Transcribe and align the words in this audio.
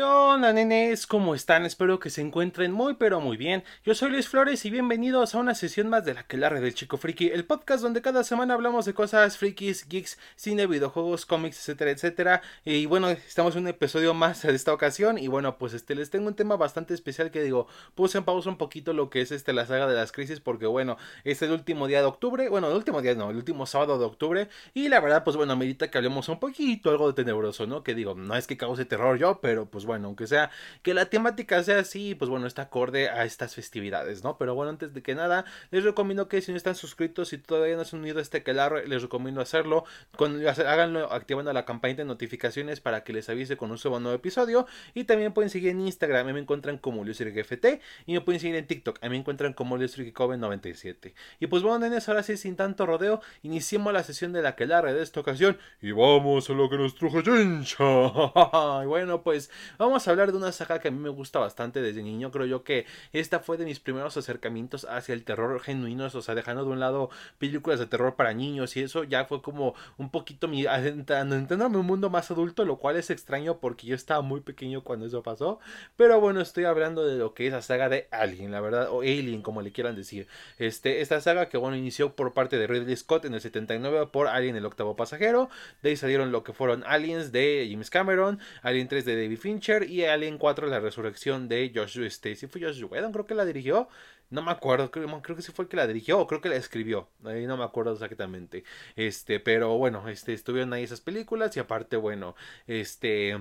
¿Qué 0.00 0.06
onda, 0.40 0.54
nenes? 0.54 1.06
¿Cómo 1.06 1.34
están? 1.34 1.66
Espero 1.66 2.00
que 2.00 2.08
se 2.08 2.22
encuentren 2.22 2.72
muy 2.72 2.94
pero 2.94 3.20
muy 3.20 3.36
bien. 3.36 3.62
Yo 3.84 3.94
soy 3.94 4.10
Luis 4.10 4.26
Flores 4.26 4.64
y 4.64 4.70
bienvenidos 4.70 5.34
a 5.34 5.38
una 5.38 5.54
sesión 5.54 5.90
más 5.90 6.06
de 6.06 6.14
la 6.14 6.22
que 6.22 6.38
larre 6.38 6.62
del 6.62 6.74
Chico 6.74 6.96
Friki, 6.96 7.28
el 7.28 7.44
podcast 7.44 7.82
donde 7.82 8.00
cada 8.00 8.24
semana 8.24 8.54
hablamos 8.54 8.86
de 8.86 8.94
cosas 8.94 9.36
frikis, 9.36 9.86
geeks, 9.86 10.18
cine, 10.36 10.66
videojuegos, 10.66 11.26
cómics, 11.26 11.58
etcétera, 11.58 11.90
etcétera. 11.90 12.42
Y 12.64 12.86
bueno, 12.86 13.10
estamos 13.10 13.54
en 13.54 13.64
un 13.64 13.68
episodio 13.68 14.14
más 14.14 14.40
de 14.40 14.54
esta 14.54 14.72
ocasión 14.72 15.18
y 15.18 15.28
bueno, 15.28 15.58
pues 15.58 15.74
este 15.74 15.94
les 15.94 16.08
tengo 16.08 16.28
un 16.28 16.34
tema 16.34 16.56
bastante 16.56 16.94
especial 16.94 17.30
que 17.30 17.42
digo, 17.42 17.66
puse 17.94 18.16
en 18.16 18.24
pausa 18.24 18.48
un 18.48 18.56
poquito 18.56 18.94
lo 18.94 19.10
que 19.10 19.20
es 19.20 19.32
este 19.32 19.52
la 19.52 19.66
saga 19.66 19.86
de 19.88 19.94
las 19.94 20.10
crisis 20.10 20.40
porque 20.40 20.64
bueno, 20.64 20.96
es 21.24 21.42
el 21.42 21.50
último 21.52 21.86
día 21.86 22.00
de 22.00 22.06
octubre, 22.06 22.48
bueno, 22.48 22.70
el 22.70 22.76
último 22.76 23.02
día 23.02 23.14
no, 23.14 23.28
el 23.28 23.36
último 23.36 23.66
sábado 23.66 23.98
de 23.98 24.06
octubre 24.06 24.48
y 24.72 24.88
la 24.88 25.00
verdad 25.00 25.22
pues 25.22 25.36
bueno, 25.36 25.54
medita 25.54 25.90
que 25.90 25.98
hablemos 25.98 26.30
un 26.30 26.40
poquito 26.40 26.88
algo 26.88 27.08
de 27.08 27.12
tenebroso, 27.12 27.66
¿no? 27.66 27.82
Que 27.82 27.94
digo, 27.94 28.14
no 28.14 28.34
es 28.36 28.46
que 28.46 28.56
cause 28.56 28.86
terror 28.86 29.18
yo, 29.18 29.40
pero 29.42 29.66
pues 29.66 29.84
bueno, 29.84 30.06
aunque 30.06 30.29
sea 30.30 30.50
que 30.82 30.94
la 30.94 31.06
temática 31.06 31.62
sea 31.62 31.80
así, 31.80 32.14
pues 32.14 32.30
bueno, 32.30 32.46
está 32.46 32.62
acorde 32.62 33.08
a 33.08 33.24
estas 33.24 33.54
festividades, 33.54 34.24
¿no? 34.24 34.38
Pero 34.38 34.54
bueno, 34.54 34.70
antes 34.70 34.94
de 34.94 35.02
que 35.02 35.14
nada, 35.14 35.44
les 35.70 35.84
recomiendo 35.84 36.28
que 36.28 36.40
si 36.40 36.52
no 36.52 36.56
están 36.56 36.74
suscritos 36.74 37.32
y 37.32 37.38
todavía 37.38 37.76
no 37.76 37.84
se 37.84 37.96
han 37.96 38.02
unido 38.02 38.18
a 38.18 38.22
este 38.22 38.42
calar, 38.42 38.84
les 38.86 39.02
recomiendo 39.02 39.40
hacerlo. 39.40 39.84
Con, 40.16 40.46
háganlo 40.46 41.12
activando 41.12 41.52
la 41.52 41.64
campanita 41.64 42.02
de 42.02 42.06
notificaciones 42.06 42.80
para 42.80 43.04
que 43.04 43.12
les 43.12 43.28
avise 43.28 43.56
suba 43.76 43.98
un 43.98 44.04
nuevo 44.04 44.16
episodio. 44.16 44.66
Y 44.94 45.04
también 45.04 45.32
pueden 45.32 45.50
seguir 45.50 45.70
en 45.70 45.80
Instagram, 45.80 46.32
me 46.32 46.40
encuentran 46.40 46.78
como 46.78 47.04
FT 47.04 47.80
y 48.06 48.12
me 48.12 48.20
pueden 48.20 48.40
seguir 48.40 48.56
en 48.56 48.66
TikTok, 48.66 48.98
a 49.02 49.06
mí 49.06 49.10
me 49.10 49.18
encuentran 49.18 49.52
como 49.52 49.76
LuisRickCoven97. 49.76 51.12
Y 51.40 51.46
pues 51.46 51.62
bueno, 51.62 51.80
nenes, 51.80 52.08
ahora 52.08 52.22
sí, 52.22 52.36
sin 52.36 52.56
tanto 52.56 52.86
rodeo, 52.86 53.20
iniciemos 53.42 53.92
la 53.92 54.02
sesión 54.02 54.32
de 54.32 54.42
la 54.42 54.56
quelarre 54.56 54.94
de 54.94 55.02
esta 55.02 55.20
ocasión 55.20 55.58
y 55.80 55.92
vamos 55.92 56.48
a 56.50 56.52
lo 56.52 56.68
que 56.68 56.76
nos 56.76 56.94
truje 56.94 57.20
y 57.20 58.86
bueno, 58.86 59.22
pues 59.22 59.50
vamos 59.78 60.06
a 60.06 60.10
hablar 60.10 60.19
de 60.28 60.36
una 60.36 60.52
saga 60.52 60.78
que 60.78 60.88
a 60.88 60.90
mí 60.90 60.98
me 60.98 61.08
gusta 61.08 61.38
bastante 61.38 61.80
desde 61.80 62.02
niño. 62.02 62.30
Creo 62.30 62.46
yo 62.46 62.64
que 62.64 62.86
esta 63.12 63.40
fue 63.40 63.56
de 63.56 63.64
mis 63.64 63.80
primeros 63.80 64.16
acercamientos 64.16 64.84
hacia 64.84 65.14
el 65.14 65.24
terror 65.24 65.60
genuino, 65.60 66.06
o 66.12 66.22
sea, 66.22 66.34
dejando 66.34 66.64
de 66.64 66.70
un 66.70 66.80
lado 66.80 67.10
películas 67.38 67.78
de 67.78 67.86
terror 67.86 68.14
para 68.16 68.34
niños 68.34 68.76
y 68.76 68.82
eso 68.82 69.04
ya 69.04 69.24
fue 69.24 69.42
como 69.42 69.74
un 69.98 70.10
poquito 70.10 70.48
mi 70.48 70.66
entrándome 70.66 71.78
un 71.78 71.86
mundo 71.86 72.10
más 72.10 72.30
adulto, 72.30 72.64
lo 72.64 72.76
cual 72.76 72.96
es 72.96 73.10
extraño 73.10 73.58
porque 73.58 73.86
yo 73.86 73.94
estaba 73.94 74.20
muy 74.22 74.40
pequeño 74.40 74.84
cuando 74.84 75.06
eso 75.06 75.22
pasó. 75.22 75.58
Pero 75.96 76.20
bueno, 76.20 76.40
estoy 76.40 76.64
hablando 76.64 77.06
de 77.06 77.16
lo 77.16 77.34
que 77.34 77.46
es 77.46 77.52
la 77.52 77.62
saga 77.62 77.88
de 77.88 78.08
Alien, 78.10 78.52
la 78.52 78.60
verdad, 78.60 78.88
o 78.90 79.00
Alien, 79.00 79.42
como 79.42 79.62
le 79.62 79.72
quieran 79.72 79.96
decir. 79.96 80.28
Este, 80.58 81.00
esta 81.00 81.20
saga 81.20 81.48
que 81.48 81.56
bueno, 81.56 81.76
inició 81.76 82.14
por 82.14 82.32
parte 82.32 82.58
de 82.58 82.66
Ridley 82.66 82.96
Scott 82.96 83.24
en 83.24 83.34
el 83.34 83.40
79 83.40 84.08
por 84.12 84.28
Alien 84.28 84.56
el 84.56 84.66
octavo 84.66 84.96
pasajero. 84.96 85.48
De 85.82 85.90
ahí 85.90 85.96
salieron 85.96 86.32
lo 86.32 86.42
que 86.42 86.52
fueron 86.52 86.84
Aliens 86.84 87.32
de 87.32 87.68
James 87.70 87.90
Cameron, 87.90 88.38
Alien 88.62 88.88
3 88.88 89.04
de 89.04 89.22
David 89.22 89.38
Fincher 89.38 89.88
y 89.88 89.99
Alien 90.08 90.38
4 90.38 90.66
La 90.68 90.80
Resurrección 90.80 91.48
de 91.48 91.72
Josh 91.74 92.00
Stacy. 92.00 92.46
Fue 92.46 92.60
Josh 92.60 92.82
Whedon, 92.84 93.12
creo 93.12 93.26
que 93.26 93.34
la 93.34 93.44
dirigió. 93.44 93.88
No 94.30 94.42
me 94.42 94.52
acuerdo, 94.52 94.90
creo, 94.90 95.22
que 95.22 95.42
sí 95.42 95.52
fue 95.52 95.64
el 95.64 95.68
que 95.68 95.76
la 95.76 95.86
dirigió 95.86 96.18
o 96.20 96.26
creo 96.26 96.40
que 96.40 96.48
la 96.48 96.56
escribió. 96.56 97.08
Ahí 97.24 97.46
no 97.46 97.56
me 97.56 97.64
acuerdo 97.64 97.92
exactamente. 97.92 98.64
Este, 98.96 99.40
pero 99.40 99.76
bueno, 99.76 100.08
este, 100.08 100.32
estuvieron 100.32 100.72
ahí 100.72 100.84
esas 100.84 101.00
películas 101.00 101.56
y 101.56 101.60
aparte, 101.60 101.96
bueno, 101.96 102.36
este 102.66 103.36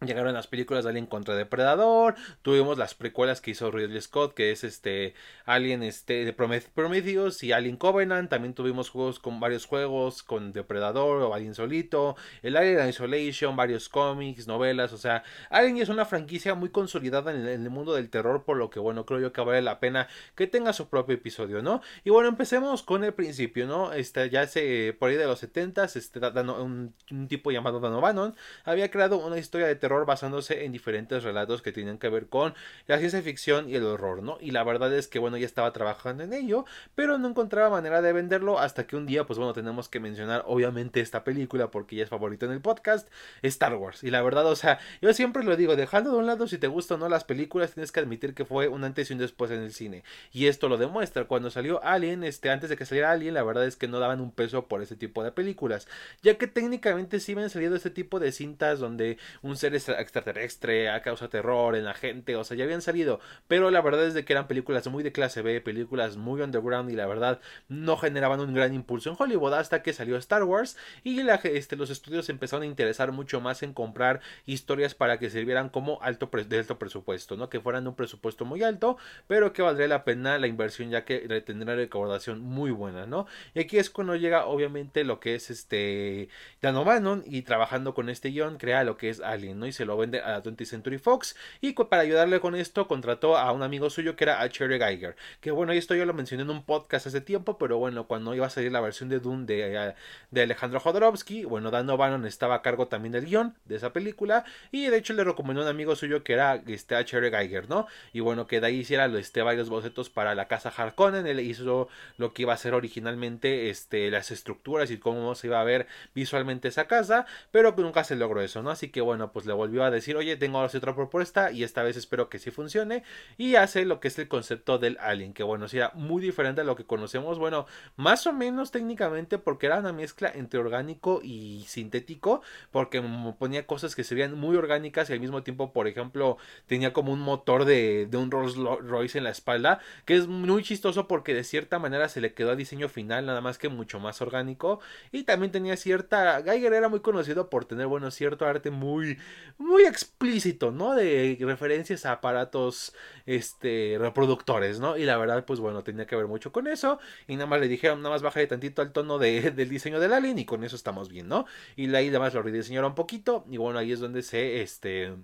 Llegaron 0.00 0.32
las 0.32 0.46
películas 0.46 0.84
de 0.84 0.90
Alien 0.90 1.06
contra 1.06 1.34
Depredador, 1.34 2.14
tuvimos 2.42 2.78
las 2.78 2.94
precuelas 2.94 3.40
que 3.40 3.50
hizo 3.50 3.72
Ridley 3.72 4.00
Scott, 4.00 4.32
que 4.32 4.52
es 4.52 4.62
este 4.62 5.14
Alien 5.44 5.82
este 5.82 6.24
de 6.24 6.32
Prometheus 6.32 7.42
y 7.42 7.50
Alien 7.50 7.76
Covenant, 7.76 8.30
también 8.30 8.54
tuvimos 8.54 8.90
juegos 8.90 9.18
con 9.18 9.40
varios 9.40 9.66
juegos 9.66 10.22
con 10.22 10.52
Depredador 10.52 11.22
o 11.22 11.34
Alien 11.34 11.56
solito, 11.56 12.14
el 12.42 12.56
Alien 12.56 12.88
Isolation, 12.88 13.56
varios 13.56 13.88
cómics, 13.88 14.46
novelas, 14.46 14.92
o 14.92 14.98
sea, 14.98 15.24
Alien 15.50 15.78
es 15.78 15.88
una 15.88 16.04
franquicia 16.04 16.54
muy 16.54 16.68
consolidada 16.68 17.32
en 17.32 17.44
el, 17.46 17.68
mundo 17.68 17.92
del 17.92 18.08
terror, 18.08 18.44
por 18.44 18.56
lo 18.56 18.70
que 18.70 18.78
bueno, 18.78 19.04
creo 19.04 19.18
yo 19.18 19.32
que 19.32 19.40
vale 19.40 19.62
la 19.62 19.80
pena 19.80 20.06
que 20.36 20.46
tenga 20.46 20.72
su 20.72 20.88
propio 20.88 21.16
episodio, 21.16 21.60
¿no? 21.60 21.82
Y 22.04 22.10
bueno, 22.10 22.28
empecemos 22.28 22.84
con 22.84 23.02
el 23.02 23.14
principio, 23.14 23.66
¿no? 23.66 23.92
Este 23.92 24.30
ya 24.30 24.46
se 24.46 24.96
por 24.96 25.10
ahí 25.10 25.16
de 25.16 25.26
los 25.26 25.40
70 25.40 25.84
este 25.84 26.20
un, 26.20 26.94
tipo 27.28 27.50
llamado 27.50 27.80
Dan 27.80 27.94
O'Bannon 27.94 28.36
había 28.64 28.90
creado 28.90 29.18
una 29.18 29.38
historia 29.38 29.66
de 29.66 29.74
terror 29.74 29.87
basándose 30.06 30.64
en 30.64 30.72
diferentes 30.72 31.22
relatos 31.22 31.62
que 31.62 31.72
tienen 31.72 31.98
que 31.98 32.08
ver 32.08 32.26
con 32.26 32.54
la 32.86 32.98
ciencia 32.98 33.22
ficción 33.22 33.68
y 33.68 33.74
el 33.74 33.84
horror, 33.84 34.22
¿no? 34.22 34.38
Y 34.40 34.50
la 34.50 34.64
verdad 34.64 34.92
es 34.94 35.08
que, 35.08 35.18
bueno, 35.18 35.36
ya 35.36 35.46
estaba 35.46 35.72
trabajando 35.72 36.22
en 36.22 36.32
ello, 36.32 36.64
pero 36.94 37.18
no 37.18 37.28
encontraba 37.28 37.70
manera 37.70 38.02
de 38.02 38.12
venderlo 38.12 38.58
hasta 38.58 38.86
que 38.86 38.96
un 38.96 39.06
día, 39.06 39.26
pues 39.26 39.38
bueno, 39.38 39.52
tenemos 39.52 39.88
que 39.88 40.00
mencionar 40.00 40.44
obviamente 40.46 41.00
esta 41.00 41.24
película 41.24 41.70
porque 41.70 41.96
ya 41.96 42.04
es 42.04 42.10
favorita 42.10 42.46
en 42.46 42.52
el 42.52 42.60
podcast, 42.60 43.08
Star 43.42 43.74
Wars. 43.74 44.04
Y 44.04 44.10
la 44.10 44.22
verdad, 44.22 44.46
o 44.46 44.56
sea, 44.56 44.78
yo 45.00 45.12
siempre 45.12 45.44
lo 45.44 45.56
digo, 45.56 45.76
dejando 45.76 46.10
de 46.10 46.16
un 46.18 46.26
lado 46.26 46.46
si 46.46 46.58
te 46.58 46.66
gustan 46.66 46.96
o 46.96 47.04
no 47.04 47.08
las 47.08 47.24
películas, 47.24 47.72
tienes 47.72 47.92
que 47.92 48.00
admitir 48.00 48.34
que 48.34 48.44
fue 48.44 48.68
un 48.68 48.84
antes 48.84 49.10
y 49.10 49.14
un 49.14 49.18
después 49.18 49.50
en 49.50 49.60
el 49.60 49.72
cine. 49.72 50.04
Y 50.32 50.46
esto 50.46 50.68
lo 50.68 50.76
demuestra. 50.76 51.24
Cuando 51.24 51.50
salió 51.50 51.82
Alien, 51.84 52.24
este, 52.24 52.50
antes 52.50 52.70
de 52.70 52.76
que 52.76 52.86
saliera 52.86 53.12
Alien, 53.12 53.34
la 53.34 53.42
verdad 53.42 53.66
es 53.66 53.76
que 53.76 53.88
no 53.88 53.98
daban 53.98 54.20
un 54.20 54.30
peso 54.30 54.66
por 54.66 54.82
ese 54.82 54.96
tipo 54.96 55.22
de 55.22 55.32
películas. 55.32 55.88
Ya 56.22 56.36
que 56.36 56.46
técnicamente 56.46 57.20
sí 57.20 57.32
habían 57.32 57.50
salido 57.50 57.76
este 57.76 57.90
tipo 57.90 58.20
de 58.20 58.32
cintas 58.32 58.78
donde 58.78 59.18
un 59.42 59.56
ser 59.56 59.74
extraterrestre, 59.78 60.90
a 60.90 61.02
causa 61.02 61.28
terror 61.28 61.76
en 61.76 61.84
la 61.84 61.94
gente, 61.94 62.36
o 62.36 62.44
sea, 62.44 62.56
ya 62.56 62.64
habían 62.64 62.82
salido, 62.82 63.20
pero 63.46 63.70
la 63.70 63.80
verdad 63.80 64.06
es 64.06 64.14
de 64.14 64.24
que 64.24 64.32
eran 64.32 64.48
películas 64.48 64.86
muy 64.88 65.02
de 65.02 65.12
clase 65.12 65.42
B, 65.42 65.60
películas 65.60 66.16
muy 66.16 66.40
underground 66.40 66.90
y 66.90 66.96
la 66.96 67.06
verdad 67.06 67.40
no 67.68 67.96
generaban 67.96 68.40
un 68.40 68.54
gran 68.54 68.74
impulso 68.74 69.10
en 69.10 69.16
Hollywood 69.18 69.54
hasta 69.54 69.82
que 69.82 69.92
salió 69.92 70.16
Star 70.16 70.44
Wars 70.44 70.76
y 71.04 71.20
este, 71.44 71.76
los 71.76 71.90
estudios 71.90 72.28
empezaron 72.28 72.62
a 72.62 72.66
interesar 72.66 73.12
mucho 73.12 73.40
más 73.40 73.62
en 73.62 73.72
comprar 73.72 74.20
historias 74.46 74.94
para 74.94 75.18
que 75.18 75.30
sirvieran 75.30 75.68
como 75.68 76.00
alto 76.02 76.30
de 76.48 76.58
alto 76.58 76.78
presupuesto, 76.78 77.36
¿no? 77.36 77.48
Que 77.48 77.60
fueran 77.60 77.86
un 77.86 77.94
presupuesto 77.94 78.44
muy 78.44 78.62
alto, 78.62 78.96
pero 79.26 79.52
que 79.52 79.62
valdría 79.62 79.88
la 79.88 80.04
pena 80.04 80.38
la 80.38 80.46
inversión 80.46 80.90
ya 80.90 81.04
que 81.04 81.20
tendrá 81.42 81.74
recaudación 81.74 82.40
muy 82.40 82.70
buena, 82.70 83.06
¿no? 83.06 83.26
Y 83.54 83.60
aquí 83.60 83.78
es 83.78 83.90
cuando 83.90 84.16
llega 84.16 84.46
obviamente 84.46 85.04
lo 85.04 85.20
que 85.20 85.34
es 85.34 85.50
este 85.50 86.28
Dan 86.60 86.76
O'Bannon 86.76 87.24
y 87.26 87.42
trabajando 87.42 87.94
con 87.94 88.08
este 88.08 88.30
guion 88.30 88.58
crea 88.58 88.84
lo 88.84 88.96
que 88.96 89.10
es 89.10 89.20
Alien, 89.20 89.58
¿no? 89.58 89.66
Y 89.68 89.72
se 89.72 89.84
lo 89.84 89.96
vende 89.96 90.20
a 90.20 90.42
20th 90.42 90.64
Century 90.64 90.98
Fox 90.98 91.36
y 91.60 91.72
para 91.84 92.02
ayudarle 92.02 92.40
con 92.40 92.54
esto 92.54 92.88
contrató 92.88 93.36
a 93.36 93.52
un 93.52 93.62
amigo 93.62 93.90
suyo 93.90 94.16
que 94.16 94.24
era 94.24 94.40
a 94.40 94.48
Cherry 94.48 94.78
Geiger, 94.78 95.16
que 95.40 95.50
bueno, 95.50 95.72
esto 95.72 95.94
yo 95.94 96.04
lo 96.04 96.14
mencioné 96.14 96.42
en 96.42 96.50
un 96.50 96.64
podcast 96.64 97.06
hace 97.06 97.20
tiempo, 97.20 97.58
pero 97.58 97.78
bueno, 97.78 98.06
cuando 98.06 98.34
iba 98.34 98.46
a 98.46 98.50
salir 98.50 98.72
la 98.72 98.80
versión 98.80 99.08
de 99.08 99.20
Dune 99.20 99.46
de, 99.46 99.74
eh, 99.74 99.94
de 100.30 100.42
Alejandro 100.42 100.80
Jodorowsky, 100.80 101.44
bueno, 101.44 101.70
Dan 101.70 101.88
O'Bannon 101.90 102.26
estaba 102.26 102.56
a 102.56 102.62
cargo 102.62 102.88
también 102.88 103.12
del 103.12 103.26
guion 103.26 103.54
de 103.64 103.76
esa 103.76 103.92
película 103.92 104.44
y 104.72 104.86
de 104.86 104.96
hecho 104.96 105.12
le 105.12 105.24
recomendó 105.24 105.62
a 105.62 105.64
un 105.64 105.70
amigo 105.70 105.96
suyo 105.96 106.22
que 106.22 106.32
era 106.32 106.62
este, 106.66 106.96
a 106.96 107.04
Cherry 107.04 107.30
Geiger, 107.30 107.68
¿no? 107.68 107.86
Y 108.12 108.20
bueno, 108.20 108.46
que 108.46 108.60
de 108.60 108.66
ahí 108.66 108.78
hiciera 108.80 109.06
este, 109.06 109.42
varios 109.42 109.68
bocetos 109.68 110.10
para 110.10 110.34
la 110.34 110.48
casa 110.48 110.72
Harkonnen, 110.76 111.26
él 111.26 111.40
hizo 111.40 111.88
lo 112.16 112.32
que 112.32 112.42
iba 112.42 112.52
a 112.52 112.56
ser 112.56 112.74
originalmente 112.74 113.70
este, 113.70 114.10
las 114.10 114.30
estructuras 114.30 114.90
y 114.90 114.98
cómo 114.98 115.34
se 115.34 115.46
iba 115.46 115.60
a 115.60 115.64
ver 115.64 115.86
visualmente 116.14 116.68
esa 116.68 116.86
casa, 116.86 117.26
pero 117.50 117.74
nunca 117.76 118.04
se 118.04 118.16
logró 118.16 118.40
eso, 118.40 118.62
¿no? 118.62 118.70
Así 118.70 118.90
que 118.90 119.00
bueno, 119.00 119.32
pues 119.32 119.46
le 119.46 119.52
volvió 119.58 119.84
a 119.84 119.90
decir, 119.90 120.16
oye, 120.16 120.36
tengo 120.36 120.58
ahora 120.58 120.72
otra 120.74 120.94
propuesta 120.94 121.50
y 121.52 121.64
esta 121.64 121.82
vez 121.82 121.96
espero 121.96 122.28
que 122.28 122.38
sí 122.38 122.50
funcione. 122.50 123.02
Y 123.36 123.56
hace 123.56 123.84
lo 123.84 124.00
que 124.00 124.08
es 124.08 124.18
el 124.18 124.28
concepto 124.28 124.78
del 124.78 124.96
alien, 125.00 125.34
que 125.34 125.42
bueno, 125.42 125.68
sea 125.68 125.92
muy 125.94 126.22
diferente 126.22 126.62
a 126.62 126.64
lo 126.64 126.76
que 126.76 126.84
conocemos. 126.84 127.38
Bueno, 127.38 127.66
más 127.96 128.26
o 128.26 128.32
menos 128.32 128.70
técnicamente 128.70 129.38
porque 129.38 129.66
era 129.66 129.80
una 129.80 129.92
mezcla 129.92 130.30
entre 130.34 130.60
orgánico 130.60 131.20
y 131.22 131.64
sintético, 131.66 132.42
porque 132.70 133.02
ponía 133.38 133.66
cosas 133.66 133.94
que 133.94 134.04
se 134.04 134.14
veían 134.14 134.34
muy 134.34 134.56
orgánicas 134.56 135.10
y 135.10 135.12
al 135.12 135.20
mismo 135.20 135.42
tiempo, 135.42 135.72
por 135.72 135.88
ejemplo, 135.88 136.38
tenía 136.66 136.92
como 136.92 137.12
un 137.12 137.20
motor 137.20 137.64
de, 137.64 138.06
de 138.06 138.16
un 138.16 138.30
Rolls 138.30 138.56
Royce 138.56 139.18
en 139.18 139.24
la 139.24 139.30
espalda, 139.30 139.80
que 140.04 140.16
es 140.16 140.26
muy 140.26 140.62
chistoso 140.62 141.08
porque 141.08 141.34
de 141.34 141.44
cierta 141.44 141.78
manera 141.78 142.08
se 142.08 142.20
le 142.20 142.32
quedó 142.32 142.52
a 142.52 142.56
diseño 142.56 142.88
final, 142.88 143.26
nada 143.26 143.40
más 143.40 143.58
que 143.58 143.68
mucho 143.68 144.00
más 144.00 144.20
orgánico. 144.22 144.80
Y 145.12 145.24
también 145.24 145.52
tenía 145.52 145.76
cierta... 145.76 146.42
Geiger 146.42 146.72
era 146.72 146.88
muy 146.88 147.00
conocido 147.00 147.50
por 147.50 147.64
tener, 147.64 147.86
bueno, 147.86 148.10
cierto 148.10 148.46
arte 148.46 148.70
muy, 148.70 149.18
muy 149.56 149.84
explícito, 149.84 150.70
¿no? 150.70 150.94
De 150.94 151.36
referencias 151.40 152.04
a 152.06 152.12
aparatos 152.12 152.94
este 153.26 153.96
reproductores, 153.98 154.80
¿no? 154.80 154.96
Y 154.96 155.04
la 155.04 155.16
verdad, 155.16 155.44
pues 155.44 155.60
bueno, 155.60 155.82
tenía 155.82 156.06
que 156.06 156.16
ver 156.16 156.26
mucho 156.26 156.52
con 156.52 156.66
eso. 156.66 156.98
Y 157.26 157.34
nada 157.36 157.46
más 157.46 157.60
le 157.60 157.68
dijeron, 157.68 158.02
nada 158.02 158.14
más 158.14 158.22
baja 158.22 158.46
tantito 158.46 158.82
al 158.82 158.92
tono 158.92 159.18
de, 159.18 159.50
del 159.52 159.68
diseño 159.68 160.00
del 160.00 160.12
alien 160.12 160.38
y 160.38 160.44
con 160.44 160.64
eso 160.64 160.76
estamos 160.76 161.08
bien, 161.08 161.28
¿no? 161.28 161.46
Y 161.76 161.94
ahí 161.94 162.08
además 162.08 162.34
lo 162.34 162.42
rediseñaron 162.42 162.90
un 162.90 162.94
poquito. 162.94 163.44
Y 163.50 163.56
bueno, 163.56 163.78
ahí 163.78 163.92
es 163.92 164.00
donde 164.00 164.22
se 164.22 164.62
este 164.62 165.14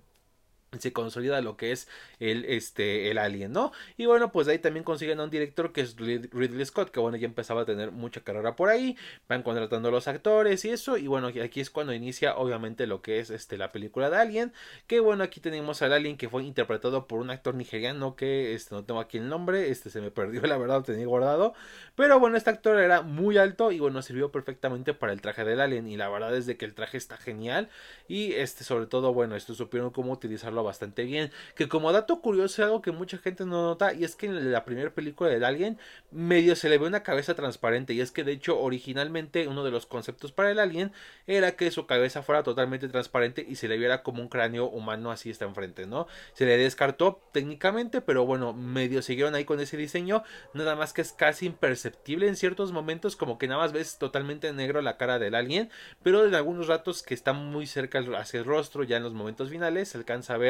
se 0.80 0.92
consolida 0.92 1.40
lo 1.40 1.56
que 1.56 1.72
es 1.72 1.88
el, 2.20 2.44
este, 2.46 3.10
el 3.10 3.18
alien, 3.18 3.52
¿no? 3.52 3.72
Y 3.96 4.06
bueno, 4.06 4.32
pues 4.32 4.48
ahí 4.48 4.58
también 4.58 4.84
consiguen 4.84 5.20
a 5.20 5.24
un 5.24 5.30
director 5.30 5.72
que 5.72 5.82
es 5.82 5.96
Ridley 5.96 6.64
Scott, 6.64 6.90
que 6.90 7.00
bueno, 7.00 7.16
ya 7.16 7.26
empezaba 7.26 7.62
a 7.62 7.64
tener 7.64 7.92
mucha 7.92 8.22
carrera 8.22 8.56
por 8.56 8.68
ahí, 8.68 8.96
van 9.28 9.42
contratando 9.42 9.88
a 9.88 9.92
los 9.92 10.08
actores 10.08 10.64
y 10.64 10.70
eso, 10.70 10.96
y 10.96 11.06
bueno, 11.06 11.28
aquí 11.42 11.60
es 11.60 11.70
cuando 11.70 11.92
inicia 11.92 12.36
obviamente 12.36 12.86
lo 12.86 13.02
que 13.02 13.18
es 13.18 13.30
este, 13.30 13.58
la 13.58 13.72
película 13.72 14.10
de 14.10 14.16
Alien, 14.16 14.52
que 14.86 15.00
bueno, 15.00 15.24
aquí 15.24 15.40
tenemos 15.40 15.82
al 15.82 15.92
Alien 15.92 16.16
que 16.16 16.28
fue 16.28 16.44
interpretado 16.44 17.06
por 17.06 17.20
un 17.20 17.30
actor 17.30 17.54
nigeriano 17.54 18.16
que 18.16 18.54
este, 18.54 18.74
no 18.74 18.84
tengo 18.84 19.00
aquí 19.00 19.18
el 19.18 19.28
nombre, 19.28 19.70
este 19.70 19.90
se 19.90 20.00
me 20.00 20.10
perdió, 20.10 20.42
la 20.46 20.56
verdad, 20.56 20.76
lo 20.76 20.82
tenía 20.82 21.06
guardado, 21.06 21.54
pero 21.94 22.18
bueno, 22.20 22.36
este 22.36 22.50
actor 22.50 22.78
era 22.78 23.02
muy 23.02 23.38
alto 23.38 23.72
y 23.72 23.80
bueno, 23.80 24.02
sirvió 24.02 24.30
perfectamente 24.30 24.94
para 24.94 25.12
el 25.12 25.20
traje 25.20 25.44
del 25.44 25.60
Alien, 25.60 25.86
y 25.86 25.96
la 25.96 26.08
verdad 26.08 26.34
es 26.34 26.46
que 26.56 26.64
el 26.64 26.74
traje 26.74 26.96
está 26.96 27.16
genial, 27.16 27.68
y 28.08 28.32
este, 28.32 28.64
sobre 28.64 28.86
todo, 28.86 29.12
bueno, 29.12 29.36
esto 29.36 29.54
supieron 29.54 29.90
cómo 29.90 30.12
utilizarlo 30.12 30.63
bastante 30.64 31.04
bien. 31.04 31.30
Que 31.54 31.68
como 31.68 31.92
dato 31.92 32.20
curioso, 32.20 32.64
algo 32.64 32.82
que 32.82 32.90
mucha 32.90 33.18
gente 33.18 33.44
no 33.44 33.62
nota, 33.62 33.94
y 33.94 34.04
es 34.04 34.16
que 34.16 34.26
en 34.26 34.52
la 34.52 34.64
primera 34.64 34.90
película 34.90 35.30
de 35.30 35.44
Alien, 35.44 35.78
medio 36.10 36.56
se 36.56 36.68
le 36.68 36.78
ve 36.78 36.86
una 36.86 37.02
cabeza 37.02 37.34
transparente. 37.34 37.94
Y 37.94 38.00
es 38.00 38.10
que 38.10 38.24
de 38.24 38.32
hecho, 38.32 38.58
originalmente 38.58 39.46
uno 39.46 39.64
de 39.64 39.70
los 39.70 39.86
conceptos 39.86 40.32
para 40.32 40.50
el 40.50 40.58
Alien 40.58 40.92
era 41.26 41.52
que 41.52 41.70
su 41.70 41.86
cabeza 41.86 42.22
fuera 42.22 42.42
totalmente 42.42 42.88
transparente 42.88 43.44
y 43.46 43.56
se 43.56 43.68
le 43.68 43.78
viera 43.78 44.02
como 44.02 44.22
un 44.22 44.28
cráneo 44.28 44.66
humano 44.68 45.10
así 45.10 45.30
está 45.30 45.44
enfrente, 45.44 45.86
¿no? 45.86 46.06
Se 46.32 46.46
le 46.46 46.56
descartó 46.56 47.20
técnicamente, 47.32 48.00
pero 48.00 48.24
bueno, 48.26 48.52
medio 48.52 49.02
siguieron 49.02 49.34
ahí 49.34 49.44
con 49.44 49.60
ese 49.60 49.76
diseño. 49.76 50.22
Nada 50.52 50.76
más 50.76 50.92
que 50.92 51.02
es 51.02 51.12
casi 51.12 51.46
imperceptible 51.46 52.28
en 52.28 52.36
ciertos 52.36 52.72
momentos, 52.72 53.16
como 53.16 53.38
que 53.38 53.48
nada 53.48 53.60
más 53.60 53.72
ves 53.72 53.98
totalmente 53.98 54.52
negro 54.52 54.82
la 54.82 54.96
cara 54.96 55.18
del 55.18 55.34
Alien, 55.34 55.70
pero 56.02 56.26
en 56.26 56.34
algunos 56.34 56.68
ratos 56.68 57.02
que 57.02 57.14
está 57.14 57.32
muy 57.32 57.66
cerca 57.66 58.04
hacia 58.16 58.40
el 58.40 58.46
rostro, 58.46 58.84
ya 58.84 58.96
en 58.96 59.02
los 59.02 59.14
momentos 59.14 59.50
finales, 59.50 59.90
se 59.90 59.98
alcanza 59.98 60.34
a 60.34 60.38
ver 60.38 60.43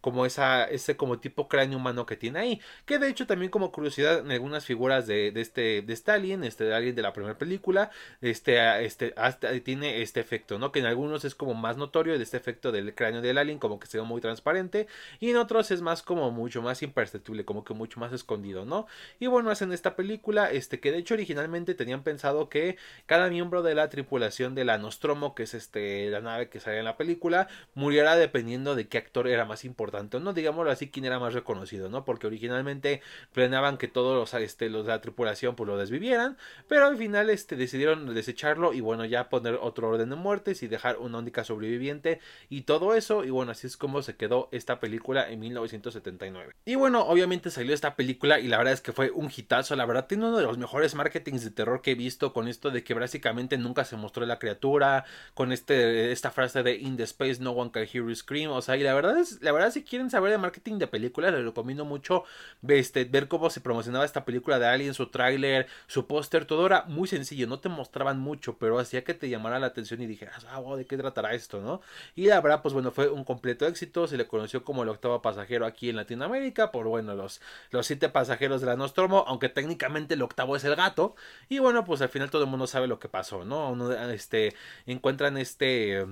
como 0.00 0.26
esa, 0.26 0.64
ese 0.64 0.96
como 0.96 1.18
tipo 1.18 1.48
cráneo 1.48 1.78
humano 1.78 2.06
que 2.06 2.16
tiene 2.16 2.38
ahí. 2.38 2.60
Que 2.86 2.98
de 2.98 3.08
hecho 3.08 3.26
también 3.26 3.50
como 3.50 3.72
curiosidad 3.72 4.20
en 4.20 4.30
algunas 4.30 4.64
figuras 4.64 5.06
de, 5.06 5.28
este 5.36 5.82
de 5.82 5.92
este 5.92 6.64
de 6.64 6.74
alguien 6.74 6.94
de 6.94 7.02
la 7.02 7.12
primera 7.12 7.38
película, 7.38 7.90
este, 8.20 8.84
este 8.84 9.12
hasta 9.16 9.58
tiene 9.60 10.02
este 10.02 10.20
efecto, 10.20 10.58
¿no? 10.58 10.72
Que 10.72 10.80
en 10.80 10.86
algunos 10.86 11.24
es 11.24 11.34
como 11.34 11.54
más 11.54 11.76
notorio 11.76 12.16
de 12.16 12.22
este 12.22 12.36
efecto 12.36 12.72
del 12.72 12.94
cráneo 12.94 13.20
del 13.22 13.38
alien, 13.38 13.58
como 13.58 13.78
que 13.80 13.86
se 13.86 13.98
ve 13.98 14.04
muy 14.04 14.20
transparente, 14.20 14.86
y 15.18 15.30
en 15.30 15.36
otros 15.36 15.70
es 15.70 15.82
más 15.82 16.02
como 16.02 16.30
mucho 16.30 16.62
más 16.62 16.82
imperceptible, 16.82 17.44
como 17.44 17.64
que 17.64 17.74
mucho 17.74 18.00
más 18.00 18.12
escondido, 18.12 18.64
¿no? 18.64 18.86
Y 19.18 19.26
bueno, 19.26 19.50
hacen 19.50 19.72
esta 19.72 19.96
película, 19.96 20.50
este, 20.50 20.80
que 20.80 20.92
de 20.92 20.98
hecho 20.98 21.14
originalmente 21.14 21.74
tenían 21.74 22.02
pensado 22.02 22.48
que 22.48 22.76
cada 23.06 23.28
miembro 23.28 23.62
de 23.62 23.74
la 23.74 23.88
tripulación 23.88 24.54
de 24.54 24.64
la 24.64 24.78
Nostromo, 24.78 25.34
que 25.34 25.44
es 25.44 25.54
este, 25.54 26.10
la 26.10 26.20
nave 26.20 26.48
que 26.48 26.60
sale 26.60 26.78
en 26.78 26.84
la 26.84 26.96
película, 26.96 27.48
muriera 27.74 28.16
dependiendo 28.16 28.74
de 28.74 28.88
qué 28.88 28.98
actor 28.98 29.28
era 29.28 29.39
más 29.44 29.64
importante, 29.64 30.20
no 30.20 30.32
digámoslo 30.32 30.70
así, 30.70 30.90
quién 30.90 31.04
era 31.04 31.18
más 31.18 31.34
reconocido, 31.34 31.88
¿no? 31.88 32.04
Porque 32.04 32.26
originalmente 32.26 33.02
planeaban 33.32 33.78
que 33.78 33.88
todos 33.88 34.16
los, 34.16 34.40
este, 34.40 34.68
los 34.70 34.86
de 34.86 34.92
la 34.92 35.00
tripulación 35.00 35.56
pues 35.56 35.68
lo 35.68 35.76
desvivieran, 35.76 36.36
pero 36.68 36.86
al 36.86 36.96
final 36.96 37.30
este, 37.30 37.56
decidieron 37.56 38.14
desecharlo 38.14 38.72
y 38.72 38.80
bueno, 38.80 39.04
ya 39.04 39.28
poner 39.28 39.58
otro 39.60 39.88
orden 39.88 40.10
de 40.10 40.16
muertes 40.16 40.62
y 40.62 40.68
dejar 40.68 40.98
una 40.98 41.18
única 41.18 41.44
sobreviviente 41.44 42.20
y 42.48 42.62
todo 42.62 42.94
eso, 42.94 43.24
y 43.24 43.30
bueno, 43.30 43.52
así 43.52 43.66
es 43.66 43.76
como 43.76 44.02
se 44.02 44.16
quedó 44.16 44.48
esta 44.52 44.80
película 44.80 45.28
en 45.30 45.40
1979. 45.40 46.54
Y 46.64 46.74
bueno, 46.74 47.02
obviamente 47.02 47.50
salió 47.50 47.74
esta 47.74 47.96
película 47.96 48.40
y 48.40 48.48
la 48.48 48.58
verdad 48.58 48.74
es 48.74 48.80
que 48.80 48.92
fue 48.92 49.10
un 49.10 49.30
hitazo, 49.34 49.76
la 49.76 49.86
verdad 49.86 50.06
tiene 50.06 50.26
uno 50.26 50.36
de 50.36 50.44
los 50.44 50.58
mejores 50.58 50.94
marketings 50.94 51.44
de 51.44 51.50
terror 51.50 51.82
que 51.82 51.92
he 51.92 51.94
visto 51.94 52.32
con 52.32 52.48
esto 52.48 52.70
de 52.70 52.84
que 52.84 52.94
básicamente 52.94 53.58
nunca 53.58 53.84
se 53.84 53.96
mostró 53.96 54.26
la 54.26 54.38
criatura, 54.38 55.04
con 55.34 55.52
este, 55.52 56.12
esta 56.12 56.30
frase 56.30 56.62
de 56.62 56.76
In 56.76 56.96
the 56.96 57.04
Space 57.04 57.40
No 57.40 57.52
One 57.52 57.70
Can 57.70 57.84
Hear 57.84 58.04
You 58.04 58.14
Scream, 58.14 58.50
o 58.50 58.62
sea, 58.62 58.76
y 58.76 58.82
la 58.82 58.94
verdad 58.94 59.18
es 59.18 59.29
la 59.40 59.52
verdad, 59.52 59.70
si 59.70 59.82
quieren 59.84 60.10
saber 60.10 60.30
de 60.30 60.38
marketing 60.38 60.78
de 60.78 60.86
películas, 60.86 61.32
les 61.32 61.44
recomiendo 61.44 61.84
mucho 61.84 62.24
este, 62.68 63.04
ver 63.04 63.28
cómo 63.28 63.50
se 63.50 63.60
promocionaba 63.60 64.04
esta 64.04 64.24
película 64.24 64.58
de 64.58 64.66
Alien, 64.66 64.94
su 64.94 65.06
tráiler, 65.06 65.66
su 65.86 66.06
póster, 66.06 66.44
todo 66.44 66.66
era 66.66 66.84
muy 66.84 67.08
sencillo, 67.08 67.46
no 67.46 67.60
te 67.60 67.68
mostraban 67.68 68.18
mucho, 68.18 68.58
pero 68.58 68.78
hacía 68.78 69.04
que 69.04 69.14
te 69.14 69.28
llamara 69.28 69.58
la 69.58 69.68
atención 69.68 70.00
y 70.02 70.06
dijeras, 70.06 70.46
ah, 70.50 70.58
wow, 70.58 70.76
¿de 70.76 70.86
qué 70.86 70.96
tratará 70.96 71.34
esto, 71.34 71.60
no? 71.60 71.80
Y 72.14 72.26
la 72.26 72.40
verdad, 72.40 72.62
pues 72.62 72.74
bueno, 72.74 72.90
fue 72.90 73.08
un 73.08 73.24
completo 73.24 73.66
éxito, 73.66 74.06
se 74.06 74.16
le 74.16 74.26
conoció 74.26 74.64
como 74.64 74.82
el 74.82 74.88
octavo 74.88 75.22
pasajero 75.22 75.66
aquí 75.66 75.90
en 75.90 75.96
Latinoamérica, 75.96 76.72
por 76.72 76.86
bueno, 76.86 77.14
los, 77.14 77.40
los 77.70 77.86
siete 77.86 78.08
pasajeros 78.08 78.60
de 78.60 78.66
la 78.66 78.76
Nostromo, 78.76 79.24
aunque 79.26 79.48
técnicamente 79.48 80.14
el 80.14 80.22
octavo 80.22 80.56
es 80.56 80.64
el 80.64 80.76
gato, 80.76 81.14
y 81.48 81.58
bueno, 81.58 81.84
pues 81.84 82.00
al 82.02 82.08
final 82.08 82.30
todo 82.30 82.44
el 82.44 82.50
mundo 82.50 82.66
sabe 82.66 82.86
lo 82.86 82.98
que 82.98 83.08
pasó, 83.08 83.44
¿no? 83.44 83.92
este, 84.10 84.54
encuentran 84.86 85.36
este 85.36 86.06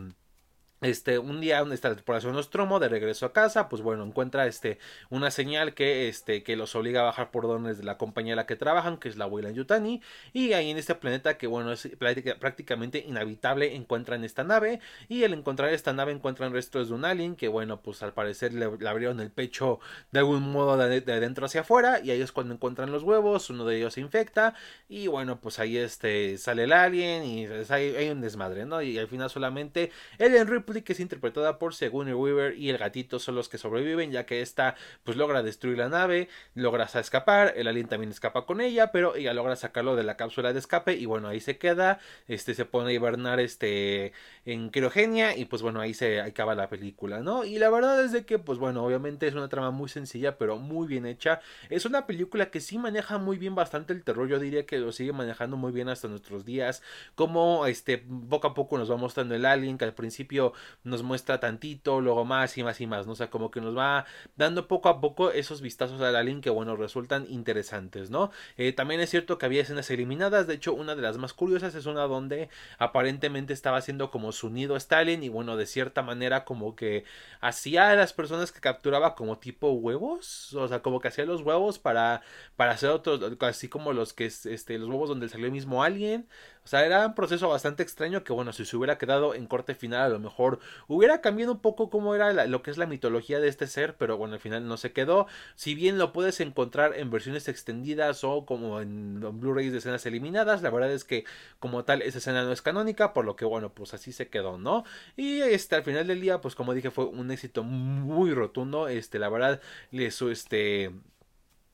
este, 0.80 1.18
un 1.18 1.40
día 1.40 1.64
está 1.72 1.88
la 1.88 1.96
tripulación 1.96 2.34
Nostromo 2.34 2.78
de 2.78 2.88
regreso 2.88 3.26
a 3.26 3.32
casa, 3.32 3.68
pues 3.68 3.82
bueno, 3.82 4.04
encuentra 4.04 4.46
este, 4.46 4.78
una 5.10 5.30
señal 5.30 5.74
que, 5.74 6.08
este, 6.08 6.42
que 6.44 6.56
los 6.56 6.74
obliga 6.76 7.00
a 7.00 7.04
bajar 7.04 7.30
por 7.30 7.48
dones 7.48 7.78
de 7.78 7.84
la 7.84 7.98
compañía 7.98 8.34
en 8.34 8.36
la 8.36 8.46
que 8.46 8.56
trabajan, 8.56 8.96
que 8.98 9.08
es 9.08 9.16
la 9.16 9.24
abuela 9.24 9.50
Yutani, 9.50 10.00
y 10.32 10.52
ahí 10.52 10.70
en 10.70 10.78
este 10.78 10.94
planeta 10.94 11.36
que 11.36 11.46
bueno, 11.46 11.72
es 11.72 11.88
prácticamente 11.98 13.04
inhabitable, 13.06 13.74
encuentran 13.74 14.22
esta 14.24 14.44
nave, 14.44 14.80
y 15.08 15.24
al 15.24 15.34
encontrar 15.34 15.72
esta 15.72 15.92
nave 15.92 16.12
encuentran 16.12 16.52
restos 16.52 16.88
de 16.88 16.94
un 16.94 17.04
alien, 17.04 17.34
que 17.34 17.48
bueno, 17.48 17.80
pues 17.80 18.02
al 18.02 18.12
parecer 18.12 18.54
le, 18.54 18.66
abrieron 18.88 19.20
el 19.20 19.30
pecho 19.30 19.80
de 20.12 20.20
algún 20.20 20.42
modo 20.52 20.76
de, 20.76 21.00
de, 21.00 21.20
dentro 21.20 21.46
hacia 21.46 21.62
afuera, 21.62 22.00
y 22.00 22.12
ahí 22.12 22.20
es 22.20 22.30
cuando 22.30 22.54
encuentran 22.54 22.92
los 22.92 23.02
huevos, 23.02 23.50
uno 23.50 23.64
de 23.64 23.78
ellos 23.78 23.94
se 23.94 24.00
infecta, 24.00 24.54
y 24.88 25.08
bueno, 25.08 25.40
pues 25.40 25.58
ahí 25.58 25.76
este, 25.76 26.38
sale 26.38 26.64
el 26.64 26.72
alien, 26.72 27.24
y 27.24 27.46
hay, 27.68 27.96
hay 27.96 28.10
un 28.10 28.20
desmadre, 28.20 28.64
¿no? 28.64 28.80
Y 28.80 28.96
al 28.98 29.08
final 29.08 29.28
solamente 29.28 29.90
el 30.18 30.36
Henry 30.68 30.82
que 30.82 30.92
es 30.92 31.00
interpretada 31.00 31.58
por 31.58 31.74
Sigourney 31.74 32.14
Weaver 32.14 32.56
y 32.56 32.70
el 32.70 32.78
gatito 32.78 33.18
son 33.18 33.34
los 33.34 33.48
que 33.48 33.58
sobreviven 33.58 34.12
ya 34.12 34.26
que 34.26 34.42
esta 34.42 34.76
pues 35.04 35.16
logra 35.16 35.42
destruir 35.42 35.78
la 35.78 35.88
nave, 35.88 36.28
logra 36.54 36.84
escapar, 36.84 37.54
el 37.56 37.68
alien 37.68 37.88
también 37.88 38.10
escapa 38.10 38.44
con 38.44 38.60
ella, 38.60 38.92
pero 38.92 39.16
ella 39.16 39.34
logra 39.34 39.56
sacarlo 39.56 39.96
de 39.96 40.02
la 40.02 40.16
cápsula 40.16 40.52
de 40.52 40.58
escape 40.58 40.94
y 40.94 41.06
bueno, 41.06 41.28
ahí 41.28 41.40
se 41.40 41.58
queda, 41.58 42.00
este 42.26 42.54
se 42.54 42.64
pone 42.64 42.90
a 42.90 42.92
hibernar 42.92 43.40
este 43.40 44.12
en 44.44 44.70
criogenia 44.70 45.36
y 45.36 45.44
pues 45.46 45.62
bueno, 45.62 45.80
ahí 45.80 45.94
se 45.94 46.20
acaba 46.20 46.54
la 46.54 46.68
película, 46.68 47.20
¿no? 47.20 47.44
Y 47.44 47.58
la 47.58 47.70
verdad 47.70 48.04
es 48.04 48.12
de 48.12 48.24
que 48.24 48.38
pues 48.38 48.58
bueno, 48.58 48.84
obviamente 48.84 49.26
es 49.26 49.34
una 49.34 49.48
trama 49.48 49.70
muy 49.70 49.88
sencilla, 49.88 50.36
pero 50.38 50.56
muy 50.56 50.86
bien 50.86 51.06
hecha. 51.06 51.40
Es 51.70 51.84
una 51.84 52.06
película 52.06 52.50
que 52.50 52.60
sí 52.60 52.78
maneja 52.78 53.18
muy 53.18 53.38
bien 53.38 53.54
bastante 53.54 53.92
el 53.92 54.02
terror, 54.04 54.28
yo 54.28 54.38
diría 54.38 54.66
que 54.66 54.78
lo 54.78 54.92
sigue 54.92 55.12
manejando 55.12 55.56
muy 55.56 55.72
bien 55.72 55.88
hasta 55.88 56.08
nuestros 56.08 56.44
días, 56.44 56.82
como 57.14 57.66
este 57.66 57.98
poco 58.28 58.48
a 58.48 58.54
poco 58.54 58.78
nos 58.78 58.90
va 58.90 58.96
mostrando 58.96 59.34
el 59.34 59.44
alien 59.46 59.78
que 59.78 59.84
al 59.84 59.94
principio 59.94 60.52
nos 60.84 61.02
muestra 61.02 61.40
tantito, 61.40 62.00
luego 62.00 62.24
más 62.24 62.56
y 62.58 62.62
más 62.62 62.80
y 62.80 62.86
más, 62.86 63.06
¿no? 63.06 63.12
O 63.12 63.16
sea, 63.16 63.30
como 63.30 63.50
que 63.50 63.60
nos 63.60 63.76
va 63.76 64.06
dando 64.36 64.68
poco 64.68 64.88
a 64.88 65.00
poco 65.00 65.30
esos 65.30 65.60
vistazos 65.60 66.00
al 66.00 66.16
alien 66.16 66.40
que, 66.40 66.50
bueno, 66.50 66.76
resultan 66.76 67.26
interesantes, 67.28 68.10
¿no? 68.10 68.30
Eh, 68.56 68.72
también 68.72 69.00
es 69.00 69.10
cierto 69.10 69.38
que 69.38 69.46
había 69.46 69.62
escenas 69.62 69.90
eliminadas, 69.90 70.46
de 70.46 70.54
hecho, 70.54 70.74
una 70.74 70.94
de 70.94 71.02
las 71.02 71.18
más 71.18 71.34
curiosas 71.34 71.74
es 71.74 71.86
una 71.86 72.02
donde 72.02 72.48
aparentemente 72.78 73.52
estaba 73.52 73.78
haciendo 73.78 74.10
como 74.10 74.32
su 74.32 74.50
nido 74.50 74.76
Stalin 74.76 75.22
y, 75.22 75.28
bueno, 75.28 75.56
de 75.56 75.66
cierta 75.66 76.02
manera 76.02 76.44
como 76.44 76.76
que 76.76 77.04
hacía 77.40 77.90
a 77.90 77.94
las 77.96 78.12
personas 78.12 78.52
que 78.52 78.60
capturaba 78.60 79.14
como 79.14 79.38
tipo 79.38 79.70
huevos, 79.72 80.54
o 80.54 80.68
sea, 80.68 80.80
como 80.82 81.00
que 81.00 81.08
hacía 81.08 81.24
los 81.24 81.42
huevos 81.42 81.78
para, 81.78 82.22
para 82.56 82.72
hacer 82.72 82.90
otros, 82.90 83.20
así 83.40 83.68
como 83.68 83.92
los 83.92 84.12
que, 84.12 84.26
este, 84.26 84.78
los 84.78 84.88
huevos 84.88 85.08
donde 85.08 85.28
salió 85.28 85.46
el 85.46 85.52
mismo 85.52 85.82
alien, 85.82 86.26
o 86.64 86.68
sea, 86.68 86.84
era 86.84 87.06
un 87.06 87.14
proceso 87.14 87.48
bastante 87.48 87.82
extraño 87.82 88.24
que, 88.24 88.32
bueno, 88.32 88.52
si 88.52 88.64
se 88.64 88.76
hubiera 88.76 88.98
quedado 88.98 89.34
en 89.34 89.46
corte 89.46 89.74
final, 89.74 90.02
a 90.02 90.08
lo 90.10 90.18
mejor 90.18 90.47
hubiera 90.86 91.20
cambiado 91.20 91.52
un 91.52 91.60
poco 91.60 91.90
cómo 91.90 92.14
era 92.14 92.46
lo 92.46 92.62
que 92.62 92.70
es 92.70 92.78
la 92.78 92.86
mitología 92.86 93.40
de 93.40 93.48
este 93.48 93.66
ser, 93.66 93.96
pero 93.96 94.16
bueno, 94.16 94.34
al 94.34 94.40
final 94.40 94.66
no 94.66 94.76
se 94.76 94.92
quedó. 94.92 95.26
Si 95.54 95.74
bien 95.74 95.98
lo 95.98 96.12
puedes 96.12 96.40
encontrar 96.40 96.96
en 96.96 97.10
versiones 97.10 97.48
extendidas 97.48 98.24
o 98.24 98.44
como 98.46 98.80
en 98.80 99.20
Blu-rays 99.40 99.72
de 99.72 99.78
escenas 99.78 100.06
eliminadas, 100.06 100.62
la 100.62 100.70
verdad 100.70 100.92
es 100.92 101.04
que 101.04 101.24
como 101.58 101.84
tal 101.84 102.02
esa 102.02 102.18
escena 102.18 102.44
no 102.44 102.52
es 102.52 102.62
canónica, 102.62 103.12
por 103.12 103.24
lo 103.24 103.36
que 103.36 103.44
bueno, 103.44 103.72
pues 103.72 103.94
así 103.94 104.12
se 104.12 104.28
quedó, 104.28 104.58
¿no? 104.58 104.84
Y 105.16 105.40
este, 105.40 105.76
al 105.76 105.84
final 105.84 106.06
del 106.06 106.20
día, 106.20 106.40
pues 106.40 106.54
como 106.54 106.74
dije, 106.74 106.90
fue 106.90 107.06
un 107.06 107.30
éxito 107.30 107.62
muy 107.62 108.32
rotundo. 108.34 108.88
Este, 108.88 109.18
la 109.18 109.28
verdad, 109.28 109.60
le 109.90 110.08
este 110.08 110.90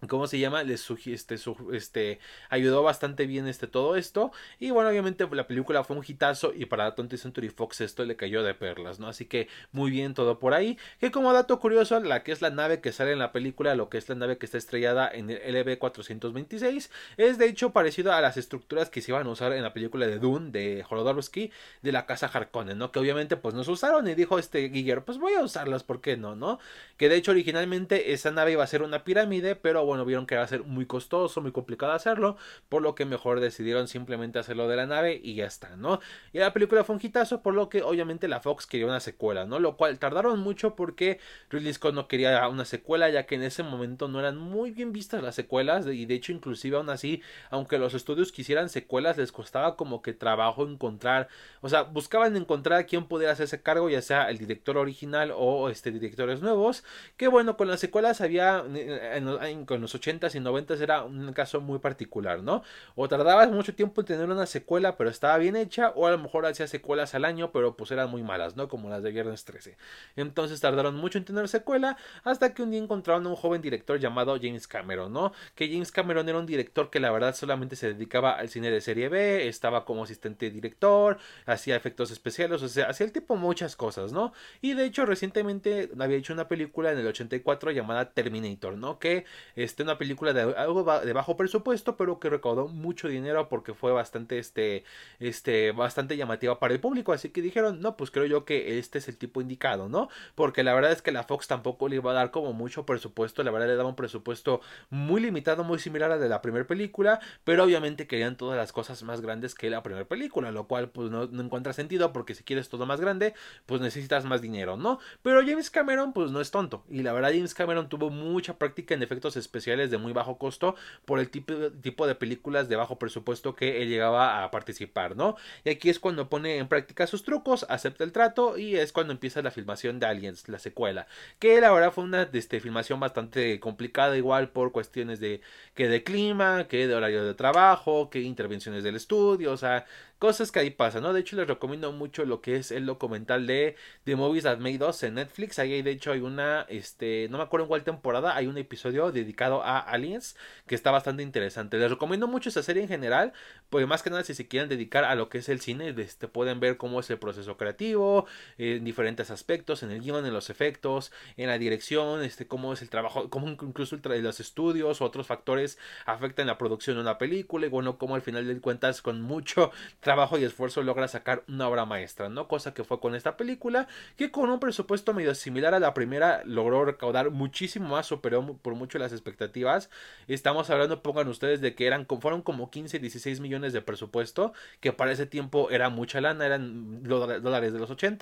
¿Cómo 0.09 0.27
se 0.27 0.39
llama? 0.39 0.63
Les 0.63 0.91
este, 1.07 1.37
este, 1.73 2.19
ayudó 2.51 2.83
bastante 2.83 3.27
bien 3.27 3.47
este, 3.49 3.67
todo 3.67 3.97
esto. 3.97 4.33
Y 4.59 4.71
bueno, 4.71 4.91
obviamente 4.91 5.27
la 5.33 5.47
película 5.47 5.85
fue 5.85 5.97
un 5.97 6.05
hitazo 6.07 6.53
y 6.55 6.67
para 6.67 6.95
20th 6.95 7.17
Century 7.17 7.49
Fox 7.49 7.81
esto 7.81 8.05
le 8.05 8.17
cayó 8.17 8.43
de 8.43 8.55
perlas, 8.55 8.99
¿no? 8.99 9.09
Así 9.09 9.27
que 9.27 9.49
muy 9.73 9.91
bien 9.91 10.15
todo 10.15 10.39
por 10.39 10.55
ahí. 10.55 10.79
Que 11.01 11.11
como 11.11 11.33
dato 11.33 11.59
curioso, 11.61 12.01
la 12.01 12.23
que 12.23 12.33
es 12.33 12.43
la 12.43 12.51
nave 12.51 12.81
que 12.81 12.93
sale 12.93 13.13
en 13.13 13.19
la 13.19 13.33
película, 13.33 13.75
lo 13.75 13.89
que 13.89 13.99
es 13.99 14.09
la 14.09 14.15
nave 14.15 14.39
que 14.39 14.47
está 14.47 14.59
estrellada 14.59 15.09
en 15.09 15.31
el 15.31 15.55
LB-426, 15.55 16.91
es 17.17 17.39
de 17.39 17.47
hecho 17.47 17.71
parecido 17.71 18.13
a 18.13 18.21
las 18.21 18.37
estructuras 18.37 18.91
que 18.91 19.01
se 19.01 19.13
iban 19.13 19.27
a 19.27 19.31
usar 19.31 19.53
en 19.53 19.63
la 19.63 19.73
película 19.73 20.07
de 20.07 20.19
Dune 20.19 20.51
de 20.51 20.83
Jodorowsky 20.83 21.53
de 21.83 21.93
la 21.93 22.07
casa 22.07 22.27
Harkonnen, 22.27 22.79
¿no? 22.79 22.93
Que 22.93 22.99
obviamente 22.99 23.37
pues 23.37 23.55
no 23.55 23.65
se 23.65 23.71
usaron 23.71 24.09
y 24.09 24.15
dijo 24.15 24.39
este 24.39 24.69
Guillermo, 24.69 25.05
pues 25.05 25.19
voy 25.19 25.35
a 25.35 25.43
usarlas, 25.43 25.85
¿por 25.85 26.01
qué 26.01 26.17
no, 26.17 26.35
no? 26.35 26.59
Que 26.97 27.09
de 27.09 27.17
hecho 27.17 27.31
originalmente 27.31 28.13
esa 28.13 28.31
nave 28.31 28.53
iba 28.53 28.65
a 28.65 28.67
ser 28.67 28.83
una 28.83 29.05
pirámide, 29.05 29.57
pero 29.57 29.85
bueno, 29.85 29.94
bueno, 29.95 30.05
vieron 30.05 30.27
que 30.27 30.35
iba 30.35 30.43
a 30.43 30.49
ser 30.49 30.65
muy 30.65 30.87
costoso, 30.87 31.41
muy 31.41 31.53
complicado 31.53 31.93
hacerlo, 31.93 32.37
por 32.69 32.83
lo 32.83 32.97
que 32.97 33.05
mejor 33.05 33.39
decidieron 33.39 33.87
simplemente 33.87 34.41
hacerlo 34.41 34.67
de 34.67 34.75
la 34.77 34.87
nave 34.87 35.21
y 35.23 35.37
ya 35.37 35.47
está, 35.47 35.77
¿no? 35.77 36.01
Y 36.33 36.39
la 36.39 36.53
película 36.53 36.83
fue 36.83 36.97
un 36.97 37.01
hitazo, 37.01 37.43
por 37.43 37.55
lo 37.55 37.69
que 37.69 37.83
obviamente 37.83 38.27
la 38.27 38.41
Fox 38.41 38.67
quería 38.67 38.87
una 38.87 38.99
secuela, 38.99 39.45
¿no? 39.45 39.61
Lo 39.61 39.77
cual 39.77 40.01
tardaron 40.01 40.41
mucho 40.41 40.75
porque 40.75 41.21
Ridley 41.51 41.73
Scott 41.75 41.95
no 41.95 42.09
quería 42.09 42.49
una 42.49 42.65
secuela, 42.65 43.09
ya 43.09 43.27
que 43.27 43.37
en 43.37 43.45
ese 43.45 43.63
momento 43.63 44.09
no 44.09 44.19
eran 44.19 44.37
muy 44.37 44.73
bien 44.73 44.93
vistas 44.93 45.23
las 45.23 45.37
secuelas, 45.37 45.87
y 45.87 46.07
de 46.07 46.15
hecho 46.15 46.33
inclusive 46.33 46.77
aún 46.77 46.91
así, 46.91 47.23
aunque 47.51 47.79
los 47.79 47.95
estudios 47.95 48.33
quisieran 48.33 48.69
secuelas, 48.69 49.17
les 49.17 49.31
costaba 49.31 49.77
como 49.77 50.03
que 50.03 50.13
trabajo 50.13 50.67
encontrar, 50.67 51.29
o 51.61 51.69
sea, 51.69 51.83
buscaban 51.83 52.37
encontrar 52.37 52.81
a 52.81 52.85
quién 52.85 53.07
pudiera 53.07 53.33
hacerse 53.33 53.63
cargo, 53.63 53.89
ya 53.89 54.03
sea 54.03 54.29
el 54.31 54.39
director 54.39 54.77
original 54.77 55.33
o 55.37 55.69
este 55.69 55.93
directores 55.93 56.41
nuevos, 56.41 56.83
que 57.17 57.29
bueno, 57.29 57.57
con 57.57 57.69
las 57.69 57.79
secuelas 57.79 58.21
había, 58.21 58.65
en, 58.67 59.67
con 59.67 59.81
los 59.85 59.95
80s 59.95 60.35
y 60.35 60.41
90s 60.41 60.81
era 60.81 61.05
un 61.05 61.33
caso 61.33 61.61
muy 61.61 61.79
particular, 61.79 62.43
¿no? 62.43 62.63
O 62.95 63.09
tardabas 63.09 63.51
mucho 63.51 63.75
tiempo 63.75 64.01
en 64.01 64.07
tener 64.07 64.29
una 64.29 64.47
secuela, 64.47 64.97
pero 64.97 65.11
estaba 65.11 65.39
bien 65.39 65.57
hecha, 65.57 65.91
o 65.95 66.07
a 66.07 66.11
lo 66.11 66.19
mejor 66.19 66.47
hacía 66.47 66.67
secuelas 66.67 67.15
al 67.15 67.25
año, 67.25 67.53
pero 67.53 67.77
pues 67.77 67.91
eran 67.91 68.11
muy 68.11 68.23
malas, 68.23 68.57
¿no? 68.57 68.69
Como 68.69 68.89
las 68.89 69.03
de 69.03 69.11
Viernes 69.11 69.45
13. 69.45 69.77
Entonces 70.17 70.61
tardaron 70.61 70.97
mucho 70.97 71.19
en 71.19 71.25
tener 71.25 71.49
secuela, 71.49 71.97
hasta 72.25 72.55
que 72.55 72.63
un 72.63 72.71
día 72.71 72.83
encontraron 72.83 73.27
a 73.27 73.29
un 73.31 73.37
joven 73.37 73.63
director 73.63 73.99
llamado 73.99 74.37
James 74.41 74.67
Cameron, 74.67 75.13
¿no? 75.13 75.33
Que 75.55 75.69
James 75.69 75.93
Cameron 75.93 76.29
era 76.29 76.39
un 76.39 76.47
director 76.47 76.91
que 76.91 77.01
la 77.01 77.11
verdad 77.11 77.35
solamente 77.35 77.77
se 77.77 77.93
dedicaba 77.93 78.33
al 78.33 78.49
cine 78.49 78.71
de 78.71 78.81
serie 78.81 79.09
B, 79.09 79.49
estaba 79.49 79.85
como 79.85 80.05
asistente 80.05 80.51
director, 80.51 81.19
hacía 81.47 81.77
efectos 81.77 82.11
especiales, 82.11 82.63
o 82.63 82.69
sea, 82.69 82.87
hacía 82.87 83.07
el 83.07 83.13
tipo 83.13 83.37
muchas 83.37 83.77
cosas, 83.77 84.13
¿no? 84.13 84.33
Y 84.61 84.75
de 84.75 84.85
hecho 84.85 85.07
recientemente 85.07 85.91
había 85.99 86.17
hecho 86.17 86.33
una 86.33 86.49
película 86.49 86.93
en 86.93 86.99
el 86.99 87.07
84 87.07 87.71
llamada 87.71 88.11
Terminator, 88.11 88.77
¿no? 88.77 88.99
Que 88.99 89.25
este 89.65 89.83
una 89.83 89.99
película 89.99 90.33
de 90.33 90.43
algo 90.43 90.85
de 91.01 91.13
bajo 91.13 91.37
presupuesto, 91.37 91.97
pero 91.97 92.21
que 92.21 92.31
recaudó 92.31 92.69
mucho 92.69 93.09
dinero 93.09 93.49
porque 93.49 93.75
fue 93.75 93.93
bastante 93.93 94.39
este 94.39 94.85
este 95.21 95.73
bastante 95.73 96.17
llamativa 96.17 96.59
para 96.59 96.75
el 96.75 96.81
público, 96.81 97.13
así 97.13 97.31
que 97.31 97.43
dijeron, 97.43 97.81
"No, 97.81 97.97
pues 97.97 98.11
creo 98.11 98.27
yo 98.27 98.45
que 98.45 98.79
este 98.79 98.99
es 98.99 99.09
el 99.09 99.17
tipo 99.17 99.41
indicado, 99.41 99.89
¿no? 99.89 100.09
Porque 100.35 100.63
la 100.63 100.75
verdad 100.75 100.93
es 100.93 101.03
que 101.03 101.13
la 101.13 101.25
Fox 101.25 101.49
tampoco 101.49 101.89
le 101.89 101.97
iba 101.97 102.11
a 102.11 102.15
dar 102.15 102.31
como 102.31 102.53
mucho 102.53 102.87
presupuesto, 102.87 103.43
la 103.43 103.51
verdad 103.51 103.69
le 103.69 103.77
daba 103.77 103.89
un 103.89 103.97
presupuesto 103.97 104.61
muy 104.91 105.21
limitado, 105.21 105.65
muy 105.65 105.79
similar 105.79 106.13
al 106.13 106.21
de 106.21 106.29
la 106.29 106.43
primera 106.43 106.67
película, 106.67 107.21
pero 107.45 107.65
obviamente 107.65 108.07
querían 108.07 108.37
todas 108.37 108.57
las 108.57 108.73
cosas 108.73 109.03
más 109.03 109.21
grandes 109.21 109.55
que 109.55 109.71
la 109.71 109.83
primera 109.83 110.07
película, 110.07 110.51
lo 110.51 110.67
cual 110.67 110.91
pues 110.91 111.11
no, 111.11 111.25
encuentra 111.25 111.73
sentido 111.73 112.13
porque 112.13 112.35
si 112.35 112.45
quieres 112.45 112.69
todo 112.69 112.87
más 112.87 113.01
grande, 113.01 113.35
pues 113.67 113.81
necesitas 113.81 114.25
más 114.25 114.41
dinero, 114.43 114.77
¿no? 114.77 114.99
Pero 115.23 115.41
James 115.41 115.71
Cameron 115.71 116.13
pues 116.13 116.31
no 116.31 116.41
es 116.41 116.51
tonto 116.51 116.85
y 116.91 117.03
la 117.03 117.13
verdad 117.13 117.31
James 117.33 117.55
Cameron 117.55 117.89
tuvo 117.89 118.11
mucha 118.11 118.59
práctica 118.59 118.95
en 118.95 119.03
efectos 119.03 119.37
especiales 119.37 119.54
de 119.55 119.99
muy 119.99 120.13
bajo 120.13 120.37
costo 120.37 120.75
por 121.05 121.21
el 121.21 121.31
tipo, 121.31 121.53
tipo 121.81 122.07
de 122.07 122.15
películas 122.15 122.69
de 122.69 122.77
bajo 122.77 122.99
presupuesto 122.99 123.55
que 123.55 123.83
él 123.83 123.89
llegaba 123.89 124.43
a 124.43 124.51
participar, 124.51 125.17
¿no? 125.17 125.37
Y 125.65 125.71
aquí 125.71 125.91
es 125.91 126.01
cuando 126.01 126.29
pone 126.29 126.59
en 126.59 126.69
práctica 126.69 127.07
sus 127.07 127.23
trucos, 127.23 127.65
acepta 127.69 128.05
el 128.05 128.13
trato 128.13 128.59
y 128.59 128.77
es 128.77 128.93
cuando 128.93 129.13
empieza 129.13 129.43
la 129.43 129.51
filmación 129.51 130.01
de 130.01 130.07
Aliens, 130.07 130.49
la 130.49 130.59
secuela, 130.59 131.07
que 131.39 131.61
la 131.61 131.71
verdad 131.71 131.93
fue 131.93 132.05
una 132.05 132.29
este, 132.33 132.61
filmación 132.61 132.99
bastante 132.99 133.61
complicada 133.61 134.17
igual 134.17 134.51
por 134.51 134.73
cuestiones 134.73 135.21
de 135.21 135.41
que 135.75 135.89
de 135.89 136.03
clima, 136.03 136.67
que 136.69 136.87
de 136.89 136.95
horario 136.95 137.25
de 137.25 137.35
trabajo, 137.35 138.11
que 138.11 138.21
intervenciones 138.21 138.83
del 138.83 138.97
estudio, 138.97 139.53
o 139.53 139.57
sea, 139.57 139.87
cosas 140.25 140.51
que 140.51 140.59
ahí 140.59 140.71
pasan, 140.71 141.03
¿no? 141.03 141.13
De 141.13 141.21
hecho, 141.21 141.37
les 141.37 141.47
recomiendo 141.47 141.93
mucho 141.93 142.25
lo 142.25 142.41
que 142.41 142.57
es 142.57 142.71
el 142.71 142.87
documental 142.87 143.47
de 143.47 143.77
The 144.05 144.17
Movies 144.17 144.45
That 144.45 144.57
Made 144.57 144.83
Us 144.83 145.03
en 145.03 145.17
Netflix. 145.17 145.59
Ahí, 145.59 145.83
de 145.83 145.91
hecho, 145.91 146.13
hay 146.13 146.21
una, 146.21 146.63
este, 146.71 147.29
no 147.29 147.37
me 147.37 147.45
acuerdo 147.45 147.65
en 147.65 147.69
cuál 147.69 147.85
temporada, 147.85 148.35
hay 148.35 148.47
un 148.47 148.57
episodio 148.57 149.13
dedicado 149.13 149.63
a 149.63 149.79
Aliens 149.79 150.35
que 150.67 150.75
está 150.77 150.91
bastante 150.91 151.23
interesante. 151.23 151.77
Les 151.77 151.91
recomiendo 151.91 152.27
mucho 152.27 152.49
esa 152.49 152.63
serie 152.63 152.83
en 152.83 152.89
general, 152.89 153.35
pues 153.69 153.87
más 153.87 154.03
que 154.03 154.09
nada 154.09 154.25
si 154.25 154.33
se 154.33 154.49
quieren 154.49 154.71
dedicar 154.71 155.05
a 155.05 155.15
lo 155.15 155.29
que 155.29 155.37
es 155.37 155.51
el 155.51 155.61
cine, 155.61 155.95
este, 155.95 156.27
pueden 156.27 156.59
ver 156.59 156.79
cómo 156.79 157.01
es 157.01 157.11
el 157.11 157.19
proceso 157.19 157.59
creativo, 157.59 158.25
en 158.57 158.83
diferentes 158.83 159.31
aspectos, 159.31 159.83
en 159.83 159.91
el 159.91 160.01
guion, 160.01 160.25
en 160.25 160.33
los 160.33 160.49
efectos, 160.49 161.13
en 161.37 161.49
la 161.49 161.59
dirección, 161.59 162.25
este, 162.25 162.47
cómo 162.47 162.73
es 162.73 162.81
el 162.81 162.89
trabajo, 162.89 163.29
cómo 163.29 163.47
incluso 163.51 163.99
los 164.03 164.41
estudios 164.41 165.03
o 165.03 165.05
otros 165.05 165.27
factores 165.27 165.79
afectan 166.07 166.47
la 166.47 166.57
producción 166.57 166.97
de 166.97 167.03
una 167.03 167.19
película 167.19 167.67
y 167.67 167.69
bueno, 167.69 167.99
cómo 167.99 168.15
al 168.15 168.23
final 168.23 168.47
de 168.47 168.59
cuentas 168.63 169.03
con 169.03 169.21
mucho 169.21 169.71
trabajo 170.01 170.14
y 170.39 170.45
esfuerzo 170.45 170.83
logra 170.83 171.09
sacar 171.09 171.45
una 171.49 171.69
obra 171.69 171.85
maestra, 171.85 172.29
¿no? 172.29 172.49
Cosa 172.49 172.75
que 172.75 172.85
fue 172.85 173.01
con 173.01 173.15
esta 173.15 173.37
película, 173.37 173.87
que 174.17 174.31
con 174.31 174.51
un 174.51 174.59
presupuesto 174.59 175.15
medio 175.15 175.35
similar 175.35 175.75
a 175.75 175.81
la 175.81 175.95
primera 175.95 176.43
logró 176.45 176.85
recaudar 176.85 177.31
muchísimo 177.31 177.89
más, 177.91 178.07
superó 178.07 178.57
por 178.57 178.75
mucho 178.75 178.99
las 178.99 179.13
expectativas. 179.13 179.91
Estamos 180.27 180.71
hablando, 180.71 181.03
pongan 181.03 181.29
ustedes, 181.29 181.61
de 181.61 181.75
que 181.75 181.87
eran, 181.87 182.07
fueron 182.21 182.43
como 182.43 182.71
15, 182.71 182.99
16 182.99 183.41
millones 183.41 183.73
de 183.73 183.83
presupuesto, 183.83 184.53
que 184.81 184.93
para 184.93 185.13
ese 185.13 185.27
tiempo 185.27 185.71
era 185.71 185.89
mucha 185.89 186.21
lana, 186.21 186.47
eran 186.47 187.03
dólares 187.03 187.73
de 187.73 187.79
los 187.79 187.91
80 187.91 188.15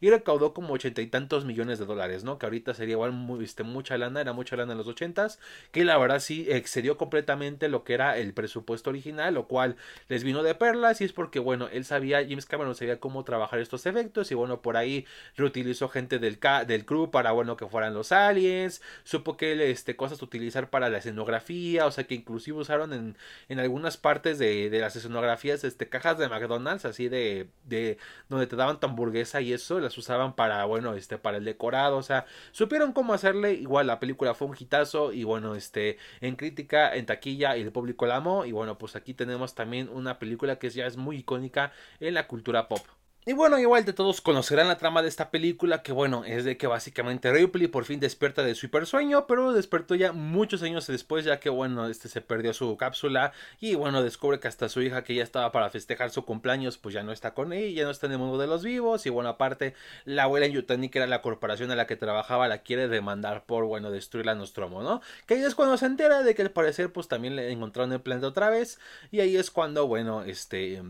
y 0.00 0.10
recaudó 0.10 0.54
como 0.54 0.72
ochenta 0.72 1.02
y 1.02 1.06
tantos 1.06 1.44
millones 1.44 1.78
de 1.78 1.84
dólares, 1.84 2.24
¿no? 2.24 2.38
Que 2.38 2.46
ahorita 2.46 2.74
sería 2.74 2.92
igual 2.92 3.12
muy, 3.12 3.44
este, 3.44 3.62
mucha 3.62 3.98
lana, 3.98 4.20
era 4.20 4.32
mucha 4.32 4.56
lana 4.56 4.72
en 4.72 4.78
los 4.78 4.88
80 4.88 5.12
que 5.70 5.84
la 5.84 5.98
verdad 5.98 6.20
sí 6.20 6.46
excedió 6.48 6.96
completamente 6.96 7.68
lo 7.68 7.84
que 7.84 7.94
era 7.94 8.16
el 8.16 8.32
presupuesto 8.32 8.90
original, 8.90 9.34
lo 9.34 9.46
cual 9.46 9.76
les 10.08 10.24
vino 10.24 10.42
de 10.42 10.54
perlas 10.54 11.00
y 11.00 11.04
es 11.04 11.12
porque, 11.12 11.31
bueno, 11.38 11.68
él 11.72 11.84
sabía, 11.84 12.22
James 12.22 12.46
Cameron 12.46 12.74
sabía 12.74 13.00
cómo 13.00 13.24
trabajar 13.24 13.60
estos 13.60 13.86
efectos 13.86 14.30
y, 14.30 14.34
bueno, 14.34 14.62
por 14.62 14.76
ahí 14.76 15.06
reutilizó 15.36 15.88
gente 15.88 16.18
del, 16.18 16.38
del 16.66 16.84
crew 16.84 17.10
para, 17.10 17.32
bueno, 17.32 17.56
que 17.56 17.66
fueran 17.66 17.94
los 17.94 18.12
aliens, 18.12 18.82
supo 19.04 19.36
que 19.36 19.70
este, 19.70 19.96
cosas 19.96 20.22
utilizar 20.22 20.70
para 20.70 20.88
la 20.90 20.98
escenografía, 20.98 21.86
o 21.86 21.90
sea, 21.90 22.04
que 22.04 22.14
inclusive 22.14 22.58
usaron 22.58 22.92
en, 22.92 23.16
en 23.48 23.58
algunas 23.58 23.96
partes 23.96 24.38
de, 24.38 24.70
de, 24.70 24.78
las 24.80 24.96
escenografías, 24.96 25.64
este, 25.64 25.88
cajas 25.88 26.18
de 26.18 26.28
McDonald's, 26.28 26.84
así 26.84 27.08
de, 27.08 27.48
de, 27.64 27.98
donde 28.28 28.46
te 28.46 28.56
daban 28.56 28.80
tu 28.80 28.86
hamburguesa 28.86 29.40
y 29.40 29.52
eso, 29.52 29.80
las 29.80 29.96
usaban 29.98 30.34
para, 30.34 30.64
bueno, 30.64 30.94
este, 30.94 31.18
para 31.18 31.38
el 31.38 31.44
decorado, 31.44 31.96
o 31.96 32.02
sea, 32.02 32.26
supieron 32.52 32.92
cómo 32.92 33.14
hacerle, 33.14 33.54
igual 33.54 33.86
la 33.86 34.00
película 34.00 34.34
fue 34.34 34.48
un 34.48 34.56
hitazo 34.58 35.12
y, 35.12 35.24
bueno, 35.24 35.54
este, 35.54 35.98
en 36.20 36.36
crítica, 36.36 36.94
en 36.94 37.06
taquilla 37.06 37.56
y 37.56 37.62
el 37.62 37.72
público 37.72 38.06
la 38.06 38.16
amó, 38.16 38.44
y, 38.44 38.52
bueno, 38.52 38.78
pues 38.78 38.96
aquí 38.96 39.14
tenemos 39.14 39.54
también 39.54 39.88
una 39.88 40.18
película 40.18 40.58
que 40.58 40.70
ya 40.70 40.86
es 40.86 40.96
muy 40.96 41.11
icónica 41.14 41.72
en 42.00 42.14
la 42.14 42.26
cultura 42.26 42.68
pop. 42.68 42.86
Y 43.24 43.34
bueno, 43.34 43.56
igual 43.60 43.84
de 43.84 43.92
todos 43.92 44.20
conocerán 44.20 44.66
la 44.66 44.78
trama 44.78 45.00
de 45.00 45.08
esta 45.08 45.30
película, 45.30 45.84
que 45.84 45.92
bueno, 45.92 46.24
es 46.24 46.44
de 46.44 46.56
que 46.56 46.66
básicamente 46.66 47.30
Ripley 47.30 47.68
por 47.68 47.84
fin 47.84 48.00
despierta 48.00 48.42
de 48.42 48.56
su 48.56 48.66
hipersueño, 48.66 49.28
pero 49.28 49.52
despertó 49.52 49.94
ya 49.94 50.10
muchos 50.12 50.60
años 50.64 50.88
después, 50.88 51.24
ya 51.24 51.38
que 51.38 51.48
bueno, 51.48 51.86
este 51.86 52.08
se 52.08 52.20
perdió 52.20 52.52
su 52.52 52.76
cápsula 52.76 53.32
y 53.60 53.76
bueno, 53.76 54.02
descubre 54.02 54.40
que 54.40 54.48
hasta 54.48 54.68
su 54.68 54.82
hija 54.82 55.04
que 55.04 55.14
ya 55.14 55.22
estaba 55.22 55.52
para 55.52 55.70
festejar 55.70 56.10
su 56.10 56.24
cumpleaños, 56.24 56.78
pues 56.78 56.96
ya 56.96 57.04
no 57.04 57.12
está 57.12 57.32
con 57.32 57.52
ella, 57.52 57.82
ya 57.82 57.84
no 57.84 57.92
está 57.92 58.06
en 58.06 58.12
el 58.12 58.18
mundo 58.18 58.38
de 58.38 58.48
los 58.48 58.64
vivos, 58.64 59.06
y 59.06 59.10
bueno, 59.10 59.28
aparte, 59.30 59.74
la 60.04 60.24
abuela 60.24 60.46
en 60.46 60.54
Yutani, 60.54 60.88
que 60.88 60.98
era 60.98 61.06
la 61.06 61.22
corporación 61.22 61.70
a 61.70 61.76
la 61.76 61.86
que 61.86 61.94
trabajaba, 61.94 62.48
la 62.48 62.62
quiere 62.62 62.88
demandar 62.88 63.46
por, 63.46 63.66
bueno, 63.66 63.92
destruir 63.92 64.26
la 64.26 64.34
Nostromo, 64.34 64.82
¿no? 64.82 65.00
Que 65.26 65.34
ahí 65.34 65.44
es 65.44 65.54
cuando 65.54 65.76
se 65.76 65.86
entera 65.86 66.24
de 66.24 66.34
que 66.34 66.42
al 66.42 66.50
parecer, 66.50 66.92
pues 66.92 67.06
también 67.06 67.36
le 67.36 67.52
encontraron 67.52 67.92
el 67.92 68.00
planeta 68.00 68.26
otra 68.26 68.50
vez, 68.50 68.80
y 69.12 69.20
ahí 69.20 69.36
es 69.36 69.52
cuando, 69.52 69.86
bueno, 69.86 70.24
este 70.24 70.82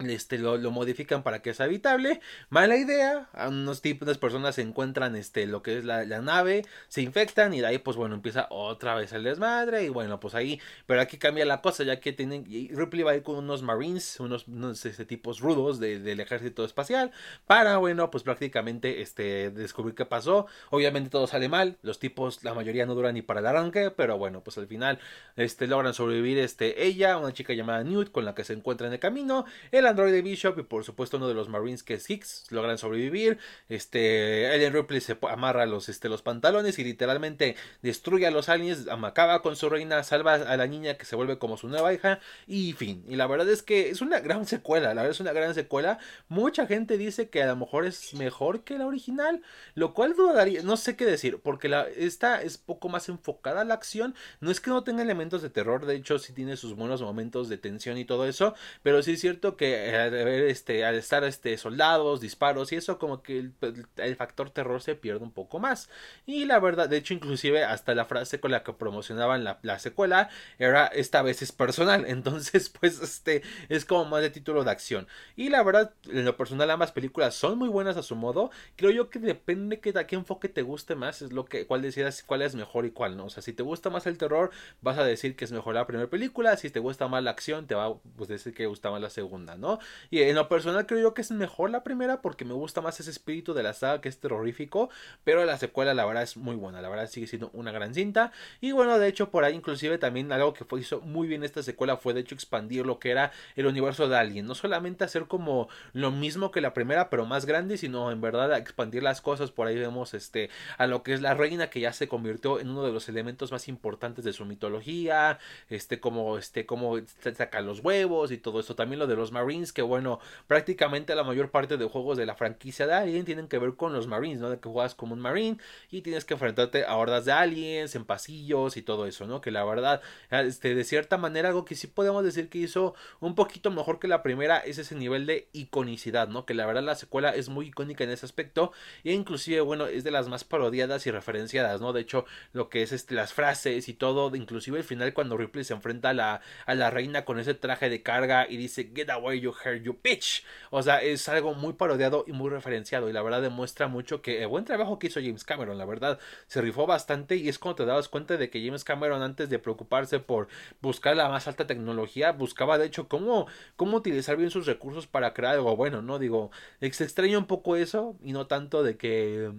este 0.00 0.38
lo, 0.38 0.56
lo, 0.56 0.72
modifican 0.72 1.22
para 1.22 1.40
que 1.40 1.54
sea 1.54 1.66
habitable. 1.66 2.20
Mala 2.50 2.76
idea 2.76 3.28
unos 3.46 3.80
tipos 3.80 4.08
de 4.08 4.16
personas 4.16 4.58
encuentran 4.58 5.14
este 5.14 5.46
lo 5.46 5.62
que 5.62 5.78
es 5.78 5.84
la, 5.84 6.04
la, 6.04 6.20
nave 6.20 6.64
se 6.88 7.00
infectan 7.02 7.54
y 7.54 7.60
de 7.60 7.66
ahí 7.66 7.78
pues 7.78 7.96
bueno 7.96 8.16
empieza 8.16 8.48
otra 8.50 8.96
vez 8.96 9.12
el 9.12 9.22
desmadre 9.22 9.84
y 9.84 9.88
bueno 9.90 10.18
pues 10.18 10.34
ahí 10.34 10.60
pero 10.86 11.00
aquí 11.00 11.16
cambia 11.16 11.44
la 11.44 11.60
cosa 11.60 11.84
ya 11.84 12.00
que 12.00 12.12
tienen 12.12 12.44
Ripley 12.44 13.04
va 13.04 13.12
a 13.12 13.16
ir 13.16 13.22
con 13.22 13.36
unos 13.36 13.62
marines 13.62 14.18
unos, 14.18 14.46
este, 14.84 15.04
tipos 15.04 15.40
rudos 15.40 15.78
de, 15.78 16.00
del 16.00 16.18
ejército 16.18 16.64
espacial 16.64 17.12
para 17.46 17.76
bueno 17.76 18.10
pues 18.10 18.24
prácticamente 18.24 19.00
este 19.00 19.50
descubrir 19.50 19.94
qué 19.94 20.04
pasó. 20.04 20.46
Obviamente 20.70 21.08
todo 21.10 21.28
sale 21.28 21.48
mal 21.48 21.78
los 21.82 22.00
tipos 22.00 22.42
la 22.42 22.52
mayoría 22.54 22.84
no 22.84 22.96
duran 22.96 23.14
ni 23.14 23.22
para 23.22 23.40
el 23.40 23.46
arranque 23.46 23.92
pero 23.92 24.18
bueno 24.18 24.42
pues 24.42 24.58
al 24.58 24.66
final 24.66 24.98
este 25.36 25.68
logran 25.68 25.94
sobrevivir 25.94 26.38
este 26.38 26.84
ella 26.84 27.16
una 27.16 27.32
chica 27.32 27.52
llamada 27.52 27.84
Newt 27.84 28.10
con 28.10 28.24
la 28.24 28.34
que 28.34 28.42
se 28.42 28.54
encuentra 28.54 28.88
en 28.88 28.94
el 28.94 28.98
camino 28.98 29.44
Android 29.86 30.12
de 30.12 30.22
Bishop 30.22 30.58
y 30.58 30.62
por 30.62 30.84
supuesto 30.84 31.16
uno 31.16 31.28
de 31.28 31.34
los 31.34 31.48
Marines 31.48 31.82
que 31.82 31.94
es 31.94 32.08
Hicks 32.08 32.46
logran 32.50 32.78
sobrevivir. 32.78 33.38
Este 33.68 34.54
Ellen 34.54 34.72
Ripley 34.72 35.00
se 35.00 35.18
amarra 35.28 35.66
los, 35.66 35.88
este, 35.88 36.08
los 36.08 36.22
pantalones 36.22 36.78
y 36.78 36.84
literalmente 36.84 37.56
destruye 37.82 38.26
a 38.26 38.30
los 38.30 38.48
aliens, 38.48 38.86
acaba 38.88 39.42
con 39.42 39.56
su 39.56 39.68
reina, 39.68 40.02
salva 40.02 40.34
a 40.34 40.56
la 40.56 40.66
niña 40.66 40.94
que 40.94 41.04
se 41.04 41.16
vuelve 41.16 41.38
como 41.38 41.56
su 41.56 41.68
nueva 41.68 41.92
hija 41.92 42.20
y 42.46 42.72
fin. 42.72 43.04
Y 43.08 43.16
la 43.16 43.26
verdad 43.26 43.48
es 43.48 43.62
que 43.62 43.90
es 43.90 44.00
una 44.00 44.20
gran 44.20 44.46
secuela, 44.46 44.88
la 44.94 45.02
verdad 45.02 45.10
es 45.10 45.20
una 45.20 45.32
gran 45.32 45.54
secuela. 45.54 45.98
Mucha 46.28 46.66
gente 46.66 46.98
dice 46.98 47.28
que 47.28 47.42
a 47.42 47.46
lo 47.46 47.56
mejor 47.56 47.86
es 47.86 48.14
mejor 48.14 48.64
que 48.64 48.78
la 48.78 48.86
original, 48.86 49.42
lo 49.74 49.94
cual 49.94 50.14
dudaría, 50.14 50.62
no 50.62 50.76
sé 50.76 50.96
qué 50.96 51.04
decir, 51.04 51.40
porque 51.42 51.70
esta 51.96 52.42
es 52.42 52.58
poco 52.58 52.88
más 52.88 53.08
enfocada 53.08 53.62
a 53.62 53.64
la 53.64 53.74
acción. 53.74 54.14
No 54.40 54.50
es 54.50 54.60
que 54.60 54.70
no 54.70 54.84
tenga 54.84 55.02
elementos 55.02 55.42
de 55.42 55.50
terror, 55.50 55.86
de 55.86 55.96
hecho 55.96 56.18
sí 56.18 56.32
tiene 56.32 56.56
sus 56.56 56.74
buenos 56.74 57.02
momentos 57.02 57.48
de 57.48 57.58
tensión 57.58 57.98
y 57.98 58.04
todo 58.04 58.26
eso, 58.26 58.54
pero 58.82 59.02
sí 59.02 59.12
es 59.12 59.20
cierto 59.20 59.56
que 59.56 59.73
al, 59.74 60.14
este, 60.14 60.84
al 60.84 60.96
estar 60.96 61.24
este, 61.24 61.56
soldados, 61.58 62.20
disparos 62.20 62.72
y 62.72 62.76
eso, 62.76 62.98
como 62.98 63.22
que 63.22 63.38
el, 63.38 64.16
factor 64.16 64.50
terror 64.50 64.82
se 64.82 64.94
pierde 64.94 65.24
un 65.24 65.32
poco 65.32 65.58
más. 65.58 65.88
Y 66.26 66.44
la 66.44 66.58
verdad, 66.58 66.88
de 66.88 66.96
hecho, 66.96 67.14
inclusive 67.14 67.64
hasta 67.64 67.94
la 67.94 68.04
frase 68.04 68.40
con 68.40 68.50
la 68.50 68.62
que 68.62 68.72
promocionaban 68.72 69.44
la, 69.44 69.58
la 69.62 69.78
secuela 69.78 70.28
era 70.58 70.86
esta 70.86 71.22
vez 71.22 71.42
es 71.42 71.52
personal. 71.52 72.04
Entonces, 72.08 72.68
pues, 72.68 73.00
este 73.00 73.42
es 73.68 73.84
como 73.84 74.04
más 74.04 74.22
de 74.22 74.30
título 74.30 74.64
de 74.64 74.70
acción. 74.70 75.06
Y 75.36 75.48
la 75.48 75.62
verdad, 75.62 75.92
en 76.08 76.24
lo 76.24 76.36
personal, 76.36 76.70
ambas 76.70 76.92
películas 76.92 77.34
son 77.34 77.58
muy 77.58 77.68
buenas 77.68 77.96
a 77.96 78.02
su 78.02 78.16
modo. 78.16 78.50
Creo 78.76 78.90
yo 78.90 79.10
que 79.10 79.18
depende 79.18 79.80
que 79.80 79.92
de 79.92 80.06
qué 80.06 80.16
enfoque 80.16 80.48
te 80.48 80.62
guste 80.62 80.94
más, 80.94 81.22
es 81.22 81.32
lo 81.32 81.44
que, 81.44 81.66
cuál 81.66 81.82
decidas 81.82 82.22
cuál 82.22 82.42
es 82.42 82.54
mejor 82.54 82.86
y 82.86 82.90
cuál 82.90 83.16
no. 83.16 83.26
O 83.26 83.30
sea, 83.30 83.42
si 83.42 83.52
te 83.52 83.62
gusta 83.62 83.90
más 83.90 84.06
el 84.06 84.18
terror, 84.18 84.50
vas 84.80 84.98
a 84.98 85.04
decir 85.04 85.36
que 85.36 85.44
es 85.44 85.52
mejor 85.52 85.74
la 85.74 85.86
primera 85.86 86.08
película. 86.08 86.56
Si 86.56 86.70
te 86.70 86.80
gusta 86.80 87.08
más 87.08 87.22
la 87.22 87.30
acción, 87.30 87.66
te 87.66 87.74
va 87.74 87.86
a 87.86 87.94
pues, 88.16 88.28
decir 88.28 88.54
que 88.54 88.66
gusta 88.66 88.90
más 88.90 89.00
la 89.00 89.10
segunda, 89.10 89.56
¿no? 89.56 89.63
Y 90.10 90.22
en 90.22 90.34
lo 90.34 90.48
personal 90.48 90.86
creo 90.86 91.00
yo 91.00 91.14
que 91.14 91.22
es 91.22 91.30
mejor 91.30 91.70
la 91.70 91.82
primera 91.84 92.20
porque 92.22 92.44
me 92.44 92.54
gusta 92.54 92.80
más 92.80 93.00
ese 93.00 93.10
espíritu 93.10 93.54
de 93.54 93.62
la 93.62 93.72
saga 93.72 94.00
que 94.00 94.08
es 94.08 94.18
terrorífico. 94.18 94.90
Pero 95.24 95.44
la 95.44 95.58
secuela, 95.58 95.94
la 95.94 96.04
verdad, 96.04 96.22
es 96.22 96.36
muy 96.36 96.56
buena. 96.56 96.80
La 96.80 96.88
verdad, 96.88 97.08
sigue 97.08 97.26
siendo 97.26 97.50
una 97.52 97.72
gran 97.72 97.94
cinta. 97.94 98.32
Y 98.60 98.72
bueno, 98.72 98.98
de 98.98 99.08
hecho, 99.08 99.30
por 99.30 99.44
ahí, 99.44 99.54
inclusive 99.54 99.98
también 99.98 100.32
algo 100.32 100.54
que 100.54 100.64
hizo 100.78 101.00
muy 101.00 101.28
bien 101.28 101.44
esta 101.44 101.62
secuela 101.62 101.96
fue, 101.96 102.14
de 102.14 102.20
hecho, 102.20 102.34
expandir 102.34 102.86
lo 102.86 102.98
que 102.98 103.10
era 103.10 103.32
el 103.56 103.66
universo 103.66 104.08
de 104.08 104.16
Alien. 104.16 104.46
No 104.46 104.54
solamente 104.54 105.04
hacer 105.04 105.26
como 105.26 105.68
lo 105.92 106.10
mismo 106.10 106.50
que 106.50 106.60
la 106.60 106.74
primera, 106.74 107.10
pero 107.10 107.26
más 107.26 107.46
grande, 107.46 107.76
sino 107.76 108.10
en 108.10 108.20
verdad 108.20 108.56
expandir 108.56 109.02
las 109.02 109.20
cosas. 109.20 109.50
Por 109.50 109.66
ahí 109.66 109.76
vemos 109.76 110.14
este 110.14 110.50
a 110.78 110.86
lo 110.86 111.02
que 111.02 111.14
es 111.14 111.20
la 111.20 111.34
reina 111.34 111.70
que 111.70 111.80
ya 111.80 111.92
se 111.92 112.08
convirtió 112.08 112.60
en 112.60 112.70
uno 112.70 112.84
de 112.84 112.92
los 112.92 113.08
elementos 113.08 113.52
más 113.52 113.68
importantes 113.68 114.24
de 114.24 114.32
su 114.32 114.44
mitología, 114.44 115.38
este 115.68 116.00
como 116.00 116.38
este 116.38 116.66
como 116.66 116.98
saca 117.36 117.60
los 117.60 117.80
huevos 117.80 118.30
y 118.32 118.38
todo 118.38 118.60
esto, 118.60 118.74
también 118.74 118.98
lo 118.98 119.06
de 119.06 119.16
los 119.16 119.32
Marines, 119.32 119.53
que 119.72 119.82
bueno, 119.82 120.20
prácticamente 120.46 121.14
la 121.14 121.24
mayor 121.24 121.50
parte 121.50 121.76
de 121.76 121.84
juegos 121.86 122.18
de 122.18 122.26
la 122.26 122.34
franquicia 122.34 122.86
de 122.86 122.94
Alien 122.94 123.24
tienen 123.24 123.48
que 123.48 123.58
ver 123.58 123.74
con 123.74 123.92
los 123.92 124.06
Marines, 124.06 124.40
¿no? 124.40 124.50
De 124.50 124.58
que 124.58 124.68
juegas 124.68 124.94
como 124.94 125.14
un 125.14 125.20
Marine 125.20 125.58
y 125.90 126.02
tienes 126.02 126.24
que 126.24 126.34
enfrentarte 126.34 126.84
a 126.84 126.96
hordas 126.96 127.24
de 127.24 127.32
aliens 127.32 127.94
en 127.94 128.04
pasillos 128.04 128.76
y 128.76 128.82
todo 128.82 129.06
eso, 129.06 129.26
¿no? 129.26 129.40
Que 129.40 129.50
la 129.50 129.64
verdad, 129.64 130.02
este 130.30 130.74
de 130.74 130.84
cierta 130.84 131.16
manera 131.18 131.48
algo 131.48 131.64
que 131.64 131.74
sí 131.74 131.86
podemos 131.86 132.24
decir 132.24 132.48
que 132.48 132.58
hizo 132.58 132.94
un 133.20 133.34
poquito 133.34 133.70
mejor 133.70 133.98
que 133.98 134.08
la 134.08 134.22
primera 134.22 134.58
es 134.58 134.78
ese 134.78 134.94
nivel 134.94 135.26
de 135.26 135.48
iconicidad, 135.52 136.28
¿no? 136.28 136.46
Que 136.46 136.54
la 136.54 136.66
verdad 136.66 136.82
la 136.82 136.94
secuela 136.94 137.30
es 137.30 137.48
muy 137.48 137.68
icónica 137.68 138.04
en 138.04 138.10
ese 138.10 138.26
aspecto 138.26 138.72
e 139.04 139.12
inclusive 139.12 139.60
bueno, 139.60 139.86
es 139.86 140.04
de 140.04 140.10
las 140.10 140.28
más 140.28 140.44
parodiadas 140.44 141.06
y 141.06 141.10
referenciadas, 141.10 141.80
¿no? 141.80 141.92
De 141.92 142.00
hecho, 142.00 142.24
lo 142.52 142.68
que 142.68 142.82
es 142.82 142.92
este, 142.92 143.14
las 143.14 143.32
frases 143.32 143.88
y 143.88 143.94
todo, 143.94 144.34
inclusive 144.34 144.78
el 144.78 144.84
final 144.84 145.14
cuando 145.14 145.36
Ripley 145.36 145.64
se 145.64 145.74
enfrenta 145.74 146.10
a 146.10 146.14
la, 146.14 146.40
a 146.66 146.74
la 146.74 146.90
reina 146.90 147.24
con 147.24 147.38
ese 147.38 147.54
traje 147.54 147.88
de 147.88 148.02
carga 148.02 148.46
y 148.48 148.56
dice, 148.56 148.90
Get 148.94 149.10
away, 149.10 149.40
you 149.44 149.54
hair, 149.64 149.80
you 149.82 149.96
bitch. 150.02 150.44
O 150.70 150.82
sea, 150.82 151.02
es 151.02 151.28
algo 151.28 151.54
muy 151.54 151.74
parodiado 151.74 152.24
y 152.26 152.32
muy 152.32 152.50
referenciado 152.50 153.08
y 153.08 153.12
la 153.12 153.22
verdad 153.22 153.42
demuestra 153.42 153.88
mucho 153.88 154.22
que 154.22 154.42
el 154.42 154.48
buen 154.48 154.64
trabajo 154.64 154.98
que 154.98 155.08
hizo 155.08 155.20
James 155.20 155.44
Cameron, 155.44 155.78
la 155.78 155.84
verdad, 155.84 156.18
se 156.46 156.60
rifó 156.60 156.86
bastante 156.86 157.36
y 157.36 157.48
es 157.48 157.58
cuando 157.58 157.76
te 157.76 157.86
dabas 157.86 158.08
cuenta 158.08 158.36
de 158.36 158.50
que 158.50 158.64
James 158.64 158.84
Cameron 158.84 159.22
antes 159.22 159.48
de 159.50 159.58
preocuparse 159.58 160.20
por 160.20 160.48
buscar 160.80 161.16
la 161.16 161.28
más 161.28 161.46
alta 161.48 161.66
tecnología, 161.66 162.32
buscaba 162.32 162.78
de 162.78 162.86
hecho 162.86 163.08
cómo, 163.08 163.46
cómo 163.76 163.96
utilizar 163.98 164.36
bien 164.36 164.50
sus 164.50 164.66
recursos 164.66 165.06
para 165.06 165.34
crear 165.34 165.54
algo 165.54 165.76
bueno, 165.76 166.02
¿no? 166.02 166.18
Digo, 166.18 166.50
se 166.80 167.04
extraña 167.04 167.38
un 167.38 167.46
poco 167.46 167.76
eso 167.76 168.16
y 168.22 168.32
no 168.32 168.46
tanto 168.46 168.82
de 168.82 168.96
que 168.96 169.52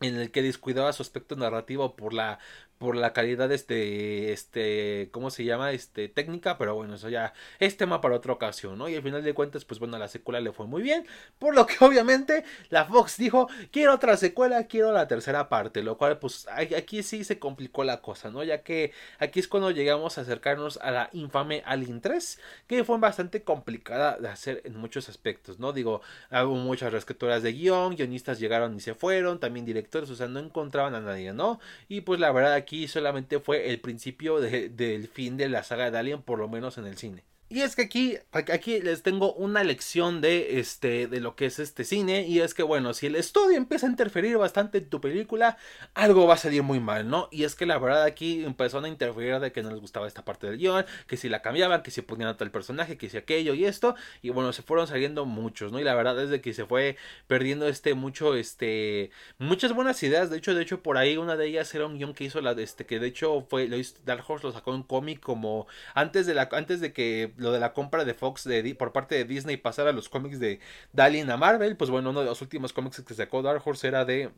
en 0.00 0.16
el 0.16 0.30
que 0.30 0.42
descuidaba 0.42 0.92
su 0.92 1.02
aspecto 1.02 1.36
narrativo 1.36 1.94
por 1.96 2.14
la 2.14 2.38
por 2.80 2.96
la 2.96 3.12
calidad 3.12 3.52
este 3.52 4.32
este 4.32 5.10
cómo 5.12 5.30
se 5.30 5.44
llama 5.44 5.70
este 5.72 6.08
técnica 6.08 6.56
pero 6.56 6.74
bueno 6.74 6.94
eso 6.94 7.10
ya 7.10 7.34
es 7.58 7.76
tema 7.76 8.00
para 8.00 8.16
otra 8.16 8.32
ocasión 8.32 8.78
no 8.78 8.88
y 8.88 8.96
al 8.96 9.02
final 9.02 9.22
de 9.22 9.34
cuentas 9.34 9.66
pues 9.66 9.78
bueno 9.78 9.98
la 9.98 10.08
secuela 10.08 10.40
le 10.40 10.50
fue 10.50 10.66
muy 10.66 10.80
bien 10.80 11.06
por 11.38 11.54
lo 11.54 11.66
que 11.66 11.74
obviamente 11.84 12.42
la 12.70 12.86
Fox 12.86 13.18
dijo 13.18 13.48
quiero 13.70 13.92
otra 13.92 14.16
secuela 14.16 14.64
quiero 14.66 14.92
la 14.92 15.06
tercera 15.08 15.50
parte 15.50 15.82
lo 15.82 15.98
cual 15.98 16.18
pues 16.20 16.48
aquí 16.48 17.02
sí 17.02 17.22
se 17.22 17.38
complicó 17.38 17.84
la 17.84 18.00
cosa 18.00 18.30
no 18.30 18.42
ya 18.44 18.62
que 18.62 18.92
aquí 19.18 19.40
es 19.40 19.48
cuando 19.48 19.70
llegamos 19.70 20.16
a 20.16 20.22
acercarnos 20.22 20.78
a 20.78 20.90
la 20.90 21.10
infame 21.12 21.62
Alien 21.66 22.00
3 22.00 22.40
que 22.66 22.82
fue 22.82 22.96
bastante 22.96 23.42
complicada 23.42 24.16
de 24.16 24.28
hacer 24.30 24.62
en 24.64 24.78
muchos 24.78 25.10
aspectos 25.10 25.58
no 25.58 25.74
digo 25.74 26.00
hubo 26.30 26.54
muchas 26.54 26.92
reescrituras 26.92 27.42
de 27.42 27.52
guion 27.52 27.94
guionistas 27.94 28.38
llegaron 28.40 28.74
y 28.74 28.80
se 28.80 28.94
fueron 28.94 29.38
también 29.38 29.66
directores 29.66 30.08
o 30.08 30.14
sea 30.14 30.28
no 30.28 30.40
encontraban 30.40 30.94
a 30.94 31.00
nadie 31.00 31.34
no 31.34 31.60
y 31.86 32.00
pues 32.00 32.18
la 32.18 32.32
verdad 32.32 32.54
aquí 32.54 32.69
aquí 32.70 32.86
solamente 32.86 33.40
fue 33.40 33.68
el 33.68 33.80
principio 33.80 34.38
del 34.38 35.08
fin 35.08 35.36
de 35.36 35.48
la 35.48 35.64
saga 35.64 35.90
de 35.90 35.98
Alien, 35.98 36.22
por 36.22 36.38
lo 36.38 36.48
menos 36.48 36.78
en 36.78 36.86
el 36.86 36.96
cine. 36.96 37.24
Y 37.52 37.62
es 37.62 37.74
que 37.74 37.82
aquí, 37.82 38.16
aquí 38.32 38.80
les 38.80 39.02
tengo 39.02 39.32
una 39.32 39.64
lección 39.64 40.20
de 40.20 40.60
este, 40.60 41.08
de 41.08 41.18
lo 41.18 41.34
que 41.34 41.46
es 41.46 41.58
este 41.58 41.82
cine. 41.82 42.24
Y 42.28 42.38
es 42.38 42.54
que 42.54 42.62
bueno, 42.62 42.94
si 42.94 43.06
el 43.06 43.16
estudio 43.16 43.56
empieza 43.56 43.88
a 43.88 43.90
interferir 43.90 44.38
bastante 44.38 44.78
en 44.78 44.88
tu 44.88 45.00
película, 45.00 45.58
algo 45.94 46.28
va 46.28 46.34
a 46.34 46.36
salir 46.36 46.62
muy 46.62 46.78
mal, 46.78 47.08
¿no? 47.08 47.28
Y 47.32 47.42
es 47.42 47.56
que 47.56 47.66
la 47.66 47.76
verdad 47.78 48.04
aquí 48.04 48.44
empezaron 48.44 48.84
a 48.84 48.88
interferir 48.88 49.40
de 49.40 49.50
que 49.50 49.64
no 49.64 49.70
les 49.72 49.80
gustaba 49.80 50.06
esta 50.06 50.24
parte 50.24 50.46
del 50.46 50.58
guion, 50.58 50.86
que 51.08 51.16
si 51.16 51.28
la 51.28 51.42
cambiaban, 51.42 51.82
que 51.82 51.90
si 51.90 52.02
ponían 52.02 52.28
a 52.28 52.36
tal 52.36 52.52
personaje, 52.52 52.96
que 52.96 53.10
si 53.10 53.16
aquello 53.16 53.52
y 53.54 53.64
esto. 53.64 53.96
Y 54.22 54.30
bueno, 54.30 54.52
se 54.52 54.62
fueron 54.62 54.86
saliendo 54.86 55.24
muchos, 55.24 55.72
¿no? 55.72 55.80
Y 55.80 55.84
la 55.84 55.96
verdad 55.96 56.22
es 56.22 56.40
que 56.40 56.54
se 56.54 56.66
fue 56.66 56.96
perdiendo 57.26 57.66
este 57.66 57.94
mucho, 57.94 58.36
este, 58.36 59.10
muchas 59.38 59.72
buenas 59.72 60.00
ideas. 60.04 60.30
De 60.30 60.36
hecho, 60.38 60.54
de 60.54 60.62
hecho, 60.62 60.84
por 60.84 60.98
ahí 60.98 61.16
una 61.16 61.34
de 61.34 61.48
ellas 61.48 61.74
era 61.74 61.86
un 61.86 61.98
guion 61.98 62.14
que 62.14 62.22
hizo 62.22 62.40
la, 62.40 62.52
este, 62.52 62.86
que 62.86 63.00
de 63.00 63.08
hecho 63.08 63.44
fue, 63.50 63.66
lo 63.66 63.76
hizo, 63.76 63.96
Dark 64.04 64.22
Horse 64.28 64.46
lo 64.46 64.52
sacó 64.52 64.72
en 64.72 64.84
cómic 64.84 65.18
como 65.18 65.66
antes 65.94 66.26
de 66.26 66.34
la, 66.34 66.48
antes 66.52 66.80
de 66.80 66.92
que 66.92 67.32
lo 67.40 67.52
de 67.52 67.60
la 67.60 67.72
compra 67.72 68.04
de 68.04 68.14
Fox 68.14 68.44
de, 68.44 68.74
por 68.74 68.92
parte 68.92 69.14
de 69.14 69.24
Disney 69.24 69.56
pasar 69.56 69.88
a 69.88 69.92
los 69.92 70.08
cómics 70.08 70.38
de 70.38 70.60
Dalin 70.92 71.30
a 71.30 71.36
Marvel, 71.36 71.76
pues 71.76 71.90
bueno, 71.90 72.10
uno 72.10 72.20
de 72.20 72.26
los 72.26 72.42
últimos 72.42 72.72
cómics 72.72 73.02
que 73.02 73.14
sacó 73.14 73.42
Dark 73.42 73.62
Horse 73.64 73.88
era 73.88 74.04
de 74.04 74.30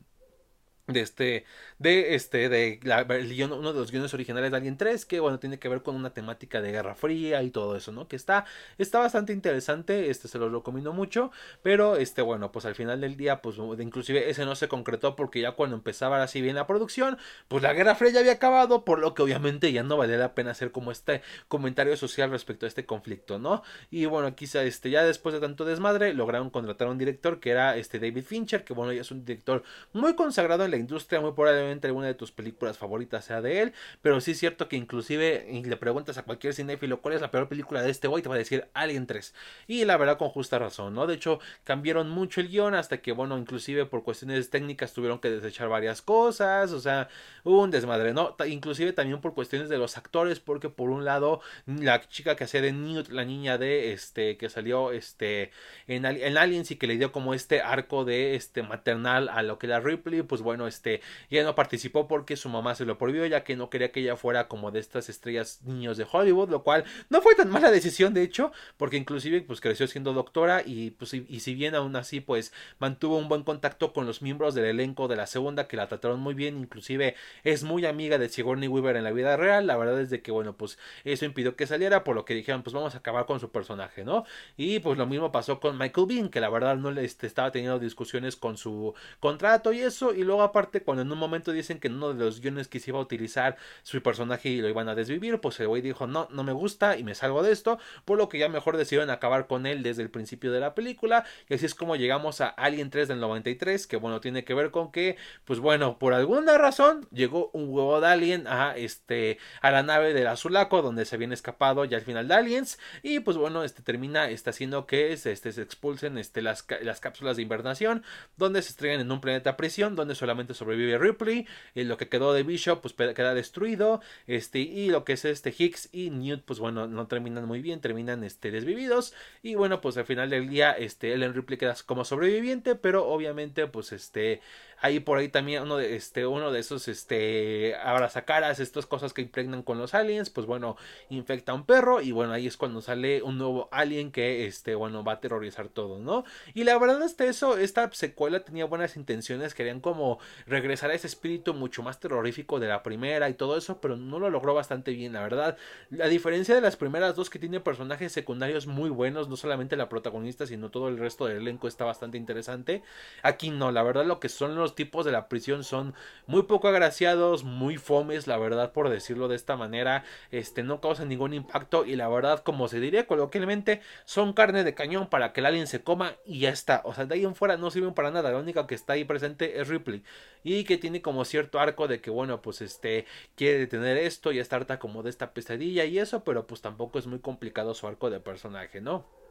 de 0.92 1.00
este 1.00 1.44
de 1.78 2.14
este 2.14 2.48
de 2.48 2.80
la, 2.82 3.04
uno 3.04 3.72
de 3.72 3.78
los 3.78 3.90
guiones 3.90 4.14
originales 4.14 4.50
de 4.50 4.56
Alien 4.56 4.76
3 4.76 5.04
que 5.04 5.20
bueno 5.20 5.38
tiene 5.38 5.58
que 5.58 5.68
ver 5.68 5.82
con 5.82 5.94
una 5.96 6.10
temática 6.10 6.60
de 6.60 6.72
Guerra 6.72 6.94
Fría 6.94 7.42
y 7.42 7.50
todo 7.50 7.76
eso 7.76 7.92
no 7.92 8.08
que 8.08 8.16
está 8.16 8.44
está 8.78 8.98
bastante 8.98 9.32
interesante 9.32 10.10
este 10.10 10.28
se 10.28 10.38
lo 10.38 10.48
recomiendo 10.48 10.92
mucho 10.92 11.30
pero 11.62 11.96
este 11.96 12.22
bueno 12.22 12.52
pues 12.52 12.64
al 12.64 12.74
final 12.74 13.00
del 13.00 13.16
día 13.16 13.42
pues 13.42 13.56
inclusive 13.78 14.30
ese 14.30 14.44
no 14.44 14.54
se 14.54 14.68
concretó 14.68 15.16
porque 15.16 15.40
ya 15.40 15.52
cuando 15.52 15.76
empezaba 15.76 16.22
así 16.22 16.40
bien 16.40 16.54
la 16.54 16.66
producción 16.66 17.18
pues 17.48 17.62
la 17.62 17.72
Guerra 17.72 17.94
Fría 17.94 18.12
ya 18.12 18.20
había 18.20 18.32
acabado 18.32 18.84
por 18.84 18.98
lo 18.98 19.14
que 19.14 19.22
obviamente 19.22 19.72
ya 19.72 19.82
no 19.82 19.96
valía 19.96 20.16
la 20.16 20.34
pena 20.34 20.52
hacer 20.52 20.70
como 20.70 20.92
este 20.92 21.22
comentario 21.48 21.96
social 21.96 22.30
respecto 22.30 22.66
a 22.66 22.68
este 22.68 22.86
conflicto 22.86 23.38
no 23.38 23.62
y 23.90 24.06
bueno 24.06 24.34
quizá 24.34 24.62
este 24.62 24.90
ya 24.90 25.02
después 25.02 25.34
de 25.34 25.40
tanto 25.40 25.64
desmadre 25.64 26.14
lograron 26.14 26.50
contratar 26.50 26.88
a 26.88 26.90
un 26.90 26.98
director 26.98 27.40
que 27.40 27.50
era 27.50 27.76
este 27.76 27.98
David 27.98 28.24
Fincher 28.24 28.64
que 28.64 28.72
bueno 28.72 28.92
ya 28.92 29.00
es 29.00 29.10
un 29.10 29.24
director 29.24 29.62
muy 29.92 30.14
consagrado 30.14 30.64
en 30.64 30.70
la 30.70 30.76
industria, 30.82 31.20
muy 31.20 31.32
probablemente 31.32 31.86
alguna 31.86 32.06
de 32.06 32.14
tus 32.14 32.32
películas 32.32 32.78
favoritas 32.78 33.24
sea 33.24 33.40
de 33.40 33.62
él, 33.62 33.72
pero 34.02 34.20
sí 34.20 34.32
es 34.32 34.38
cierto 34.38 34.68
que 34.68 34.76
inclusive 34.76 35.46
le 35.64 35.76
preguntas 35.76 36.18
a 36.18 36.24
cualquier 36.24 36.54
cinéfilo 36.54 37.00
cuál 37.00 37.14
es 37.14 37.20
la 37.20 37.30
peor 37.30 37.48
película 37.48 37.82
de 37.82 37.90
este 37.90 38.08
güey, 38.08 38.22
te 38.22 38.28
va 38.28 38.34
a 38.34 38.38
decir 38.38 38.68
Alien 38.74 39.06
3. 39.06 39.34
Y 39.66 39.84
la 39.84 39.96
verdad 39.96 40.18
con 40.18 40.28
justa 40.28 40.58
razón, 40.58 40.94
¿no? 40.94 41.06
De 41.06 41.14
hecho, 41.14 41.40
cambiaron 41.64 42.10
mucho 42.10 42.40
el 42.40 42.48
guion 42.48 42.74
hasta 42.74 42.98
que, 43.00 43.12
bueno, 43.12 43.38
inclusive 43.38 43.86
por 43.86 44.02
cuestiones 44.02 44.50
técnicas 44.50 44.92
tuvieron 44.92 45.18
que 45.18 45.30
desechar 45.30 45.68
varias 45.68 46.02
cosas, 46.02 46.72
o 46.72 46.80
sea, 46.80 47.08
un 47.44 47.70
desmadre, 47.70 48.12
¿no? 48.12 48.36
Inclusive 48.46 48.92
también 48.92 49.20
por 49.20 49.34
cuestiones 49.34 49.68
de 49.68 49.78
los 49.78 49.96
actores, 49.96 50.40
porque 50.40 50.68
por 50.68 50.90
un 50.90 51.04
lado, 51.04 51.40
la 51.66 52.00
chica 52.08 52.36
que 52.36 52.44
hacía 52.44 52.60
de 52.60 52.72
Newt, 52.72 53.08
la 53.08 53.24
niña 53.24 53.58
de 53.58 53.92
este, 53.92 54.36
que 54.36 54.48
salió 54.48 54.92
este, 54.92 55.50
en, 55.86 56.04
en 56.04 56.36
Aliens 56.38 56.70
y 56.70 56.76
que 56.76 56.86
le 56.86 56.96
dio 56.96 57.12
como 57.12 57.34
este 57.34 57.60
arco 57.60 58.04
de 58.04 58.34
este 58.34 58.62
maternal 58.62 59.28
a 59.28 59.42
lo 59.42 59.58
que 59.58 59.66
era 59.66 59.80
Ripley, 59.80 60.22
pues 60.22 60.42
bueno, 60.42 60.61
este, 60.66 61.00
ella 61.30 61.44
no 61.44 61.54
participó 61.54 62.08
porque 62.08 62.36
su 62.36 62.48
mamá 62.48 62.74
se 62.74 62.84
lo 62.84 62.98
prohibió, 62.98 63.26
ya 63.26 63.44
que 63.44 63.56
no 63.56 63.70
quería 63.70 63.92
que 63.92 64.00
ella 64.00 64.16
fuera 64.16 64.48
como 64.48 64.70
de 64.70 64.80
estas 64.80 65.08
estrellas 65.08 65.60
niños 65.64 65.96
de 65.96 66.06
Hollywood, 66.10 66.50
lo 66.50 66.62
cual 66.62 66.84
no 67.10 67.20
fue 67.20 67.34
tan 67.34 67.50
mala 67.50 67.70
decisión, 67.70 68.14
de 68.14 68.22
hecho, 68.22 68.52
porque 68.76 68.96
inclusive 68.96 69.42
pues 69.42 69.60
creció 69.60 69.86
siendo 69.86 70.12
doctora 70.12 70.62
y 70.64 70.90
pues 70.90 71.14
y, 71.14 71.40
si 71.40 71.54
bien 71.54 71.74
aún 71.74 71.96
así 71.96 72.20
pues 72.20 72.52
mantuvo 72.78 73.18
un 73.18 73.28
buen 73.28 73.42
contacto 73.42 73.92
con 73.92 74.06
los 74.06 74.22
miembros 74.22 74.54
del 74.54 74.66
elenco 74.66 75.08
de 75.08 75.16
la 75.16 75.26
segunda 75.26 75.68
que 75.68 75.76
la 75.76 75.88
trataron 75.88 76.20
muy 76.20 76.34
bien, 76.34 76.58
inclusive 76.58 77.14
es 77.44 77.62
muy 77.62 77.86
amiga 77.86 78.18
de 78.18 78.28
Sigourney 78.28 78.68
Weaver 78.68 78.96
en 78.96 79.04
la 79.04 79.12
vida 79.12 79.36
real, 79.36 79.66
la 79.66 79.76
verdad 79.76 80.00
es 80.00 80.10
de 80.10 80.22
que 80.22 80.30
bueno, 80.30 80.56
pues 80.56 80.78
eso 81.04 81.24
impidió 81.24 81.56
que 81.56 81.66
saliera, 81.66 82.04
por 82.04 82.16
lo 82.16 82.24
que 82.24 82.34
dijeron, 82.34 82.62
pues 82.62 82.74
vamos 82.74 82.94
a 82.94 82.98
acabar 82.98 83.26
con 83.26 83.40
su 83.40 83.50
personaje, 83.50 84.04
¿no? 84.04 84.24
Y 84.56 84.78
pues 84.80 84.98
lo 84.98 85.06
mismo 85.06 85.32
pasó 85.32 85.60
con 85.60 85.78
Michael 85.78 86.06
Bean, 86.06 86.28
que 86.28 86.40
la 86.40 86.48
verdad 86.48 86.76
no 86.76 86.90
le 86.90 87.04
este, 87.04 87.26
estaba 87.26 87.50
teniendo 87.52 87.78
discusiones 87.78 88.36
con 88.36 88.56
su 88.56 88.94
contrato 89.20 89.72
y 89.72 89.80
eso, 89.80 90.14
y 90.14 90.22
luego 90.22 90.42
aparte 90.52 90.82
cuando 90.82 91.02
en 91.02 91.10
un 91.10 91.18
momento 91.18 91.50
dicen 91.52 91.80
que 91.80 91.88
en 91.88 91.94
uno 91.94 92.12
de 92.12 92.24
los 92.24 92.40
guiones 92.40 92.68
que 92.68 92.78
se 92.78 92.90
iba 92.90 92.98
a 92.98 93.02
utilizar 93.02 93.56
su 93.82 94.02
personaje 94.02 94.50
y 94.50 94.60
lo 94.60 94.68
iban 94.68 94.88
a 94.88 94.94
desvivir, 94.94 95.40
pues 95.40 95.58
el 95.60 95.68
güey 95.68 95.82
dijo, 95.82 96.06
no, 96.06 96.28
no 96.30 96.44
me 96.44 96.52
gusta 96.52 96.96
y 96.96 97.04
me 97.04 97.14
salgo 97.14 97.42
de 97.42 97.52
esto, 97.52 97.78
por 98.04 98.18
lo 98.18 98.28
que 98.28 98.38
ya 98.38 98.48
mejor 98.48 98.76
decidieron 98.76 99.10
acabar 99.10 99.46
con 99.46 99.66
él 99.66 99.82
desde 99.82 100.02
el 100.02 100.10
principio 100.10 100.52
de 100.52 100.60
la 100.60 100.74
película, 100.74 101.24
y 101.48 101.54
así 101.54 101.66
es 101.66 101.74
como 101.74 101.96
llegamos 101.96 102.40
a 102.40 102.48
Alien 102.48 102.90
3 102.90 103.08
del 103.08 103.20
93, 103.20 103.86
que 103.86 103.96
bueno, 103.96 104.20
tiene 104.20 104.44
que 104.44 104.54
ver 104.54 104.70
con 104.70 104.92
que, 104.92 105.16
pues 105.44 105.58
bueno, 105.58 105.98
por 105.98 106.14
alguna 106.14 106.58
razón 106.58 107.08
llegó 107.10 107.50
un 107.52 107.68
huevo 107.70 108.00
de 108.00 108.08
Alien 108.08 108.46
a 108.46 108.76
este, 108.76 109.38
a 109.60 109.70
la 109.70 109.82
nave 109.82 110.12
del 110.12 110.26
Azulaco, 110.26 110.82
donde 110.82 111.04
se 111.04 111.16
habían 111.16 111.32
escapado 111.32 111.84
ya 111.84 111.96
al 111.96 112.04
final 112.04 112.28
de 112.28 112.34
Aliens, 112.34 112.78
y 113.02 113.20
pues 113.20 113.36
bueno, 113.36 113.64
este 113.64 113.82
termina, 113.82 114.28
está 114.28 114.50
haciendo 114.50 114.86
que 114.86 115.12
este, 115.12 115.34
se 115.34 115.62
expulsen 115.62 116.18
este, 116.18 116.42
las, 116.42 116.66
las 116.82 117.00
cápsulas 117.00 117.36
de 117.36 117.42
invernación, 117.42 118.04
donde 118.36 118.62
se 118.62 118.70
estrellan 118.70 119.00
en 119.00 119.12
un 119.12 119.20
planeta 119.20 119.56
prisión, 119.56 119.96
donde 119.96 120.14
solamente 120.14 120.41
sobrevive 120.54 120.98
Ripley, 120.98 121.46
y 121.74 121.84
lo 121.84 121.96
que 121.96 122.08
quedó 122.08 122.32
de 122.32 122.42
Bishop 122.42 122.80
pues 122.80 122.94
queda 122.94 123.34
destruido, 123.34 124.00
este, 124.26 124.60
y 124.60 124.90
lo 124.90 125.04
que 125.04 125.14
es 125.14 125.24
este 125.24 125.54
Hicks 125.56 125.88
y 125.92 126.10
Newt 126.10 126.42
pues 126.44 126.58
bueno, 126.58 126.86
no 126.86 127.06
terminan 127.06 127.46
muy 127.46 127.60
bien, 127.62 127.80
terminan 127.80 128.24
este, 128.24 128.50
desvividos, 128.50 129.14
y 129.42 129.54
bueno, 129.54 129.80
pues 129.80 129.96
al 129.96 130.04
final 130.04 130.30
del 130.30 130.48
día, 130.48 130.72
este, 130.72 131.12
Ellen 131.12 131.34
Ripley 131.34 131.58
queda 131.58 131.74
como 131.86 132.04
sobreviviente, 132.04 132.74
pero 132.74 133.06
obviamente 133.08 133.66
pues 133.66 133.92
este, 133.92 134.40
Ahí 134.82 135.00
por 135.00 135.18
ahí 135.18 135.28
también 135.28 135.62
uno 135.62 135.78
de, 135.78 135.96
este, 135.96 136.26
uno 136.26 136.52
de 136.52 136.60
esos 136.60 136.88
este, 136.88 137.74
abrazacaras, 137.76 138.60
estas 138.60 138.86
cosas 138.86 139.12
que 139.12 139.22
impregnan 139.22 139.62
con 139.62 139.78
los 139.78 139.94
aliens, 139.94 140.28
pues 140.28 140.46
bueno, 140.46 140.76
infecta 141.08 141.52
a 141.52 141.54
un 141.54 141.64
perro 141.64 142.00
y 142.00 142.12
bueno, 142.12 142.32
ahí 142.32 142.46
es 142.46 142.56
cuando 142.56 142.82
sale 142.82 143.22
un 143.22 143.38
nuevo 143.38 143.68
alien 143.72 144.12
que, 144.12 144.46
este, 144.46 144.74
bueno, 144.74 145.04
va 145.04 145.12
a 145.12 145.14
aterrorizar 145.16 145.68
todo, 145.68 145.98
¿no? 145.98 146.24
Y 146.54 146.64
la 146.64 146.78
verdad 146.78 147.00
que 147.16 147.28
eso, 147.28 147.56
esta 147.56 147.90
secuela 147.92 148.44
tenía 148.44 148.64
buenas 148.64 148.96
intenciones, 148.96 149.54
querían 149.54 149.80
como 149.80 150.18
regresar 150.46 150.90
a 150.90 150.94
ese 150.94 151.06
espíritu 151.06 151.54
mucho 151.54 151.82
más 151.82 152.00
terrorífico 152.00 152.60
de 152.60 152.68
la 152.68 152.82
primera 152.82 153.28
y 153.28 153.34
todo 153.34 153.56
eso, 153.56 153.80
pero 153.80 153.96
no 153.96 154.18
lo 154.18 154.30
logró 154.30 154.54
bastante 154.54 154.92
bien, 154.92 155.12
la 155.12 155.22
verdad. 155.22 155.56
A 156.00 156.08
diferencia 156.08 156.54
de 156.54 156.60
las 156.60 156.76
primeras 156.76 157.16
dos 157.16 157.30
que 157.30 157.38
tiene 157.38 157.60
personajes 157.60 158.12
secundarios 158.12 158.66
muy 158.66 158.90
buenos, 158.90 159.28
no 159.28 159.36
solamente 159.36 159.76
la 159.76 159.88
protagonista, 159.88 160.46
sino 160.46 160.70
todo 160.70 160.88
el 160.88 160.98
resto 160.98 161.26
del 161.26 161.38
elenco 161.38 161.68
está 161.68 161.84
bastante 161.84 162.18
interesante. 162.18 162.82
Aquí 163.22 163.50
no, 163.50 163.72
la 163.72 163.82
verdad 163.82 164.04
lo 164.04 164.20
que 164.20 164.28
son 164.28 164.54
los 164.54 164.71
tipos 164.74 165.04
de 165.04 165.12
la 165.12 165.28
prisión 165.28 165.64
son 165.64 165.94
muy 166.26 166.44
poco 166.44 166.68
agraciados, 166.68 167.44
muy 167.44 167.76
fomes, 167.76 168.26
la 168.26 168.38
verdad, 168.38 168.72
por 168.72 168.88
decirlo 168.88 169.28
de 169.28 169.36
esta 169.36 169.56
manera, 169.56 170.04
este, 170.30 170.62
no 170.62 170.80
causan 170.80 171.08
ningún 171.08 171.34
impacto 171.34 171.84
y 171.84 171.96
la 171.96 172.08
verdad, 172.08 172.42
como 172.42 172.68
se 172.68 172.80
diría 172.80 173.06
coloquialmente, 173.06 173.80
son 174.04 174.32
carne 174.32 174.64
de 174.64 174.74
cañón 174.74 175.08
para 175.08 175.32
que 175.32 175.40
el 175.40 175.46
alien 175.46 175.66
se 175.66 175.82
coma 175.82 176.14
y 176.24 176.40
ya 176.40 176.50
está. 176.50 176.82
O 176.84 176.94
sea, 176.94 177.06
de 177.06 177.14
ahí 177.14 177.24
en 177.24 177.34
fuera 177.34 177.56
no 177.56 177.70
sirven 177.70 177.94
para 177.94 178.10
nada, 178.10 178.30
la 178.32 178.38
única 178.38 178.66
que 178.66 178.74
está 178.74 178.94
ahí 178.94 179.04
presente 179.04 179.60
es 179.60 179.68
Ripley 179.68 180.02
y 180.44 180.64
que 180.64 180.78
tiene 180.78 181.02
como 181.02 181.24
cierto 181.24 181.60
arco 181.60 181.88
de 181.88 182.00
que, 182.00 182.10
bueno, 182.10 182.42
pues 182.42 182.60
este, 182.62 183.06
quiere 183.36 183.66
tener 183.66 183.96
esto 183.96 184.32
y 184.32 184.38
está 184.38 184.56
harta 184.56 184.78
como 184.78 185.02
de 185.02 185.10
esta 185.10 185.32
pesadilla 185.34 185.84
y 185.84 185.98
eso, 185.98 186.24
pero 186.24 186.46
pues 186.46 186.60
tampoco 186.60 186.98
es 186.98 187.06
muy 187.06 187.20
complicado 187.20 187.74
su 187.74 187.86
arco 187.86 188.10
de 188.10 188.20
personaje, 188.20 188.80
¿no? 188.80 189.21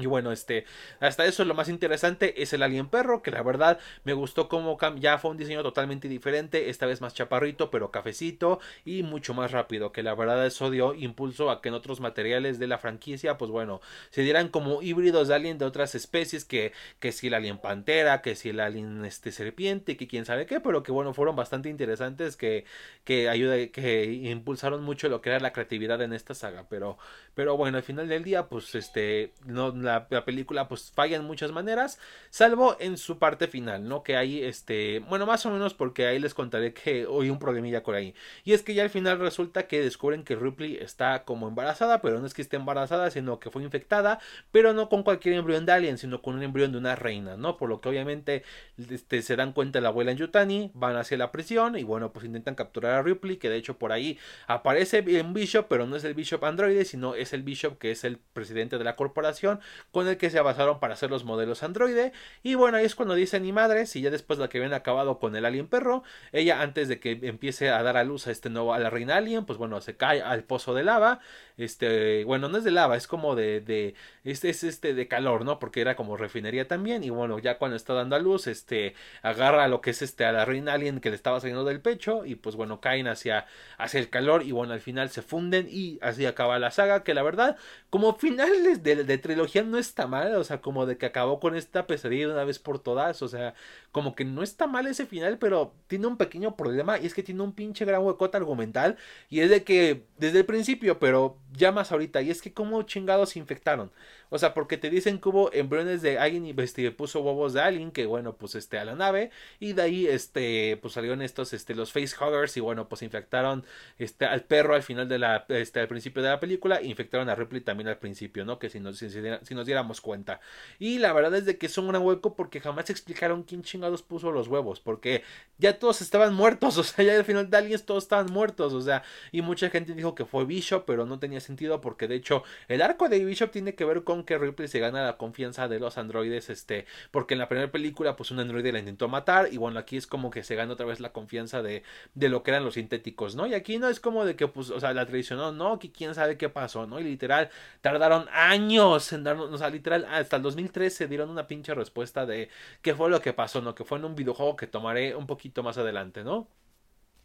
Y 0.00 0.06
bueno, 0.06 0.32
este, 0.32 0.64
hasta 0.98 1.26
eso 1.26 1.44
lo 1.44 1.54
más 1.54 1.68
interesante 1.68 2.42
es 2.42 2.52
el 2.52 2.62
alien 2.62 2.88
perro, 2.88 3.22
que 3.22 3.30
la 3.30 3.42
verdad 3.42 3.78
me 4.04 4.14
gustó 4.14 4.48
como 4.48 4.78
ya 4.98 5.18
fue 5.18 5.30
un 5.30 5.36
diseño 5.36 5.62
totalmente 5.62 6.08
diferente, 6.08 6.70
esta 6.70 6.86
vez 6.86 7.00
más 7.00 7.14
chaparrito, 7.14 7.70
pero 7.70 7.90
cafecito 7.90 8.60
y 8.84 9.02
mucho 9.02 9.34
más 9.34 9.52
rápido, 9.52 9.92
que 9.92 10.02
la 10.02 10.14
verdad 10.14 10.46
eso 10.46 10.70
dio 10.70 10.94
impulso 10.94 11.50
a 11.50 11.60
que 11.60 11.68
en 11.68 11.74
otros 11.74 12.00
materiales 12.00 12.58
de 12.58 12.66
la 12.66 12.78
franquicia, 12.78 13.36
pues 13.36 13.50
bueno, 13.50 13.80
se 14.10 14.22
dieran 14.22 14.48
como 14.48 14.82
híbridos 14.82 15.28
de 15.28 15.34
alien 15.34 15.58
de 15.58 15.66
otras 15.66 15.94
especies, 15.94 16.44
que, 16.44 16.72
que 16.98 17.12
si 17.12 17.26
el 17.26 17.34
alien 17.34 17.58
pantera, 17.58 18.22
que 18.22 18.34
si 18.36 18.50
el 18.50 18.60
alien 18.60 19.04
este 19.04 19.32
serpiente, 19.32 19.96
que 19.96 20.08
quién 20.08 20.24
sabe 20.24 20.46
qué, 20.46 20.60
pero 20.60 20.82
que 20.82 20.92
bueno, 20.92 21.14
fueron 21.14 21.36
bastante 21.36 21.68
interesantes, 21.68 22.36
que, 22.36 22.64
que 23.04 23.28
ayuda, 23.28 23.56
que 23.68 24.12
impulsaron 24.12 24.82
mucho 24.82 25.08
lo 25.08 25.20
que 25.20 25.30
era 25.30 25.40
la 25.40 25.52
creatividad 25.52 26.00
en 26.02 26.12
esta 26.12 26.34
saga, 26.34 26.66
pero, 26.68 26.98
pero 27.34 27.56
bueno, 27.56 27.78
al 27.78 27.82
final 27.82 28.08
del 28.08 28.24
día, 28.24 28.48
pues 28.48 28.74
este, 28.74 29.32
no 29.46 29.74
la, 29.74 30.08
película 30.24 30.68
pues 30.68 30.92
falla 30.94 31.16
en 31.16 31.24
muchas 31.24 31.52
maneras, 31.52 31.98
salvo 32.30 32.76
en 32.80 32.96
su 32.96 33.18
parte 33.18 33.48
final, 33.48 33.88
¿no? 33.88 34.02
Que 34.02 34.16
ahí, 34.16 34.42
este, 34.42 35.00
bueno, 35.08 35.26
más 35.26 35.46
o 35.46 35.50
menos 35.50 35.74
porque 35.74 36.06
ahí 36.06 36.18
les 36.18 36.34
contaré 36.34 36.72
que 36.74 37.06
hoy 37.06 37.30
un 37.30 37.38
problemilla 37.38 37.82
por 37.82 37.94
ahí. 37.94 38.14
Y 38.44 38.52
es 38.52 38.62
que 38.62 38.74
ya 38.74 38.82
al 38.82 38.90
final 38.90 39.18
resulta 39.18 39.66
que 39.66 39.80
descubren 39.80 40.24
que 40.24 40.36
Ripley 40.36 40.76
está 40.76 41.24
como 41.24 41.48
embarazada, 41.48 42.00
pero 42.00 42.20
no 42.20 42.26
es 42.26 42.34
que 42.34 42.42
esté 42.42 42.56
embarazada, 42.56 43.10
sino 43.10 43.38
que 43.38 43.50
fue 43.50 43.62
infectada, 43.62 44.20
pero 44.50 44.72
no 44.72 44.88
con 44.88 45.02
cualquier 45.02 45.34
embrión 45.34 45.66
de 45.66 45.72
alien, 45.72 45.98
sino 45.98 46.22
con 46.22 46.34
un 46.34 46.42
embrión 46.42 46.72
de 46.72 46.78
una 46.78 46.96
reina, 46.96 47.36
¿no? 47.36 47.56
Por 47.56 47.68
lo 47.68 47.80
que 47.80 47.88
obviamente 47.88 48.44
este, 48.90 49.22
se 49.22 49.36
dan 49.36 49.52
cuenta 49.52 49.80
la 49.80 49.88
abuela 49.88 50.12
en 50.12 50.18
Yutani, 50.18 50.70
van 50.74 50.96
hacia 50.96 51.16
la 51.16 51.32
prisión 51.32 51.76
y 51.76 51.84
bueno, 51.84 52.12
pues 52.12 52.24
intentan 52.24 52.54
capturar 52.54 52.94
a 52.94 53.02
Ripley, 53.02 53.36
que 53.36 53.48
de 53.48 53.56
hecho 53.56 53.78
por 53.78 53.92
ahí 53.92 54.18
aparece 54.46 54.98
en 55.06 55.32
Bishop, 55.32 55.66
pero 55.68 55.86
no 55.86 55.96
es 55.96 56.04
el 56.04 56.14
Bishop 56.14 56.44
androide, 56.44 56.84
sino 56.84 57.14
es 57.22 57.32
el 57.32 57.42
Bishop 57.42 57.78
que 57.78 57.90
es 57.90 58.04
el 58.04 58.18
presidente 58.18 58.78
de 58.78 58.84
la 58.84 58.96
corporación, 58.96 59.60
con 59.90 60.08
el 60.08 60.16
que 60.16 60.30
se 60.30 60.40
basaron 60.40 60.80
para 60.80 60.94
hacer 60.94 61.10
los 61.10 61.24
modelos 61.24 61.62
androide. 61.62 62.12
Y 62.42 62.54
bueno, 62.54 62.78
ahí 62.78 62.84
es 62.84 62.94
cuando 62.94 63.14
dice 63.14 63.40
ni 63.40 63.52
madre, 63.52 63.86
si 63.86 64.00
ya 64.00 64.10
después 64.10 64.38
de 64.38 64.48
que 64.48 64.58
habían 64.58 64.74
acabado 64.74 65.18
con 65.18 65.36
el 65.36 65.44
alien 65.44 65.68
perro, 65.68 66.02
ella 66.32 66.62
antes 66.62 66.88
de 66.88 67.00
que 67.00 67.18
empiece 67.22 67.70
a 67.70 67.82
dar 67.82 67.96
a 67.96 68.04
luz 68.04 68.26
a 68.26 68.30
este 68.30 68.50
nuevo, 68.50 68.74
a 68.74 68.78
la 68.78 68.90
reina 68.90 69.16
alien, 69.16 69.44
pues 69.44 69.58
bueno, 69.58 69.80
se 69.80 69.96
cae 69.96 70.22
al 70.22 70.44
pozo 70.44 70.74
de 70.74 70.84
lava. 70.84 71.20
Este, 71.60 72.24
bueno, 72.24 72.48
no 72.48 72.58
es 72.58 72.64
de 72.64 72.70
lava, 72.70 72.96
es 72.96 73.06
como 73.06 73.34
de, 73.36 73.60
de 73.60 73.94
este 74.24 74.48
es 74.50 74.64
este 74.64 74.94
de 74.94 75.08
calor, 75.08 75.44
¿no? 75.44 75.58
Porque 75.58 75.80
era 75.80 75.96
como 75.96 76.16
refinería 76.16 76.66
también. 76.66 77.04
Y 77.04 77.10
bueno, 77.10 77.38
ya 77.38 77.58
cuando 77.58 77.76
está 77.76 77.94
dando 77.94 78.16
a 78.16 78.18
luz, 78.18 78.46
este, 78.46 78.94
agarra 79.22 79.68
lo 79.68 79.80
que 79.80 79.90
es 79.90 80.02
este 80.02 80.24
a 80.24 80.32
la 80.32 80.44
reina 80.44 80.72
alien 80.74 81.00
que 81.00 81.10
le 81.10 81.16
estaba 81.16 81.40
saliendo 81.40 81.64
del 81.64 81.80
pecho. 81.80 82.24
Y 82.24 82.34
pues 82.34 82.56
bueno, 82.56 82.80
caen 82.80 83.08
hacia, 83.08 83.46
hacia 83.78 84.00
el 84.00 84.08
calor. 84.10 84.42
Y 84.42 84.52
bueno, 84.52 84.72
al 84.72 84.80
final 84.80 85.10
se 85.10 85.22
funden. 85.22 85.66
Y 85.70 85.98
así 86.02 86.26
acaba 86.26 86.58
la 86.58 86.70
saga. 86.70 87.04
Que 87.04 87.14
la 87.14 87.22
verdad, 87.22 87.56
como 87.90 88.14
finales 88.16 88.82
de, 88.82 89.04
de 89.04 89.18
trilogía 89.18 89.62
no 89.62 89.78
está 89.78 90.06
mal, 90.06 90.34
o 90.36 90.44
sea, 90.44 90.60
como 90.60 90.86
de 90.86 90.96
que 90.96 91.06
acabó 91.06 91.40
con 91.40 91.56
esta 91.56 91.86
pesadilla 91.86 92.28
de 92.28 92.32
una 92.34 92.44
vez 92.44 92.58
por 92.58 92.78
todas, 92.78 93.22
o 93.22 93.28
sea, 93.28 93.54
como 93.92 94.14
que 94.14 94.24
no 94.24 94.42
está 94.42 94.66
mal 94.66 94.86
ese 94.86 95.06
final, 95.06 95.38
pero 95.38 95.74
tiene 95.86 96.06
un 96.06 96.16
pequeño 96.16 96.56
problema 96.56 96.98
y 96.98 97.06
es 97.06 97.14
que 97.14 97.22
tiene 97.22 97.42
un 97.42 97.52
pinche 97.52 97.84
gran 97.84 98.02
huecote 98.02 98.36
argumental 98.36 98.96
y 99.28 99.40
es 99.40 99.50
de 99.50 99.64
que 99.64 100.04
desde 100.18 100.40
el 100.40 100.46
principio, 100.46 100.98
pero 100.98 101.36
ya 101.52 101.72
más 101.72 101.92
ahorita, 101.92 102.22
y 102.22 102.30
es 102.30 102.42
que 102.42 102.52
como 102.52 102.82
chingados 102.82 103.30
se 103.30 103.38
infectaron. 103.38 103.92
O 104.30 104.38
sea, 104.38 104.54
porque 104.54 104.78
te 104.78 104.90
dicen 104.90 105.20
que 105.20 105.28
hubo 105.28 105.52
embriones 105.52 106.02
de 106.02 106.18
alguien 106.18 106.46
y 106.46 106.54
puso 106.90 107.20
huevos 107.20 107.52
de 107.52 107.60
alguien 107.60 107.90
que 107.90 108.06
bueno, 108.06 108.36
pues 108.36 108.54
este 108.54 108.78
a 108.78 108.84
la 108.84 108.94
nave 108.94 109.30
y 109.58 109.72
de 109.72 109.82
ahí 109.82 110.06
este 110.06 110.78
pues 110.80 110.94
salieron 110.94 111.20
estos 111.22 111.52
este 111.52 111.74
los 111.74 111.92
facehuggers 111.92 112.56
y 112.56 112.60
bueno, 112.60 112.88
pues 112.88 113.02
infectaron 113.02 113.64
este 113.98 114.24
al 114.24 114.44
perro 114.44 114.74
al 114.74 114.82
final 114.82 115.08
de 115.08 115.18
la 115.18 115.44
este 115.48 115.80
al 115.80 115.88
principio 115.88 116.22
de 116.22 116.28
la 116.28 116.40
película, 116.40 116.80
infectaron 116.82 117.28
a 117.28 117.34
Ripley 117.34 117.60
también 117.60 117.88
al 117.88 117.98
principio, 117.98 118.44
¿no? 118.44 118.58
Que 118.58 118.70
si 118.70 118.80
nos 118.80 118.98
si, 118.98 119.54
nos 119.54 119.66
diéramos 119.66 120.00
cuenta. 120.00 120.40
Y 120.78 120.98
la 120.98 121.12
verdad 121.12 121.34
es 121.34 121.46
de 121.46 121.58
que 121.58 121.66
es 121.66 121.78
un 121.78 121.88
gran 121.88 122.02
hueco 122.02 122.34
porque 122.34 122.60
jamás 122.60 122.90
explicaron 122.90 123.42
quién 123.42 123.62
chingados 123.62 124.02
puso 124.02 124.30
los 124.30 124.48
huevos, 124.48 124.80
porque 124.80 125.22
ya 125.58 125.78
todos 125.78 126.00
estaban 126.02 126.34
muertos, 126.34 126.76
o 126.78 126.84
sea, 126.84 127.04
ya 127.04 127.16
al 127.16 127.24
final 127.24 127.50
de 127.50 127.56
alguien 127.56 127.80
todos 127.80 128.04
estaban 128.04 128.26
muertos, 128.26 128.72
o 128.72 128.80
sea, 128.80 129.02
y 129.32 129.42
mucha 129.42 129.70
gente 129.70 129.94
dijo 129.94 130.14
que 130.14 130.24
fue 130.24 130.44
Bishop, 130.44 130.84
pero 130.86 131.06
no 131.06 131.18
tenía 131.18 131.40
sentido 131.40 131.80
porque 131.80 132.08
de 132.08 132.16
hecho 132.16 132.44
el 132.68 132.82
arco 132.82 133.08
de 133.08 133.24
Bishop 133.24 133.50
tiene 133.50 133.74
que 133.74 133.84
ver 133.84 134.04
con 134.04 134.19
que 134.24 134.38
Ripley 134.38 134.68
se 134.68 134.78
gana 134.80 135.04
la 135.04 135.16
confianza 135.16 135.68
de 135.68 135.80
los 135.80 135.98
androides, 135.98 136.50
este, 136.50 136.86
porque 137.10 137.34
en 137.34 137.38
la 137.40 137.48
primera 137.48 137.70
película, 137.70 138.16
pues 138.16 138.30
un 138.30 138.40
androide 138.40 138.72
la 138.72 138.78
intentó 138.78 139.08
matar, 139.08 139.48
y 139.52 139.56
bueno, 139.56 139.78
aquí 139.78 139.96
es 139.96 140.06
como 140.06 140.30
que 140.30 140.42
se 140.42 140.54
gana 140.56 140.72
otra 140.72 140.86
vez 140.86 141.00
la 141.00 141.12
confianza 141.12 141.62
de, 141.62 141.82
de 142.14 142.28
lo 142.28 142.42
que 142.42 142.50
eran 142.52 142.64
los 142.64 142.74
sintéticos, 142.74 143.34
¿no? 143.36 143.46
Y 143.46 143.54
aquí 143.54 143.78
no 143.78 143.88
es 143.88 144.00
como 144.00 144.24
de 144.24 144.36
que, 144.36 144.48
pues, 144.48 144.70
o 144.70 144.80
sea, 144.80 144.92
la 144.94 145.06
traicionó, 145.06 145.52
no, 145.52 145.78
que 145.78 145.92
quién 145.92 146.14
sabe 146.14 146.36
qué 146.36 146.48
pasó, 146.48 146.86
¿no? 146.86 147.00
Y 147.00 147.04
literal, 147.04 147.50
tardaron 147.80 148.26
años 148.32 149.12
en 149.12 149.24
darnos, 149.24 149.50
o 149.50 149.58
sea, 149.58 149.70
literal, 149.70 150.04
hasta 150.10 150.36
el 150.36 150.42
2013 150.42 151.08
dieron 151.08 151.30
una 151.30 151.46
pinche 151.46 151.74
respuesta 151.74 152.26
de 152.26 152.48
qué 152.82 152.94
fue 152.94 153.10
lo 153.10 153.20
que 153.22 153.32
pasó, 153.32 153.60
¿no? 153.62 153.74
Que 153.74 153.84
fue 153.84 153.98
en 153.98 154.04
un 154.04 154.14
videojuego 154.14 154.56
que 154.56 154.66
tomaré 154.66 155.14
un 155.14 155.26
poquito 155.26 155.62
más 155.62 155.78
adelante, 155.78 156.24
¿no? 156.24 156.48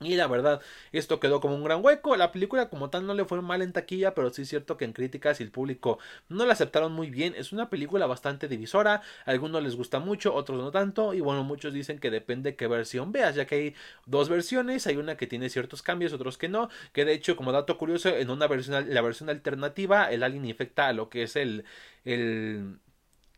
Y 0.02 0.16
la 0.16 0.28
verdad, 0.28 0.62
esto 0.92 1.22
quedó 1.22 1.40
como 1.40 1.56
un 1.56 1.64
gran 1.64 1.84
hueco. 1.84 2.18
La 2.18 2.34
película 2.34 2.70
como 2.70 2.90
tal 2.90 3.08
no 3.08 3.14
le 3.14 3.24
fue 3.24 3.42
mal 3.42 3.62
en 3.62 3.72
taquilla, 3.72 4.14
pero 4.14 4.30
sí 4.30 4.42
es 4.42 4.50
cierto 4.50 4.76
que 4.76 4.84
en 4.84 4.92
críticas 4.92 5.40
y 5.40 5.44
el 5.44 5.52
público 5.52 6.00
no 6.28 6.46
la 6.46 6.52
aceptaron 6.54 6.92
muy 6.92 7.10
bien. 7.10 7.34
Es 7.38 7.54
una 7.54 7.70
película 7.70 8.06
bastante 8.06 8.50
divisora. 8.50 9.02
A 9.26 9.32
algunos 9.32 9.64
les 9.64 9.76
gusta 9.78 10.00
mucho, 10.00 10.34
otros 10.36 10.60
no 10.62 10.70
tanto. 10.72 11.14
Y 11.14 11.22
bueno, 11.22 11.46
muchos 11.46 11.74
dicen 11.74 11.98
que 12.00 12.12
depende 12.12 12.58
qué 12.58 12.68
versión 12.68 13.14
veas, 13.14 13.36
ya 13.36 13.48
que 13.48 13.56
hay 13.56 13.76
dos 14.06 14.28
versiones. 14.28 14.86
Hay 14.86 14.98
una 14.98 15.16
que 15.16 15.28
tiene 15.28 15.50
ciertos 15.50 15.82
cambios, 15.82 16.12
otros 16.12 16.38
que 16.38 16.50
no. 16.50 16.70
Que 16.92 17.06
de 17.06 17.14
hecho, 17.14 17.38
como 17.38 17.54
dato 17.54 17.78
curioso, 17.78 18.10
en 18.10 18.30
una 18.30 18.48
versión, 18.48 18.94
la 18.94 19.02
versión 19.02 19.30
alternativa, 19.30 20.12
el 20.12 20.24
alien 20.24 20.46
infecta 20.46 20.88
a 20.90 20.94
lo 20.94 21.10
que 21.10 21.24
es 21.24 21.38
el, 21.38 21.64
el, 22.04 22.80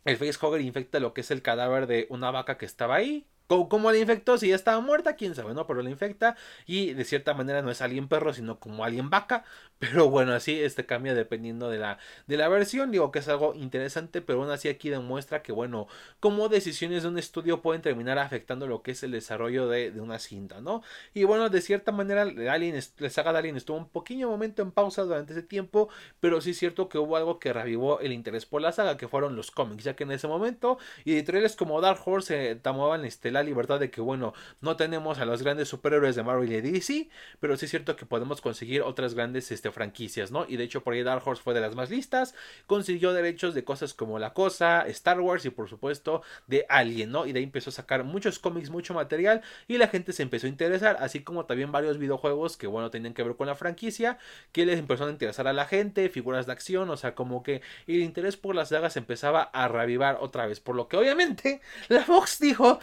el 0.04 0.16
facehugger 0.16 0.60
infecta 0.60 1.00
lo 1.00 1.14
que 1.14 1.20
es 1.22 1.30
el 1.30 1.42
cadáver 1.42 1.86
de 1.86 2.06
una 2.10 2.30
vaca 2.30 2.58
que 2.58 2.66
estaba 2.66 2.96
ahí 2.96 3.26
¿Cómo, 3.48 3.90
la 3.90 3.98
infectó? 3.98 4.36
Si 4.36 4.48
ya 4.48 4.54
estaba 4.54 4.78
muerta, 4.80 5.16
quién 5.16 5.34
sabe, 5.34 5.54
¿no? 5.54 5.66
Pero 5.66 5.82
la 5.82 5.88
infecta 5.88 6.36
y 6.66 6.92
de 6.92 7.04
cierta 7.04 7.32
manera 7.32 7.62
no 7.62 7.70
es 7.70 7.80
alguien 7.80 8.06
perro, 8.06 8.34
sino 8.34 8.60
como 8.60 8.84
alguien 8.84 9.08
vaca. 9.08 9.44
Pero 9.78 10.10
bueno, 10.10 10.34
así 10.34 10.60
este 10.60 10.84
cambia 10.86 11.14
dependiendo 11.14 11.70
de 11.70 11.78
la, 11.78 11.98
de 12.26 12.36
la 12.36 12.48
versión. 12.48 12.90
Digo 12.90 13.12
que 13.12 13.20
es 13.20 13.28
algo 13.28 13.54
interesante, 13.54 14.20
pero 14.20 14.42
aún 14.42 14.50
así 14.50 14.68
aquí 14.68 14.90
demuestra 14.90 15.40
que, 15.40 15.52
bueno, 15.52 15.86
cómo 16.18 16.48
decisiones 16.48 17.04
de 17.04 17.08
un 17.10 17.16
estudio 17.16 17.62
pueden 17.62 17.80
terminar 17.80 18.18
afectando 18.18 18.66
lo 18.66 18.82
que 18.82 18.90
es 18.90 19.04
el 19.04 19.12
desarrollo 19.12 19.68
de, 19.68 19.92
de 19.92 20.00
una 20.00 20.18
cinta, 20.18 20.60
¿no? 20.60 20.82
Y 21.14 21.22
bueno, 21.24 21.48
de 21.48 21.60
cierta 21.60 21.92
manera, 21.92 22.24
la 22.24 23.10
saga 23.10 23.32
de 23.32 23.38
Alien 23.38 23.56
estuvo 23.56 23.76
un 23.76 23.88
pequeño 23.88 24.28
momento 24.28 24.62
en 24.62 24.72
pausa 24.72 25.04
durante 25.04 25.32
ese 25.32 25.44
tiempo, 25.44 25.88
pero 26.18 26.40
sí 26.40 26.50
es 26.50 26.58
cierto 26.58 26.88
que 26.88 26.98
hubo 26.98 27.16
algo 27.16 27.38
que 27.38 27.52
revivó 27.52 28.00
el 28.00 28.12
interés 28.12 28.46
por 28.46 28.60
la 28.60 28.72
saga, 28.72 28.96
que 28.96 29.06
fueron 29.06 29.36
los 29.36 29.52
cómics, 29.52 29.84
ya 29.84 29.94
que 29.94 30.02
en 30.02 30.10
ese 30.10 30.26
momento 30.26 30.78
editoriales 31.04 31.54
como 31.54 31.80
Dark 31.80 32.00
Horse 32.04 32.50
eh, 32.50 32.56
tomaban 32.56 33.04
este, 33.04 33.30
la 33.38 33.44
libertad 33.44 33.80
de 33.80 33.90
que, 33.90 34.00
bueno, 34.00 34.34
no 34.60 34.76
tenemos 34.76 35.18
a 35.18 35.24
los 35.24 35.42
grandes 35.42 35.68
superhéroes 35.68 36.16
de 36.16 36.22
Marvel 36.22 36.52
y 36.52 36.60
DC, 36.60 37.08
pero 37.40 37.56
sí 37.56 37.64
es 37.64 37.70
cierto 37.70 37.96
que 37.96 38.06
podemos 38.06 38.40
conseguir 38.40 38.82
otras 38.82 39.14
grandes 39.14 39.50
este, 39.50 39.70
franquicias, 39.70 40.30
¿no? 40.30 40.46
Y 40.48 40.56
de 40.56 40.64
hecho 40.64 40.82
por 40.82 40.94
ahí 40.94 41.02
Dark 41.02 41.22
Horse 41.26 41.42
fue 41.42 41.54
de 41.54 41.60
las 41.60 41.74
más 41.74 41.90
listas, 41.90 42.34
consiguió 42.66 43.12
derechos 43.12 43.54
de 43.54 43.64
cosas 43.64 43.94
como 43.94 44.18
La 44.18 44.34
Cosa, 44.34 44.82
Star 44.88 45.20
Wars 45.20 45.44
y 45.44 45.50
por 45.50 45.68
supuesto 45.68 46.22
de 46.46 46.66
Alien, 46.68 47.10
¿no? 47.12 47.26
Y 47.26 47.32
de 47.32 47.38
ahí 47.38 47.44
empezó 47.44 47.70
a 47.70 47.72
sacar 47.72 48.04
muchos 48.04 48.38
cómics, 48.38 48.70
mucho 48.70 48.94
material 48.94 49.42
y 49.66 49.78
la 49.78 49.88
gente 49.88 50.12
se 50.12 50.22
empezó 50.22 50.46
a 50.46 50.50
interesar, 50.50 50.96
así 51.00 51.20
como 51.20 51.46
también 51.46 51.72
varios 51.72 51.98
videojuegos 51.98 52.56
que, 52.56 52.66
bueno, 52.66 52.90
tenían 52.90 53.14
que 53.14 53.22
ver 53.22 53.36
con 53.36 53.46
la 53.46 53.54
franquicia, 53.54 54.18
que 54.52 54.66
les 54.66 54.78
empezó 54.78 55.06
a 55.06 55.10
interesar 55.10 55.46
a 55.48 55.52
la 55.52 55.64
gente, 55.66 56.08
figuras 56.08 56.46
de 56.46 56.52
acción, 56.52 56.90
o 56.90 56.96
sea, 56.96 57.14
como 57.14 57.42
que 57.42 57.62
el 57.86 58.00
interés 58.00 58.36
por 58.36 58.54
las 58.54 58.70
sagas 58.70 58.96
empezaba 58.96 59.42
a 59.42 59.68
revivar 59.68 60.18
otra 60.20 60.46
vez, 60.46 60.60
por 60.60 60.76
lo 60.76 60.88
que 60.88 60.96
obviamente 60.96 61.60
la 61.88 62.02
Fox 62.02 62.38
dijo, 62.40 62.80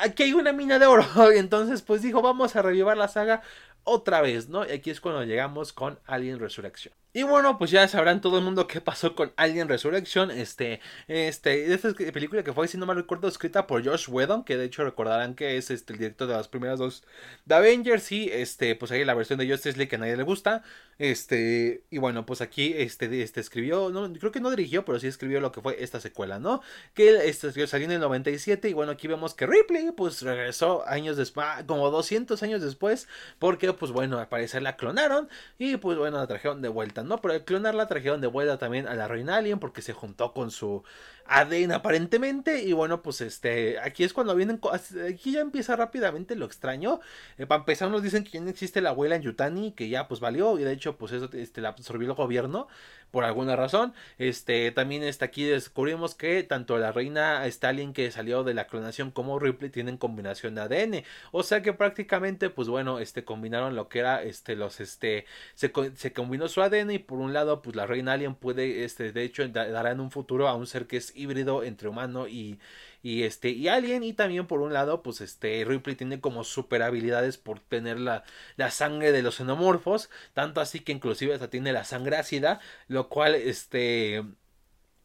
aquí 0.00 0.24
hay 0.24 0.32
una 0.32 0.52
mina 0.52 0.78
de 0.78 0.86
oro. 0.86 1.04
Entonces, 1.34 1.82
pues 1.82 2.02
dijo, 2.02 2.22
vamos 2.22 2.56
a 2.56 2.62
revivar 2.62 2.96
la 2.96 3.08
saga 3.08 3.42
otra 3.84 4.20
vez, 4.20 4.48
¿no? 4.48 4.66
Y 4.66 4.70
aquí 4.70 4.90
es 4.90 5.00
cuando 5.00 5.24
llegamos 5.24 5.72
con 5.72 5.98
Alien 6.06 6.38
Resurrection. 6.38 6.94
Y 7.14 7.24
bueno, 7.24 7.58
pues 7.58 7.70
ya 7.70 7.86
sabrán 7.88 8.22
todo 8.22 8.38
el 8.38 8.44
mundo 8.44 8.66
qué 8.66 8.80
pasó 8.80 9.14
con 9.14 9.34
Alien 9.36 9.68
Resurrection. 9.68 10.30
Este, 10.30 10.80
este, 11.08 11.70
esta 11.74 11.92
película 11.92 12.42
que 12.42 12.54
fue, 12.54 12.66
si 12.68 12.78
no 12.78 12.86
mal 12.86 12.96
recuerdo, 12.96 13.28
escrita 13.28 13.66
por 13.66 13.84
Josh 13.84 14.08
Whedon, 14.08 14.44
que 14.44 14.56
de 14.56 14.64
hecho 14.64 14.82
recordarán 14.82 15.34
que 15.34 15.58
es 15.58 15.70
este, 15.70 15.92
el 15.92 15.98
director 15.98 16.26
de 16.26 16.32
las 16.32 16.48
primeras 16.48 16.78
dos 16.78 17.04
de 17.44 17.54
Avengers. 17.54 18.10
Y 18.12 18.30
este, 18.32 18.74
pues 18.76 18.92
ahí 18.92 19.04
la 19.04 19.12
versión 19.12 19.38
de 19.38 19.46
Justice 19.46 19.76
League 19.76 19.90
que 19.90 19.96
a 19.96 19.98
nadie 19.98 20.16
le 20.16 20.22
gusta. 20.22 20.62
Este, 20.98 21.84
y 21.90 21.98
bueno, 21.98 22.24
pues 22.24 22.40
aquí 22.40 22.72
este, 22.76 23.22
este 23.22 23.40
escribió, 23.40 23.90
no, 23.90 24.10
creo 24.14 24.32
que 24.32 24.40
no 24.40 24.50
dirigió, 24.50 24.86
pero 24.86 24.98
sí 24.98 25.06
escribió 25.06 25.40
lo 25.40 25.52
que 25.52 25.60
fue 25.60 25.82
esta 25.82 26.00
secuela, 26.00 26.38
¿no? 26.38 26.62
Que 26.94 27.28
este, 27.28 27.66
salió 27.66 27.84
en 27.84 27.92
el 27.92 28.00
97. 28.00 28.70
Y 28.70 28.72
bueno, 28.72 28.92
aquí 28.92 29.06
vemos 29.06 29.34
que 29.34 29.46
Ripley, 29.46 29.90
pues 29.92 30.22
regresó 30.22 30.88
años 30.88 31.18
después, 31.18 31.46
como 31.66 31.90
200 31.90 32.42
años 32.42 32.62
después, 32.62 33.06
porque 33.38 33.70
pues 33.74 33.92
bueno, 33.92 34.18
al 34.18 34.28
parecer 34.28 34.62
la 34.62 34.76
clonaron. 34.76 35.28
Y 35.58 35.76
pues 35.76 35.98
bueno, 35.98 36.16
la 36.16 36.26
trajeron 36.26 36.62
de 36.62 36.68
vuelta. 36.70 37.01
¿No? 37.04 37.20
Pero 37.20 37.34
al 37.34 37.44
clonarla 37.44 37.86
trajeron 37.86 38.20
de 38.20 38.26
vuelta 38.26 38.58
también 38.58 38.86
a 38.88 38.94
la 38.94 39.08
reina 39.08 39.36
alien 39.36 39.58
porque 39.58 39.82
se 39.82 39.92
juntó 39.92 40.32
con 40.32 40.50
su 40.50 40.82
ADN 41.26 41.72
aparentemente. 41.72 42.62
Y 42.62 42.72
bueno, 42.72 43.02
pues 43.02 43.20
este, 43.20 43.78
aquí 43.80 44.04
es 44.04 44.12
cuando 44.12 44.34
vienen, 44.34 44.60
aquí 45.08 45.32
ya 45.32 45.40
empieza 45.40 45.76
rápidamente 45.76 46.36
lo 46.36 46.46
extraño. 46.46 47.00
Eh, 47.38 47.46
para 47.46 47.60
empezar 47.60 47.90
nos 47.90 48.02
dicen 48.02 48.24
que 48.24 48.30
ya 48.32 48.40
no 48.40 48.50
existe 48.50 48.80
la 48.80 48.90
abuela 48.90 49.16
en 49.16 49.22
Yutani, 49.22 49.72
que 49.72 49.88
ya 49.88 50.08
pues 50.08 50.20
valió. 50.20 50.58
Y 50.58 50.64
de 50.64 50.72
hecho, 50.72 50.96
pues 50.96 51.12
eso 51.12 51.28
este, 51.32 51.60
la 51.60 51.70
absorbió 51.70 52.08
el 52.08 52.14
gobierno 52.14 52.68
por 53.12 53.24
alguna 53.24 53.54
razón. 53.54 53.94
Este, 54.18 54.72
también 54.72 55.04
está 55.04 55.26
aquí 55.26 55.44
descubrimos 55.44 56.16
que 56.16 56.42
tanto 56.42 56.78
la 56.78 56.90
reina 56.90 57.46
Stalin 57.46 57.92
que 57.92 58.10
salió 58.10 58.42
de 58.42 58.54
la 58.54 58.66
clonación 58.66 59.12
como 59.12 59.38
Ripley 59.38 59.70
tienen 59.70 59.98
combinación 59.98 60.56
de 60.56 60.62
ADN. 60.62 61.04
O 61.30 61.44
sea 61.44 61.62
que 61.62 61.72
prácticamente, 61.72 62.50
pues 62.50 62.68
bueno, 62.68 62.98
este, 62.98 63.24
combinaron 63.24 63.76
lo 63.76 63.88
que 63.88 64.00
era, 64.00 64.22
este, 64.24 64.56
los, 64.56 64.80
este, 64.80 65.26
se, 65.54 65.72
se 65.94 66.12
combinó 66.12 66.48
su 66.48 66.62
ADN 66.62 66.90
y 66.90 66.98
por 66.98 67.18
un 67.18 67.32
lado, 67.32 67.62
pues 67.62 67.76
la 67.76 67.86
reina 67.86 68.14
alien 68.14 68.34
puede, 68.34 68.84
este, 68.84 69.12
de 69.12 69.22
hecho, 69.22 69.46
dará 69.48 69.92
en 69.92 70.00
un 70.00 70.10
futuro 70.10 70.48
a 70.48 70.54
un 70.56 70.66
ser 70.66 70.86
que 70.86 70.96
es 70.96 71.14
híbrido 71.14 71.62
entre 71.62 71.88
humano 71.88 72.26
y, 72.26 72.58
y 73.02 73.24
este 73.24 73.50
y 73.50 73.68
Alien 73.68 74.04
y 74.04 74.12
también 74.12 74.46
por 74.46 74.60
un 74.60 74.72
lado 74.72 75.02
pues 75.02 75.20
este 75.20 75.64
Ripley 75.66 75.96
tiene 75.96 76.20
como 76.20 76.44
super 76.44 76.82
habilidades 76.82 77.38
por 77.38 77.60
tener 77.60 77.98
la, 78.00 78.24
la 78.56 78.70
sangre 78.70 79.12
de 79.12 79.22
los 79.22 79.36
xenomorfos 79.36 80.10
tanto 80.34 80.60
así 80.60 80.80
que 80.80 80.92
inclusive 80.92 81.34
hasta 81.34 81.50
tiene 81.50 81.72
la 81.72 81.84
sangre 81.84 82.16
ácida 82.16 82.60
lo 82.88 83.08
cual 83.08 83.34
este 83.34 84.24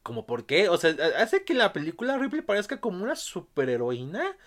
como 0.04 0.26
por 0.26 0.46
qué 0.46 0.70
o 0.70 0.78
sea 0.78 0.96
hace 1.18 1.44
que 1.44 1.54
la 1.54 1.74
película 1.74 2.18
Ripley 2.18 2.42
parezca 2.42 2.80
como 2.80 3.04
una 3.04 3.16
superheroína 3.16 4.38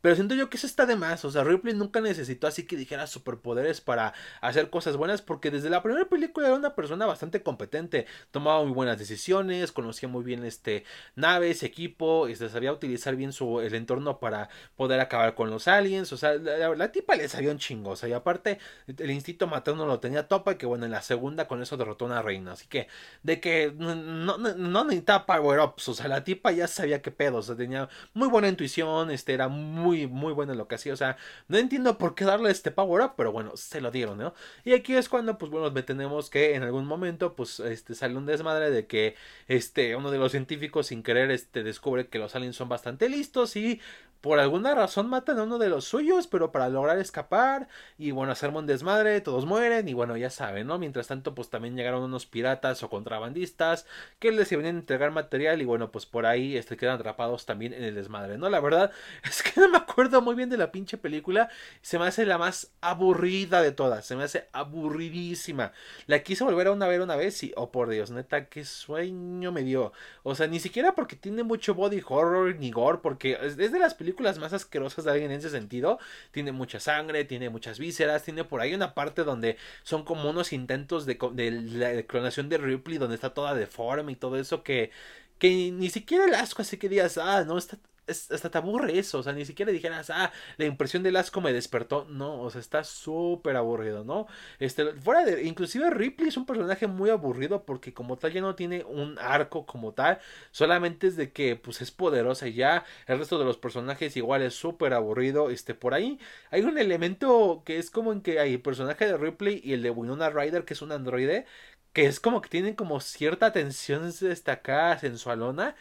pero 0.00 0.14
siento 0.14 0.34
yo 0.34 0.48
que 0.48 0.56
eso 0.56 0.66
está 0.66 0.86
de 0.86 0.96
más. 0.96 1.24
O 1.24 1.30
sea, 1.30 1.44
Ripley 1.44 1.74
nunca 1.74 2.00
necesitó 2.00 2.46
así 2.46 2.66
que 2.66 2.76
dijera 2.76 3.06
superpoderes 3.06 3.80
para 3.80 4.14
hacer 4.40 4.70
cosas 4.70 4.96
buenas. 4.96 5.20
Porque 5.20 5.50
desde 5.50 5.68
la 5.68 5.82
primera 5.82 6.08
película 6.08 6.46
era 6.46 6.56
una 6.56 6.74
persona 6.74 7.06
bastante 7.06 7.42
competente. 7.42 8.06
Tomaba 8.30 8.62
muy 8.62 8.72
buenas 8.72 8.98
decisiones. 8.98 9.72
Conocía 9.72 10.08
muy 10.08 10.24
bien 10.24 10.44
este 10.44 10.84
naves, 11.16 11.62
equipo. 11.62 12.28
Este, 12.28 12.48
sabía 12.48 12.72
utilizar 12.72 13.14
bien 13.16 13.32
su 13.32 13.60
el 13.60 13.74
entorno 13.74 14.20
para 14.20 14.48
poder 14.76 15.00
acabar 15.00 15.34
con 15.34 15.50
los 15.50 15.68
aliens. 15.68 16.12
O 16.12 16.16
sea, 16.16 16.34
la, 16.34 16.92
tipa 16.92 17.16
le 17.16 17.28
sabía 17.28 17.50
un 17.50 17.58
chingo. 17.58 17.90
O 17.90 17.96
sea, 17.96 18.08
y 18.08 18.12
aparte, 18.12 18.58
el 18.86 19.10
instinto 19.10 19.46
materno 19.46 19.86
lo 19.86 20.00
tenía 20.00 20.28
topa. 20.28 20.56
Que 20.56 20.66
bueno, 20.66 20.86
en 20.86 20.92
la 20.92 21.02
segunda 21.02 21.46
con 21.46 21.60
eso 21.62 21.76
derrotó 21.76 22.06
a 22.06 22.08
una 22.08 22.22
reina. 22.22 22.52
Así 22.52 22.66
que, 22.68 22.88
de 23.22 23.40
que 23.40 23.72
no, 23.76 23.94
no, 23.94 24.38
no 24.38 24.84
necesitaba 24.84 25.26
power 25.26 25.60
ups. 25.60 25.88
O 25.88 25.94
sea, 25.94 26.08
la 26.08 26.24
tipa 26.24 26.52
ya 26.52 26.66
sabía 26.66 27.02
qué 27.02 27.10
pedo. 27.10 27.38
O 27.38 27.42
sea, 27.42 27.54
tenía 27.54 27.90
muy 28.14 28.28
buena 28.28 28.48
intuición. 28.48 29.10
Este 29.10 29.34
era 29.34 29.48
muy 29.48 29.89
muy, 29.90 30.06
muy 30.06 30.32
bueno 30.32 30.52
en 30.52 30.58
lo 30.58 30.68
que 30.68 30.76
hacía. 30.76 30.92
O 30.92 30.96
sea, 30.96 31.16
no 31.48 31.58
entiendo 31.58 31.98
por 31.98 32.14
qué 32.14 32.24
darle 32.24 32.50
este 32.50 32.70
power 32.70 33.02
up, 33.02 33.12
pero 33.16 33.32
bueno, 33.32 33.56
se 33.56 33.80
lo 33.80 33.90
dieron, 33.90 34.18
¿no? 34.18 34.34
Y 34.64 34.72
aquí 34.74 34.94
es 34.94 35.08
cuando, 35.08 35.38
pues 35.38 35.50
bueno, 35.50 35.72
tenemos 35.84 36.30
que 36.30 36.54
en 36.54 36.62
algún 36.62 36.86
momento, 36.86 37.34
pues, 37.34 37.60
este, 37.60 37.94
sale 37.94 38.16
un 38.16 38.26
desmadre 38.26 38.70
de 38.70 38.86
que, 38.86 39.16
este, 39.48 39.96
uno 39.96 40.10
de 40.10 40.18
los 40.18 40.32
científicos 40.32 40.88
sin 40.88 41.02
querer, 41.02 41.30
este, 41.30 41.62
descubre 41.62 42.08
que 42.08 42.18
los 42.18 42.34
aliens 42.34 42.56
son 42.56 42.68
bastante 42.68 43.08
listos 43.08 43.56
y 43.56 43.80
por 44.20 44.38
alguna 44.38 44.74
razón 44.74 45.08
matan 45.08 45.38
a 45.38 45.44
uno 45.44 45.58
de 45.58 45.70
los 45.70 45.86
suyos, 45.86 46.26
pero 46.26 46.52
para 46.52 46.68
lograr 46.68 46.98
escapar 46.98 47.68
y 47.96 48.10
bueno, 48.10 48.32
hacerme 48.32 48.58
un 48.58 48.66
desmadre, 48.66 49.20
todos 49.22 49.46
mueren 49.46 49.88
y 49.88 49.94
bueno, 49.94 50.16
ya 50.16 50.28
saben, 50.28 50.66
¿no? 50.66 50.78
Mientras 50.78 51.06
tanto, 51.06 51.34
pues 51.34 51.48
también 51.48 51.74
llegaron 51.74 52.02
unos 52.02 52.26
piratas 52.26 52.82
o 52.82 52.90
contrabandistas 52.90 53.86
que 54.18 54.30
les 54.30 54.52
iban 54.52 54.66
a 54.66 54.68
entregar 54.68 55.10
material 55.10 55.62
y 55.62 55.64
bueno, 55.64 55.90
pues 55.90 56.04
por 56.04 56.26
ahí 56.26 56.56
este, 56.56 56.76
quedan 56.76 56.96
atrapados 56.96 57.46
también 57.46 57.72
en 57.72 57.82
el 57.82 57.94
desmadre, 57.94 58.36
¿no? 58.36 58.50
La 58.50 58.60
verdad 58.60 58.92
es 59.24 59.42
que 59.42 59.58
no 59.58 59.70
me 59.70 59.78
acuerdo 59.78 60.20
muy 60.20 60.34
bien 60.34 60.50
de 60.50 60.58
la 60.58 60.70
pinche 60.70 60.98
película, 60.98 61.48
se 61.80 61.98
me 61.98 62.06
hace 62.06 62.26
la 62.26 62.36
más 62.36 62.72
aburrida 62.82 63.62
de 63.62 63.72
todas, 63.72 64.04
se 64.04 64.16
me 64.16 64.24
hace 64.24 64.48
aburridísima. 64.52 65.72
La 66.06 66.22
quise 66.22 66.44
volver 66.44 66.66
a 66.66 66.72
una 66.72 66.86
ver 66.86 67.00
una 67.00 67.16
vez 67.16 67.42
y, 67.42 67.52
oh 67.56 67.72
por 67.72 67.88
Dios, 67.88 68.10
neta, 68.10 68.50
qué 68.50 68.66
sueño 68.66 69.50
me 69.50 69.62
dio. 69.62 69.92
O 70.22 70.34
sea, 70.34 70.46
ni 70.46 70.60
siquiera 70.60 70.94
porque 70.94 71.16
tiene 71.16 71.42
mucho 71.42 71.74
body 71.74 72.02
horror 72.06 72.56
ni 72.56 72.70
gore, 72.70 72.98
porque 73.02 73.38
es 73.40 73.56
de 73.56 73.78
las 73.78 73.94
películas 73.94 74.09
películas 74.10 74.38
más 74.38 74.52
asquerosas 74.52 75.04
de 75.04 75.12
alguien 75.12 75.30
en 75.30 75.38
ese 75.38 75.50
sentido. 75.50 75.98
Tiene 76.32 76.52
mucha 76.52 76.80
sangre, 76.80 77.24
tiene 77.24 77.48
muchas 77.50 77.78
vísceras, 77.78 78.24
tiene 78.24 78.44
por 78.44 78.60
ahí 78.60 78.74
una 78.74 78.94
parte 78.94 79.24
donde 79.24 79.56
son 79.84 80.04
como 80.04 80.30
unos 80.30 80.52
intentos 80.52 81.06
de, 81.06 81.18
de 81.32 81.50
la 81.52 82.02
clonación 82.04 82.48
de 82.48 82.58
Ripley, 82.58 82.98
donde 82.98 83.14
está 83.14 83.32
toda 83.34 83.54
deforme 83.54 84.12
y 84.12 84.16
todo 84.16 84.36
eso 84.38 84.62
que, 84.62 84.90
que 85.38 85.70
ni 85.72 85.90
siquiera 85.90 86.24
el 86.24 86.34
asco 86.34 86.62
así 86.62 86.76
que 86.76 86.88
digas, 86.88 87.18
ah, 87.18 87.44
no, 87.44 87.58
está, 87.58 87.78
hasta 88.10 88.50
te 88.50 88.58
aburre 88.58 88.98
eso, 88.98 89.18
o 89.18 89.22
sea, 89.22 89.32
ni 89.32 89.44
siquiera 89.44 89.72
dijeras, 89.72 90.10
ah, 90.10 90.32
la 90.56 90.64
impresión 90.66 91.02
del 91.02 91.16
asco 91.16 91.40
me 91.40 91.52
despertó, 91.52 92.06
no, 92.08 92.40
o 92.42 92.50
sea, 92.50 92.60
está 92.60 92.84
súper 92.84 93.56
aburrido, 93.56 94.04
¿no? 94.04 94.26
Este, 94.58 94.92
fuera 94.94 95.24
de, 95.24 95.44
inclusive 95.44 95.90
Ripley 95.90 96.28
es 96.28 96.36
un 96.36 96.46
personaje 96.46 96.86
muy 96.86 97.10
aburrido 97.10 97.64
porque 97.64 97.94
como 97.94 98.16
tal 98.16 98.32
ya 98.32 98.40
no 98.40 98.54
tiene 98.54 98.84
un 98.84 99.18
arco 99.18 99.66
como 99.66 99.92
tal, 99.92 100.18
solamente 100.50 101.06
es 101.06 101.16
de 101.16 101.32
que, 101.32 101.56
pues, 101.56 101.80
es 101.80 101.90
poderosa 101.90 102.48
y 102.48 102.54
ya, 102.54 102.84
el 103.06 103.18
resto 103.18 103.38
de 103.38 103.44
los 103.44 103.56
personajes 103.58 104.16
igual 104.16 104.42
es 104.42 104.54
súper 104.54 104.94
aburrido, 104.94 105.50
este, 105.50 105.74
por 105.74 105.94
ahí 105.94 106.18
hay 106.50 106.62
un 106.62 106.78
elemento 106.78 107.62
que 107.64 107.78
es 107.78 107.90
como 107.90 108.12
en 108.12 108.20
que 108.22 108.40
hay 108.40 108.54
el 108.54 108.62
personaje 108.62 109.06
de 109.06 109.16
Ripley 109.16 109.60
y 109.64 109.72
el 109.72 109.82
de 109.82 109.90
Winona 109.90 110.30
Ryder, 110.30 110.64
que 110.64 110.74
es 110.74 110.82
un 110.82 110.92
androide, 110.92 111.46
que 111.92 112.06
es 112.06 112.20
como 112.20 112.40
que 112.40 112.48
tienen 112.48 112.74
como 112.74 113.00
cierta 113.00 113.52
tensión 113.52 114.10
destacada 114.20 114.98
sensualona, 114.98 115.74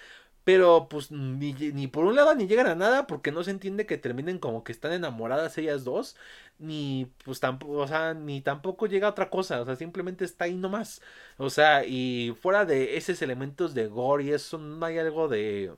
pero 0.50 0.88
pues 0.90 1.12
ni, 1.12 1.54
ni, 1.54 1.86
por 1.86 2.06
un 2.06 2.16
lado 2.16 2.34
ni 2.34 2.48
llegan 2.48 2.66
a 2.66 2.74
nada 2.74 3.06
porque 3.06 3.32
no 3.32 3.44
se 3.44 3.52
entiende 3.52 3.86
que 3.86 4.00
terminen 4.00 4.40
como 4.40 4.64
que 4.64 4.72
están 4.72 4.94
enamoradas 4.94 5.56
ellas 5.60 5.84
dos. 5.84 6.16
Ni 6.58 7.06
pues 7.24 7.40
tampoco, 7.40 7.74
o 7.74 7.88
sea, 7.88 8.16
ni 8.16 8.42
tampoco 8.42 8.88
llega 8.88 9.06
a 9.08 9.12
otra 9.12 9.30
cosa. 9.30 9.62
O 9.62 9.66
sea, 9.66 9.76
simplemente 9.76 10.26
está 10.26 10.46
ahí 10.46 10.56
nomás. 10.56 11.04
O 11.38 11.52
sea, 11.52 11.86
y 11.86 12.36
fuera 12.42 12.66
de 12.66 12.98
esos 12.98 13.22
elementos 13.22 13.76
de 13.76 13.88
gore 13.88 14.24
y 14.24 14.32
eso, 14.32 14.58
no 14.58 14.84
hay 14.84 14.98
algo 14.98 15.28
de 15.28 15.72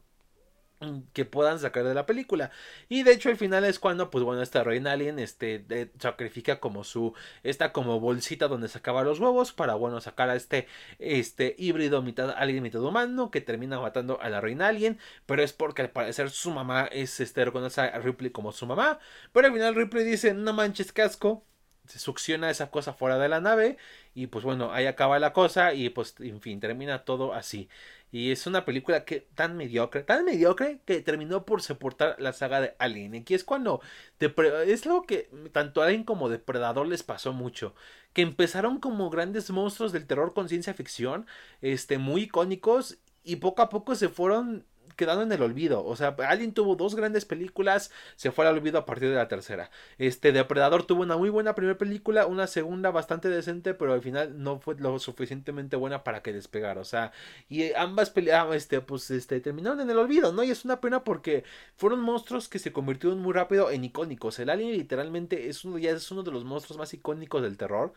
que 1.14 1.26
puedan 1.26 1.60
sacar 1.60 1.84
de 1.84 1.94
la 1.94 2.06
película. 2.06 2.52
Y 2.90 3.04
de 3.04 3.14
hecho 3.14 3.30
el 3.30 3.38
final 3.38 3.66
es 3.66 3.80
cuando 3.80 4.10
pues 4.10 4.24
bueno 4.24 4.42
esta 4.42 4.64
reina 4.64 4.94
alien 4.94 5.20
este 5.20 5.92
sacrifica 6.00 6.60
como 6.60 6.84
su 6.84 7.14
esta 7.44 7.72
como 7.72 8.00
bolsita 8.00 8.48
donde 8.48 8.68
sacaba 8.68 9.04
los 9.04 9.20
huevos 9.20 9.54
para 9.54 9.76
bueno 9.76 10.02
sacar 10.02 10.30
a 10.30 10.36
este 10.36 10.68
este 11.00 11.56
híbrido 11.58 12.02
mitad 12.02 12.32
alien 12.38 12.64
mitad 12.64 12.82
humano 12.82 13.32
que 13.32 13.42
termina 13.42 13.80
matando 13.80 14.20
a 14.22 14.30
la 14.30 14.42
reina 14.42 14.68
alien. 14.68 15.00
Pero 15.26 15.44
es 15.44 15.54
porque 15.54 15.84
al 15.84 15.92
parecer 15.92 16.30
su 16.30 16.52
mamá 16.52 16.88
es 16.92 17.20
este 17.20 17.46
reconoce 17.46 17.82
a 17.82 18.00
Ripley 18.00 18.32
como 18.32 18.52
su 18.52 18.66
mamá. 18.66 19.00
Pero 19.34 19.48
al 19.48 19.54
final 19.54 19.76
Ripley 19.76 20.04
dice 20.04 20.34
no 20.34 20.54
manches 20.54 20.92
casco 20.92 21.46
se 21.88 22.00
succiona 22.00 22.50
esa 22.50 22.72
cosa 22.72 22.94
fuera 22.94 23.18
de 23.18 23.30
la 23.30 23.42
nave. 23.42 23.78
Y 24.14 24.28
pues 24.28 24.46
bueno, 24.46 24.72
ahí 24.74 24.86
acaba 24.86 25.20
la 25.20 25.34
cosa 25.34 25.74
y 25.74 25.90
pues 25.90 26.16
en 26.20 26.42
fin, 26.42 26.60
termina 26.60 27.04
todo 27.06 27.34
así. 27.34 27.70
Y 28.12 28.32
es 28.32 28.46
una 28.46 28.66
película 28.66 29.06
que 29.06 29.22
tan 29.36 29.56
mediocre, 29.56 30.04
tan 30.04 30.26
mediocre 30.26 30.82
que 30.86 31.02
terminó 31.02 31.46
por 31.46 31.62
soportar 31.62 32.18
la 32.20 32.34
saga 32.34 32.60
de 32.60 32.76
Alien. 32.78 33.16
Aquí 33.16 33.34
es 33.34 33.46
cuando 33.46 33.82
es 34.20 34.86
lo 34.86 35.04
que 35.04 35.30
tanto 35.54 35.82
Alien 35.82 36.04
como 36.04 36.28
Depredador 36.28 36.88
les 36.88 37.04
pasó 37.04 37.32
mucho, 37.32 37.74
que 38.14 38.22
empezaron 38.22 38.80
como 38.80 39.10
grandes 39.10 39.50
monstruos 39.50 39.94
del 39.94 40.08
terror 40.08 40.34
con 40.34 40.50
ciencia 40.50 40.74
ficción, 40.74 41.26
este 41.62 41.98
muy 41.98 42.24
icónicos 42.24 42.98
y 43.24 43.38
poco 43.38 43.62
a 43.62 43.70
poco 43.70 43.96
se 43.96 44.10
fueron 44.10 44.66
quedando 44.96 45.24
en 45.24 45.32
el 45.32 45.42
olvido. 45.42 45.86
O 45.86 45.96
sea, 45.96 46.16
Alien 46.28 46.54
tuvo 46.54 46.76
dos 46.76 46.96
grandes 46.96 47.26
películas, 47.26 47.92
se 48.16 48.32
fue 48.32 48.48
al 48.48 48.56
olvido 48.56 48.80
a 48.80 48.86
partir 48.86 49.10
de 49.10 49.16
la 49.16 49.28
tercera. 49.28 49.72
Este 49.98 50.32
Depredador 50.32 50.84
tuvo 50.84 51.02
una 51.04 51.18
muy 51.18 51.30
buena 51.30 51.56
primera 51.56 51.78
película, 51.78 52.26
una 52.26 52.48
segunda 52.48 52.92
bastante 52.92 53.30
decente, 53.30 53.74
pero 53.74 53.94
al 53.94 54.02
final 54.02 54.42
no 54.42 54.60
fue 54.60 54.76
lo 54.76 55.00
suficientemente 55.00 55.76
buena 55.76 56.04
para 56.04 56.22
que 56.22 56.34
despegara. 56.34 56.82
O 56.82 56.86
sea, 56.86 57.12
y 57.50 57.74
ambas 57.74 58.10
peleas, 58.10 58.54
este, 58.56 58.82
pues, 58.82 59.10
este, 59.12 59.40
terminaron 59.40 59.80
en 59.82 59.90
el 59.90 59.98
olvido, 59.98 60.32
¿no? 60.34 60.44
Y 60.44 60.52
es 60.52 60.66
una 60.66 60.82
pena 60.82 61.04
porque 61.04 61.44
fueron 61.76 62.02
monstruos 62.02 62.50
que 62.50 62.60
se 62.60 62.72
convirtieron 62.72 63.20
muy 63.20 63.34
rápido 63.34 63.72
en 63.72 63.84
icónicos. 63.84 64.40
El 64.40 64.50
Alien 64.50 64.72
literalmente 64.74 65.50
es 65.50 65.66
uno, 65.66 65.78
ya 65.78 65.92
es 65.92 66.12
uno 66.12 66.24
de 66.24 66.32
los 66.32 66.44
monstruos 66.44 66.78
más 66.78 66.94
icónicos 66.94 67.42
del 67.42 67.58
terror. 67.58 67.94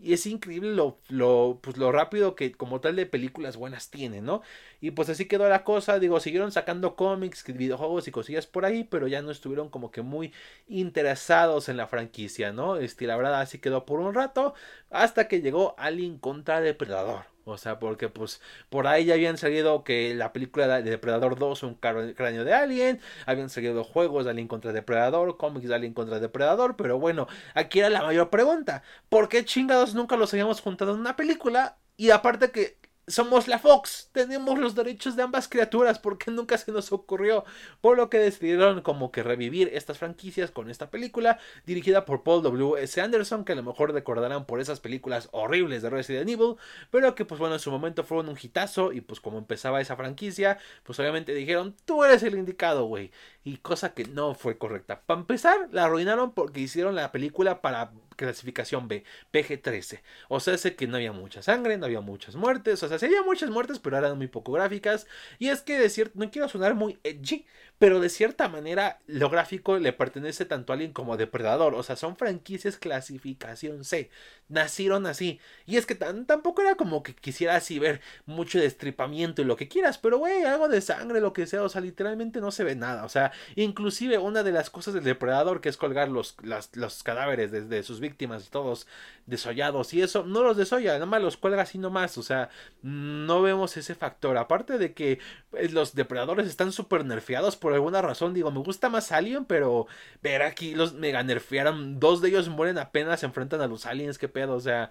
Y 0.00 0.12
es 0.12 0.26
increíble 0.26 0.74
lo, 0.74 0.98
lo, 1.08 1.58
pues 1.60 1.76
lo 1.76 1.90
rápido 1.90 2.36
que 2.36 2.52
como 2.52 2.80
tal 2.80 2.94
de 2.96 3.06
películas 3.06 3.56
buenas 3.56 3.90
tiene, 3.90 4.20
¿no? 4.22 4.42
Y 4.80 4.92
pues 4.92 5.08
así 5.08 5.26
quedó 5.26 5.48
la 5.48 5.64
cosa, 5.64 5.98
digo, 5.98 6.20
siguieron 6.20 6.52
sacando 6.52 6.94
cómics, 6.94 7.44
videojuegos 7.46 8.06
y 8.06 8.12
cosillas 8.12 8.46
por 8.46 8.64
ahí, 8.64 8.84
pero 8.84 9.08
ya 9.08 9.22
no 9.22 9.32
estuvieron 9.32 9.70
como 9.70 9.90
que 9.90 10.02
muy 10.02 10.32
interesados 10.68 11.68
en 11.68 11.76
la 11.76 11.88
franquicia, 11.88 12.52
¿no? 12.52 12.76
Este, 12.76 13.06
la 13.06 13.16
verdad 13.16 13.40
así 13.40 13.58
quedó 13.58 13.84
por 13.86 14.00
un 14.00 14.14
rato, 14.14 14.54
hasta 14.90 15.26
que 15.28 15.40
llegó 15.40 15.74
Alien 15.78 16.18
contra 16.18 16.60
Depredador. 16.60 17.24
O 17.48 17.56
sea, 17.58 17.78
porque 17.78 18.08
pues 18.08 18.40
por 18.68 18.86
ahí 18.86 19.06
ya 19.06 19.14
habían 19.14 19.38
salido 19.38 19.82
que 19.84 20.14
la 20.14 20.32
película 20.32 20.66
de 20.80 20.90
Depredador 20.90 21.38
2, 21.38 21.62
un 21.62 21.74
cráneo 21.74 22.44
de 22.44 22.54
Alien, 22.54 23.00
habían 23.26 23.48
salido 23.48 23.84
juegos 23.84 24.24
de 24.24 24.32
Alien 24.32 24.48
contra 24.48 24.72
Depredador, 24.72 25.36
cómics 25.36 25.68
de 25.68 25.74
Alien 25.74 25.94
contra 25.94 26.20
Depredador, 26.20 26.76
pero 26.76 26.98
bueno, 26.98 27.26
aquí 27.54 27.78
era 27.78 27.88
la 27.88 28.02
mayor 28.02 28.30
pregunta, 28.30 28.82
¿por 29.08 29.28
qué 29.28 29.44
chingados 29.44 29.94
nunca 29.94 30.16
los 30.16 30.32
habíamos 30.34 30.60
juntado 30.60 30.92
en 30.94 31.00
una 31.00 31.16
película? 31.16 31.78
Y 31.96 32.10
aparte 32.10 32.50
que 32.50 32.76
somos 33.08 33.48
la 33.48 33.58
Fox, 33.58 34.10
tenemos 34.12 34.58
los 34.58 34.74
derechos 34.74 35.16
de 35.16 35.22
ambas 35.22 35.48
criaturas, 35.48 35.98
porque 35.98 36.30
nunca 36.30 36.56
se 36.58 36.72
nos 36.72 36.92
ocurrió. 36.92 37.44
Por 37.80 37.96
lo 37.96 38.10
que 38.10 38.18
decidieron 38.18 38.82
como 38.82 39.10
que 39.10 39.22
revivir 39.22 39.70
estas 39.72 39.98
franquicias 39.98 40.50
con 40.50 40.70
esta 40.70 40.90
película, 40.90 41.38
dirigida 41.66 42.04
por 42.04 42.22
Paul 42.22 42.42
W. 42.42 42.82
S. 42.82 43.00
Anderson, 43.00 43.44
que 43.44 43.52
a 43.52 43.56
lo 43.56 43.62
mejor 43.62 43.92
recordarán 43.92 44.44
por 44.46 44.60
esas 44.60 44.80
películas 44.80 45.28
horribles 45.32 45.82
de 45.82 45.90
Resident 45.90 46.28
Evil, 46.28 46.56
pero 46.90 47.14
que 47.14 47.24
pues 47.24 47.38
bueno, 47.38 47.54
en 47.54 47.60
su 47.60 47.70
momento 47.70 48.04
fueron 48.04 48.28
un 48.28 48.38
hitazo, 48.40 48.92
y 48.92 49.00
pues 49.00 49.20
como 49.20 49.38
empezaba 49.38 49.80
esa 49.80 49.96
franquicia, 49.96 50.58
pues 50.82 50.98
obviamente 51.00 51.34
dijeron, 51.34 51.74
tú 51.84 52.04
eres 52.04 52.22
el 52.22 52.34
indicado, 52.34 52.84
güey. 52.84 53.10
Y 53.44 53.58
cosa 53.58 53.94
que 53.94 54.04
no 54.04 54.34
fue 54.34 54.58
correcta. 54.58 55.02
Para 55.06 55.20
empezar, 55.20 55.68
la 55.72 55.84
arruinaron 55.84 56.32
porque 56.32 56.60
hicieron 56.60 56.94
la 56.94 57.12
película 57.12 57.62
para 57.62 57.92
clasificación 58.18 58.88
B, 58.88 59.04
PG-13. 59.32 60.02
O 60.28 60.40
sea, 60.40 60.58
sé 60.58 60.76
que 60.76 60.86
no 60.86 60.96
había 60.96 61.12
mucha 61.12 61.40
sangre, 61.42 61.78
no 61.78 61.86
había 61.86 62.02
muchas 62.02 62.36
muertes, 62.36 62.82
o 62.82 62.88
sea, 62.88 62.98
sí 62.98 63.06
había 63.06 63.22
muchas 63.22 63.48
muertes, 63.48 63.78
pero 63.78 63.96
eran 63.96 64.18
muy 64.18 64.26
poco 64.26 64.52
gráficas. 64.52 65.06
Y 65.38 65.48
es 65.48 65.62
que 65.62 65.78
de 65.78 65.88
cierto, 65.88 66.18
no 66.18 66.30
quiero 66.30 66.48
sonar 66.48 66.74
muy 66.74 66.98
edgy, 67.04 67.46
pero 67.78 68.00
de 68.00 68.08
cierta 68.08 68.48
manera 68.48 68.98
lo 69.06 69.30
gráfico 69.30 69.78
le 69.78 69.92
pertenece 69.92 70.44
tanto 70.44 70.72
a 70.72 70.76
Alien 70.76 70.92
como 70.92 71.14
a 71.14 71.16
Depredador, 71.16 71.74
o 71.74 71.82
sea, 71.82 71.96
son 71.96 72.16
franquicias 72.16 72.76
clasificación 72.76 73.84
C, 73.84 74.10
nacieron 74.48 75.06
así. 75.06 75.40
Y 75.66 75.76
es 75.76 75.86
que 75.86 75.94
tampoco 75.94 76.62
era 76.62 76.74
como 76.74 77.02
que 77.02 77.14
quisiera 77.14 77.56
así 77.56 77.78
ver 77.78 78.00
mucho 78.26 78.58
destripamiento 78.58 79.42
y 79.42 79.44
lo 79.44 79.56
que 79.56 79.68
quieras, 79.68 79.98
pero 79.98 80.18
güey, 80.18 80.44
algo 80.44 80.68
de 80.68 80.80
sangre, 80.80 81.20
lo 81.20 81.32
que 81.32 81.46
sea, 81.46 81.62
o 81.62 81.68
sea, 81.68 81.80
literalmente 81.80 82.40
no 82.40 82.50
se 82.50 82.64
ve 82.64 82.74
nada, 82.74 83.04
o 83.04 83.08
sea, 83.08 83.32
inclusive 83.54 84.18
una 84.18 84.42
de 84.42 84.52
las 84.52 84.70
cosas 84.70 84.94
del 84.94 85.04
Depredador 85.04 85.60
que 85.60 85.68
es 85.68 85.76
colgar 85.76 86.08
los, 86.08 86.36
los 86.74 87.02
cadáveres 87.02 87.52
de, 87.52 87.82
sus 87.82 88.00
víctimas, 88.00 88.50
todos 88.50 88.88
desollados 89.26 89.94
y 89.94 90.02
eso, 90.02 90.24
no 90.24 90.42
los 90.42 90.56
desolla, 90.56 90.94
nada 90.94 91.06
más 91.06 91.22
los 91.22 91.36
cuelga 91.36 91.62
así 91.62 91.78
nomás, 91.78 92.18
o 92.18 92.22
sea, 92.22 92.50
no 92.82 93.40
vemos 93.42 93.76
ese 93.76 93.94
factor, 93.94 94.36
aparte 94.36 94.78
de 94.78 94.94
que 94.94 95.20
eh, 95.52 95.68
los 95.70 95.94
depredadores 95.94 96.48
están 96.48 96.72
súper 96.72 97.04
nerfeados 97.04 97.56
por 97.56 97.67
alguna 97.74 98.02
razón. 98.02 98.34
Digo, 98.34 98.50
me 98.50 98.60
gusta 98.60 98.88
más 98.88 99.12
Alien, 99.12 99.44
pero 99.44 99.86
ver 100.22 100.42
aquí 100.42 100.74
los 100.74 100.94
mega 100.94 101.22
nerfearon. 101.22 101.98
Dos 102.00 102.20
de 102.20 102.28
ellos 102.28 102.48
mueren 102.48 102.78
apenas 102.78 103.20
se 103.20 103.26
enfrentan 103.26 103.60
a 103.60 103.66
los 103.66 103.86
aliens, 103.86 104.18
qué 104.18 104.28
pedo, 104.28 104.54
o 104.54 104.60
sea. 104.60 104.90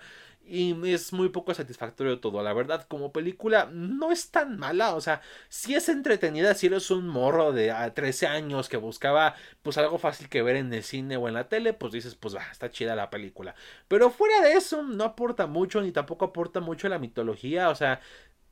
Y 0.49 0.73
es 0.89 1.11
muy 1.11 1.27
poco 1.27 1.53
satisfactorio 1.53 2.21
todo. 2.21 2.41
La 2.41 2.53
verdad, 2.53 2.85
como 2.87 3.11
película, 3.11 3.69
no 3.69 4.13
es 4.13 4.31
tan 4.31 4.57
mala. 4.57 4.95
O 4.95 5.01
sea, 5.01 5.21
si 5.49 5.75
es 5.75 5.89
entretenida 5.89 6.53
si 6.53 6.67
eres 6.67 6.89
un 6.89 7.05
morro 7.07 7.51
de 7.51 7.71
a 7.71 7.93
13 7.93 8.27
años 8.27 8.69
que 8.69 8.77
buscaba 8.77 9.35
pues 9.61 9.77
algo 9.77 9.97
fácil 9.97 10.29
que 10.29 10.41
ver 10.41 10.55
en 10.55 10.73
el 10.73 10.83
cine 10.83 11.17
o 11.17 11.27
en 11.27 11.33
la 11.33 11.49
tele, 11.49 11.73
pues 11.73 11.91
dices, 11.91 12.15
pues 12.15 12.33
va, 12.33 12.43
está 12.49 12.71
chida 12.71 12.95
la 12.95 13.09
película. 13.09 13.55
Pero 13.89 14.09
fuera 14.09 14.39
de 14.41 14.53
eso, 14.53 14.83
no 14.83 15.03
aporta 15.03 15.47
mucho, 15.47 15.81
ni 15.81 15.91
tampoco 15.91 16.23
aporta 16.25 16.61
mucho 16.61 16.87
la 16.87 16.97
mitología. 16.99 17.69
O 17.69 17.75
sea, 17.75 17.99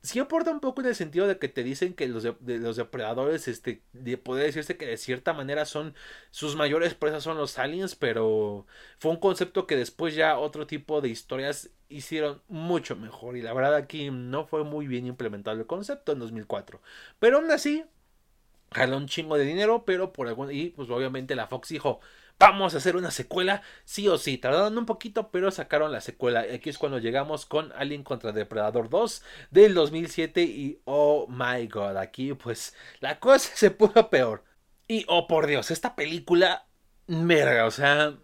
sí 0.06 0.18
aporta 0.20 0.50
un 0.50 0.60
poco 0.60 0.80
en 0.80 0.88
el 0.88 0.94
sentido 0.94 1.26
de 1.26 1.38
que 1.38 1.48
te 1.48 1.64
dicen 1.64 1.94
que 1.94 2.08
los, 2.08 2.24
los 2.24 2.76
depredadores, 2.76 3.48
este, 3.48 3.82
de 3.92 4.18
poder 4.18 4.46
decirse 4.46 4.76
que 4.76 4.86
de 4.86 4.96
cierta 4.96 5.32
manera 5.32 5.64
son 5.66 5.94
sus 6.30 6.56
mayores 6.56 6.94
presas 6.94 7.24
son 7.24 7.36
los 7.36 7.58
aliens, 7.58 7.94
pero 7.94 8.66
fue 8.98 9.10
un 9.10 9.18
concepto 9.18 9.66
que 9.66 9.76
después 9.76 10.14
ya 10.14 10.38
otro 10.38 10.66
tipo 10.66 11.00
de 11.00 11.08
historias 11.08 11.70
hicieron 11.88 12.42
mucho 12.48 12.96
mejor 12.96 13.36
y 13.36 13.42
la 13.42 13.52
verdad 13.52 13.74
aquí 13.74 14.10
no 14.10 14.46
fue 14.46 14.64
muy 14.64 14.86
bien 14.86 15.06
implementado 15.06 15.58
el 15.58 15.66
concepto 15.66 16.12
en 16.12 16.20
2004. 16.20 16.80
Pero 17.18 17.38
aún 17.38 17.50
así, 17.50 17.84
jaló 18.72 18.96
un 18.96 19.06
chingo 19.06 19.38
de 19.38 19.44
dinero, 19.44 19.84
pero 19.84 20.12
por 20.12 20.28
algún 20.28 20.50
y 20.52 20.70
pues 20.70 20.90
obviamente 20.90 21.34
la 21.34 21.46
Fox 21.48 21.68
dijo, 21.68 22.00
vamos 22.38 22.74
a 22.74 22.78
hacer 22.78 22.96
una 22.96 23.10
secuela, 23.10 23.62
sí 23.84 24.08
o 24.08 24.18
sí. 24.18 24.38
Tardaron 24.38 24.76
un 24.78 24.86
poquito, 24.86 25.30
pero 25.30 25.50
sacaron 25.50 25.92
la 25.92 26.00
secuela. 26.00 26.44
Aquí 26.54 26.70
es 26.70 26.78
cuando 26.78 26.98
llegamos 26.98 27.46
con 27.46 27.72
Alien 27.72 28.02
contra 28.02 28.32
Depredador 28.32 28.88
2 28.88 29.22
del 29.50 29.74
2007 29.74 30.42
y 30.42 30.80
oh 30.84 31.26
my 31.28 31.66
god, 31.68 31.96
aquí 31.96 32.34
pues 32.34 32.74
la 33.00 33.18
cosa 33.20 33.50
se 33.54 33.70
puso 33.70 34.10
peor. 34.10 34.44
Y 34.88 35.04
oh 35.08 35.26
por 35.26 35.46
Dios, 35.46 35.70
esta 35.70 35.96
película, 35.96 36.66
merga, 37.06 37.66
o 37.66 37.70
sea, 37.70 38.14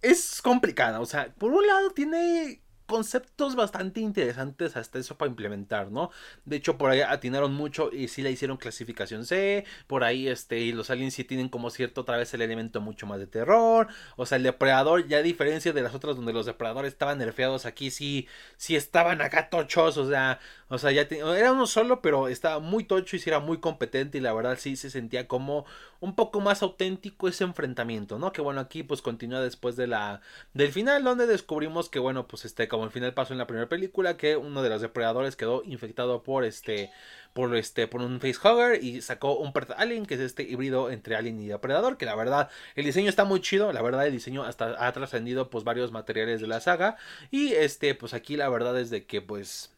es 0.00 0.42
complicada. 0.42 1.00
O 1.00 1.06
sea, 1.06 1.32
por 1.34 1.52
un 1.52 1.66
lado 1.66 1.90
tiene 1.90 2.62
conceptos 2.92 3.56
bastante 3.56 4.00
interesantes 4.00 4.76
hasta 4.76 4.98
eso 4.98 5.16
para 5.16 5.30
implementar, 5.30 5.90
¿no? 5.90 6.10
De 6.44 6.56
hecho, 6.56 6.76
por 6.76 6.90
ahí 6.90 7.00
atinaron 7.00 7.54
mucho 7.54 7.90
y 7.90 8.08
sí 8.08 8.20
la 8.20 8.28
hicieron 8.28 8.58
clasificación 8.58 9.24
C, 9.24 9.64
por 9.86 10.04
ahí 10.04 10.28
este, 10.28 10.58
y 10.58 10.72
los 10.72 10.90
aliens 10.90 11.14
sí 11.14 11.24
tienen 11.24 11.48
como 11.48 11.70
cierto 11.70 12.02
otra 12.02 12.18
vez 12.18 12.34
el 12.34 12.42
elemento 12.42 12.82
mucho 12.82 13.06
más 13.06 13.18
de 13.18 13.26
terror, 13.26 13.88
o 14.16 14.26
sea, 14.26 14.36
el 14.36 14.42
depredador, 14.42 15.08
ya 15.08 15.16
a 15.18 15.22
diferencia 15.22 15.72
de 15.72 15.80
las 15.80 15.94
otras 15.94 16.16
donde 16.16 16.34
los 16.34 16.44
depredadores 16.44 16.92
estaban 16.92 17.16
nerfeados, 17.16 17.64
aquí 17.64 17.90
sí, 17.90 18.28
sí 18.58 18.76
estaban 18.76 19.22
acá 19.22 19.48
tochos, 19.48 19.96
o 19.96 20.06
sea, 20.06 20.38
o 20.68 20.76
sea, 20.76 20.92
ya 20.92 21.02
era 21.10 21.52
uno 21.52 21.66
solo, 21.66 22.02
pero 22.02 22.28
estaba 22.28 22.58
muy 22.58 22.84
tocho 22.84 23.16
y 23.16 23.20
sí 23.20 23.30
era 23.30 23.40
muy 23.40 23.56
competente 23.58 24.18
y 24.18 24.20
la 24.20 24.34
verdad 24.34 24.58
sí 24.60 24.76
se 24.76 24.90
sentía 24.90 25.26
como 25.26 25.64
un 26.00 26.14
poco 26.16 26.40
más 26.40 26.62
auténtico 26.62 27.28
ese 27.28 27.44
enfrentamiento, 27.44 28.18
¿no? 28.18 28.32
Que 28.32 28.40
bueno, 28.42 28.60
aquí 28.60 28.82
pues 28.82 29.02
continúa 29.02 29.40
después 29.40 29.76
de 29.76 29.86
la, 29.86 30.20
del 30.52 30.72
final, 30.72 31.04
donde 31.04 31.26
descubrimos 31.26 31.88
que 31.88 32.00
bueno, 32.00 32.26
pues 32.26 32.44
este, 32.44 32.68
como 32.68 32.81
al 32.84 32.90
final 32.90 33.14
pasó 33.14 33.34
en 33.34 33.38
la 33.38 33.46
primera 33.46 33.68
película 33.68 34.16
que 34.16 34.36
uno 34.36 34.62
de 34.62 34.68
los 34.68 34.80
depredadores 34.80 35.36
quedó 35.36 35.62
infectado 35.64 36.22
por 36.22 36.44
este 36.44 36.90
por 37.32 37.56
este 37.56 37.88
por 37.88 38.02
un 38.02 38.20
facehugger 38.20 38.82
y 38.82 39.00
sacó 39.00 39.36
un 39.38 39.52
alien 39.76 40.06
que 40.06 40.14
es 40.14 40.20
este 40.20 40.42
híbrido 40.42 40.90
entre 40.90 41.16
alien 41.16 41.40
y 41.40 41.48
depredador 41.48 41.96
que 41.96 42.06
la 42.06 42.14
verdad 42.14 42.50
el 42.74 42.84
diseño 42.84 43.08
está 43.08 43.24
muy 43.24 43.40
chido. 43.40 43.72
La 43.72 43.82
verdad 43.82 44.06
el 44.06 44.12
diseño 44.12 44.44
hasta 44.44 44.86
ha 44.86 44.92
trascendido 44.92 45.50
pues 45.50 45.64
varios 45.64 45.92
materiales 45.92 46.40
de 46.40 46.46
la 46.46 46.60
saga. 46.60 46.96
Y 47.30 47.52
este 47.54 47.94
pues 47.94 48.14
aquí 48.14 48.36
la 48.36 48.48
verdad 48.48 48.78
es 48.78 48.90
de 48.90 49.06
que 49.06 49.22
pues 49.22 49.72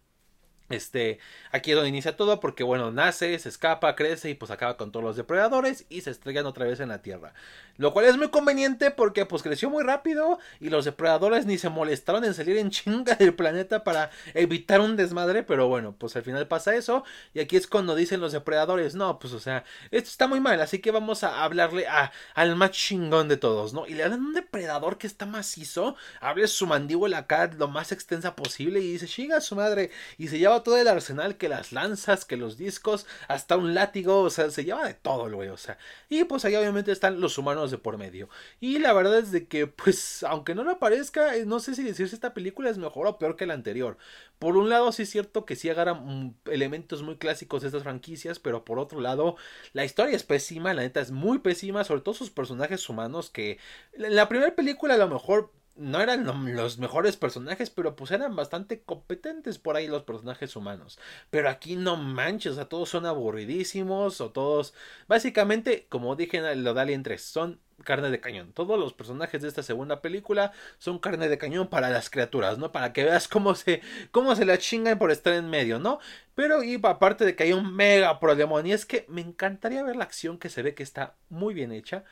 Este, 0.71 1.19
aquí 1.53 1.73
es 1.73 1.77
donde 1.77 1.91
inicia 1.91 2.17
todo 2.17 2.41
porque, 2.41 2.65
bueno, 2.65 2.91
nace, 2.91 3.39
se 3.39 3.51
escapa, 3.51 3.95
crece 3.95 4.31
y 4.31 4.35
pues 4.35 4.51
acaba 4.51 4.79
con 4.79 4.93
todos 4.93 5.05
los 5.05 5.17
depredadores 5.17 5.85
y 5.91 6.01
se 6.01 6.11
estrellan 6.11 6.47
otra 6.47 6.65
vez 6.65 6.81
en 6.81 6.89
la 6.89 7.03
Tierra. 7.03 7.35
Lo 7.77 7.93
cual 7.93 8.07
es 8.07 8.17
muy 8.17 8.29
conveniente 8.29 8.91
porque 8.91 9.27
pues 9.27 9.43
creció 9.43 9.69
muy 9.69 9.83
rápido 9.83 10.39
y 10.61 10.71
los 10.71 10.87
depredadores 10.87 11.45
ni 11.45 11.59
se 11.59 11.69
molestaron 11.69 12.25
en 12.25 12.33
salir 12.33 12.57
en 12.57 12.71
chinga 12.71 13.15
del 13.17 13.35
planeta 13.35 13.85
para 13.85 14.11
evitar 14.33 14.81
un 14.81 14.97
desmadre, 14.97 15.43
pero 15.43 15.69
bueno, 15.69 15.95
pues 15.99 16.17
al 16.17 16.23
final 16.23 16.49
pasa 16.49 16.75
eso 16.75 17.05
y 17.35 17.41
aquí 17.41 17.57
es 17.57 17.67
cuando 17.67 17.95
dicen 17.95 18.21
los 18.21 18.33
depredadores, 18.33 18.95
no, 18.95 19.19
pues 19.19 19.35
o 19.35 19.41
sea, 19.41 19.65
esto 19.91 20.09
está 20.09 20.29
muy 20.29 20.41
mal, 20.41 20.61
así 20.63 20.79
que 20.79 20.93
vamos 20.93 21.25
a 21.25 21.45
hablarle 21.45 21.87
a, 21.89 22.11
al 22.35 22.57
más 22.57 22.71
chingón 22.71 23.29
de 23.29 23.37
todos, 23.37 23.75
¿no? 23.75 23.87
Y 23.87 23.95
le 23.95 24.09
dan 24.09 24.21
un 24.21 24.35
depredador 24.35 24.97
que 24.97 25.07
está 25.07 25.27
macizo, 25.27 25.97
abre 26.21 26.47
su 26.47 26.67
mandíbula 26.67 27.19
acá 27.19 27.51
lo 27.59 27.69
más 27.69 27.93
extensa 27.93 28.35
posible 28.37 28.81
y 28.81 28.93
dice, 28.93 29.07
chinga 29.07 29.41
su 29.41 29.57
madre, 29.57 29.91
y 30.17 30.29
se 30.29 30.39
lleva 30.39 30.54
todo 30.63 30.79
el 30.79 30.89
arsenal, 30.89 31.37
que 31.37 31.49
las 31.49 31.73
lanzas, 31.73 32.25
que 32.25 32.37
los 32.37 32.57
discos, 32.57 33.07
hasta 33.29 33.57
un 33.57 33.75
látigo, 33.75 34.21
o 34.21 34.31
sea, 34.31 34.51
se 34.51 34.65
lleva 34.65 34.87
de 34.87 34.95
todo 34.95 35.27
el 35.27 35.35
güey, 35.35 35.49
o 35.49 35.57
sea. 35.57 35.79
Y 36.09 36.25
pues 36.25 36.45
ahí 36.45 36.55
obviamente 36.57 36.93
están 36.93 37.21
los 37.21 37.39
humanos 37.39 37.71
de 37.71 37.79
por 37.79 37.99
medio. 37.99 38.29
Y 38.61 38.79
la 38.79 38.93
verdad 38.93 39.19
es 39.19 39.33
de 39.33 39.47
que, 39.47 39.67
pues, 39.67 40.23
aunque 40.23 40.55
no 40.55 40.65
lo 40.65 40.79
parezca, 40.79 41.37
eh, 41.37 41.47
no 41.47 41.61
sé 41.61 41.75
si 41.75 41.83
decir 41.83 42.09
si 42.09 42.15
esta 42.15 42.35
película 42.35 42.71
es 42.71 42.79
mejor 42.79 43.07
o 43.07 43.19
peor 43.19 43.37
que 43.37 43.47
la 43.47 43.55
anterior. 43.55 43.99
Por 44.39 44.57
un 44.57 44.69
lado, 44.69 44.93
sí 44.93 45.03
es 45.03 45.11
cierto 45.11 45.45
que 45.45 45.57
sí 45.57 45.71
agarra 45.71 45.95
mm, 45.95 46.35
elementos 46.47 47.03
muy 47.03 47.17
clásicos 47.17 47.63
de 47.63 47.69
estas 47.69 47.83
franquicias, 47.83 48.39
pero 48.39 48.65
por 48.65 48.79
otro 48.79 49.01
lado, 49.01 49.37
la 49.73 49.85
historia 49.85 50.17
es 50.17 50.23
pésima, 50.25 50.75
la 50.75 50.83
neta 50.83 51.01
es 51.01 51.11
muy 51.11 51.39
pésima, 51.39 51.85
sobre 51.85 52.03
todo 52.03 52.15
sus 52.15 52.31
personajes 52.31 52.89
humanos 52.89 53.31
que 53.31 53.59
en 53.93 54.15
la 54.15 54.29
primera 54.29 54.55
película 54.55 54.95
a 54.95 54.99
lo 54.99 55.09
mejor 55.09 55.51
no 55.77 56.01
eran 56.01 56.25
los 56.55 56.79
mejores 56.79 57.17
personajes, 57.17 57.71
pero 57.71 57.97
pues 57.97 58.11
eran 58.11 58.37
bastante 58.37 58.83
competentes 58.83 59.59
por 59.59 59.77
ahí 59.77 59.89
los 59.89 60.05
personajes 60.05 60.55
humanos. 60.57 60.99
Pero 61.31 61.49
aquí 61.49 61.77
no 61.77 61.97
manches, 61.97 62.53
o 62.53 62.55
sea, 62.55 62.69
todos 62.69 62.89
son 62.89 63.07
aburridísimos 63.07 64.21
o 64.21 64.31
todos, 64.31 64.75
básicamente, 65.09 65.87
como 65.89 66.17
dije 66.17 66.39
en 66.39 66.65
lo 66.65 66.75
de 66.75 66.81
Alien 66.81 67.03
3, 67.03 67.21
son 67.23 67.61
carne 67.83 68.11
de 68.11 68.21
cañón. 68.21 68.53
Todos 68.53 68.79
los 68.79 68.93
personajes 68.93 69.43
de 69.43 69.49
esta 69.49 69.63
segunda 69.63 70.01
película 70.01 70.53
son 70.79 70.99
carne 70.99 71.29
de 71.29 71.39
cañón 71.39 71.69
para 71.69 71.91
las 71.91 72.09
criaturas, 72.09 72.57
¿no? 72.59 72.71
Para 72.73 72.93
que 72.93 73.05
veas 73.05 73.27
cómo 73.29 73.55
se, 73.57 73.83
cómo 74.13 74.37
se 74.37 74.45
la 74.45 74.59
chingan 74.59 74.99
por 74.99 75.11
estar 75.11 75.35
en 75.35 75.51
medio, 75.51 75.81
¿no? 75.81 75.99
Pero 76.35 76.63
y 76.63 76.81
aparte 76.83 77.25
de 77.25 77.35
que 77.35 77.45
hay 77.45 77.53
un 77.53 77.75
mega 77.75 78.21
problema, 78.21 78.61
y 78.65 78.73
es 78.73 78.87
que 78.87 79.07
me 79.09 79.21
encantaría 79.21 79.83
ver 79.83 79.97
la 79.97 80.05
acción 80.05 80.39
que 80.39 80.51
se 80.51 80.63
ve 80.63 80.75
que 80.75 80.83
está 80.85 81.17
muy 81.29 81.55
bien 81.55 81.73
hecha 81.73 82.05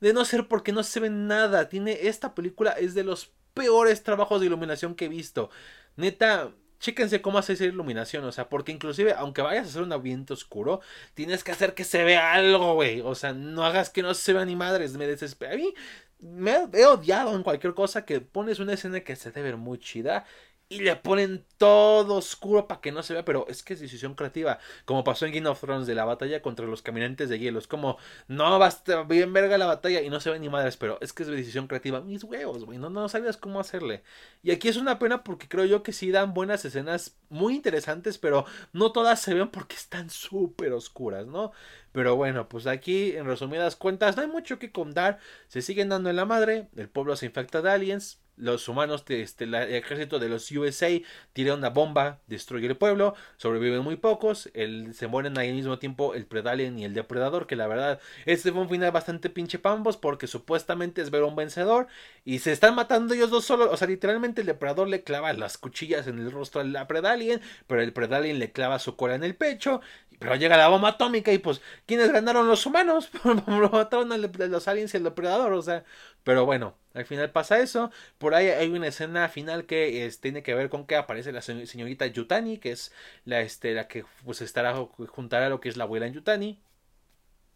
de 0.00 0.12
no 0.12 0.24
ser 0.24 0.48
porque 0.48 0.72
no 0.72 0.82
se 0.82 1.00
ve 1.00 1.10
nada. 1.10 1.68
Tiene 1.68 2.06
esta 2.08 2.34
película 2.34 2.72
es 2.72 2.94
de 2.94 3.04
los 3.04 3.32
peores 3.54 4.02
trabajos 4.02 4.40
de 4.40 4.46
iluminación 4.46 4.94
que 4.94 5.06
he 5.06 5.08
visto. 5.08 5.50
Neta, 5.96 6.52
chéquense 6.80 7.20
cómo 7.20 7.38
hace 7.38 7.52
esa 7.52 7.64
iluminación, 7.64 8.24
o 8.24 8.32
sea, 8.32 8.48
porque 8.48 8.72
inclusive 8.72 9.12
aunque 9.12 9.42
vayas 9.42 9.66
a 9.66 9.68
hacer 9.70 9.82
un 9.82 9.92
ambiente 9.92 10.32
oscuro, 10.32 10.80
tienes 11.14 11.44
que 11.44 11.52
hacer 11.52 11.74
que 11.74 11.84
se 11.84 12.02
vea 12.04 12.32
algo, 12.32 12.74
güey. 12.74 13.00
O 13.02 13.14
sea, 13.14 13.32
no 13.32 13.64
hagas 13.64 13.90
que 13.90 14.02
no 14.02 14.14
se 14.14 14.32
vea 14.32 14.44
ni 14.44 14.56
madres, 14.56 14.96
me 14.96 15.06
desespera. 15.06 15.52
A 15.52 15.56
mí 15.56 15.74
me 16.20 16.52
he 16.72 16.86
odiado 16.86 17.34
en 17.34 17.42
cualquier 17.42 17.74
cosa 17.74 18.04
que 18.04 18.20
pones 18.20 18.58
una 18.58 18.74
escena 18.74 19.00
que 19.00 19.16
se 19.16 19.30
debe 19.30 19.50
ver 19.50 19.56
muy 19.56 19.78
chida 19.78 20.24
y 20.70 20.82
le 20.82 20.94
ponen 20.94 21.44
todo 21.58 22.14
oscuro 22.14 22.68
para 22.68 22.80
que 22.80 22.92
no 22.92 23.02
se 23.02 23.12
vea, 23.12 23.24
pero 23.24 23.44
es 23.48 23.64
que 23.64 23.72
es 23.72 23.80
decisión 23.80 24.14
creativa, 24.14 24.60
como 24.84 25.02
pasó 25.02 25.26
en 25.26 25.32
Game 25.32 25.48
of 25.48 25.60
Thrones 25.60 25.88
de 25.88 25.96
la 25.96 26.04
batalla 26.04 26.42
contra 26.42 26.64
los 26.64 26.80
caminantes 26.80 27.28
de 27.28 27.40
hielo, 27.40 27.58
es 27.58 27.66
como, 27.66 27.98
no, 28.28 28.56
basta 28.56 29.02
bien 29.02 29.32
verga 29.32 29.58
la 29.58 29.66
batalla 29.66 30.00
y 30.00 30.08
no 30.10 30.20
se 30.20 30.30
ve 30.30 30.38
ni 30.38 30.48
madres, 30.48 30.76
pero 30.76 30.96
es 31.00 31.12
que 31.12 31.24
es 31.24 31.28
decisión 31.28 31.66
creativa, 31.66 32.00
mis 32.00 32.22
huevos, 32.22 32.64
güey, 32.64 32.78
no, 32.78 32.88
no 32.88 33.08
sabías 33.08 33.36
cómo 33.36 33.58
hacerle. 33.58 34.04
Y 34.44 34.52
aquí 34.52 34.68
es 34.68 34.76
una 34.76 35.00
pena 35.00 35.24
porque 35.24 35.48
creo 35.48 35.64
yo 35.64 35.82
que 35.82 35.92
sí 35.92 36.12
dan 36.12 36.34
buenas 36.34 36.64
escenas 36.64 37.16
muy 37.30 37.56
interesantes, 37.56 38.18
pero 38.18 38.46
no 38.72 38.92
todas 38.92 39.20
se 39.20 39.34
ven 39.34 39.50
porque 39.50 39.74
están 39.74 40.08
súper 40.08 40.72
oscuras, 40.72 41.26
¿no? 41.26 41.50
Pero 41.90 42.14
bueno, 42.14 42.48
pues 42.48 42.68
aquí 42.68 43.16
en 43.16 43.26
resumidas 43.26 43.74
cuentas 43.74 44.14
no 44.14 44.22
hay 44.22 44.28
mucho 44.28 44.60
que 44.60 44.70
contar, 44.70 45.18
se 45.48 45.62
siguen 45.62 45.88
dando 45.88 46.10
en 46.10 46.16
la 46.16 46.26
madre, 46.26 46.68
el 46.76 46.88
pueblo 46.88 47.16
se 47.16 47.26
infecta 47.26 47.60
de 47.60 47.70
aliens, 47.70 48.19
los 48.36 48.68
humanos, 48.68 49.04
este, 49.08 49.44
el 49.44 49.54
ejército 49.54 50.18
de 50.18 50.28
los 50.28 50.50
USA 50.50 50.88
tira 51.32 51.54
una 51.54 51.70
bomba, 51.70 52.20
destruye 52.26 52.66
el 52.66 52.76
pueblo, 52.76 53.14
sobreviven 53.36 53.82
muy 53.82 53.96
pocos, 53.96 54.50
el, 54.54 54.94
se 54.94 55.06
mueren 55.06 55.38
ahí 55.38 55.48
al 55.48 55.54
mismo 55.54 55.78
tiempo 55.78 56.14
el 56.14 56.26
Predalien 56.26 56.78
y 56.78 56.84
el 56.84 56.94
Depredador, 56.94 57.46
que 57.46 57.56
la 57.56 57.66
verdad, 57.66 58.00
este 58.26 58.52
fue 58.52 58.62
un 58.62 58.68
final 58.68 58.90
bastante 58.92 59.30
pinche 59.30 59.58
pambos, 59.58 59.96
porque 59.96 60.26
supuestamente 60.26 61.02
es 61.02 61.10
ver 61.10 61.22
un 61.22 61.36
vencedor, 61.36 61.86
y 62.24 62.38
se 62.40 62.52
están 62.52 62.74
matando 62.74 63.14
ellos 63.14 63.30
dos 63.30 63.44
solos, 63.44 63.68
o 63.70 63.76
sea, 63.76 63.88
literalmente 63.88 64.40
el 64.40 64.46
Depredador 64.46 64.88
le 64.88 65.02
clava 65.02 65.32
las 65.32 65.58
cuchillas 65.58 66.06
en 66.06 66.18
el 66.18 66.30
rostro 66.32 66.60
al 66.60 66.86
Predalien, 66.86 67.40
pero 67.66 67.82
el 67.82 67.92
Predalien 67.92 68.38
le 68.38 68.52
clava 68.52 68.78
su 68.78 68.96
cola 68.96 69.14
en 69.14 69.24
el 69.24 69.34
pecho, 69.34 69.80
pero 70.20 70.36
llega 70.36 70.58
la 70.58 70.68
bomba 70.68 70.90
atómica 70.90 71.32
y 71.32 71.38
pues, 71.38 71.62
¿quiénes 71.86 72.12
ganaron 72.12 72.46
los 72.46 72.66
humanos? 72.66 73.10
mataron 73.72 74.12
a 74.12 74.18
los 74.18 74.68
aliens 74.68 74.92
y 74.92 74.98
el 74.98 75.04
Depredador, 75.04 75.54
o 75.54 75.62
sea, 75.62 75.82
pero 76.24 76.44
bueno, 76.44 76.76
al 76.92 77.06
final 77.06 77.30
pasa 77.32 77.58
eso. 77.58 77.90
Por 78.18 78.34
ahí 78.34 78.48
hay 78.48 78.68
una 78.68 78.88
escena 78.88 79.30
final 79.30 79.64
que 79.64 80.10
tiene 80.20 80.42
que 80.42 80.54
ver 80.54 80.68
con 80.68 80.86
que 80.86 80.96
aparece 80.96 81.32
la 81.32 81.40
señorita 81.40 82.06
Yutani, 82.06 82.58
que 82.58 82.72
es 82.72 82.92
la, 83.24 83.40
este, 83.40 83.72
la 83.72 83.88
que 83.88 84.04
pues 84.24 84.42
estará 84.42 84.74
juntará 85.08 85.48
lo 85.48 85.60
que 85.60 85.70
es 85.70 85.78
la 85.78 85.84
abuela 85.84 86.06
en 86.06 86.12
Yutani. 86.12 86.60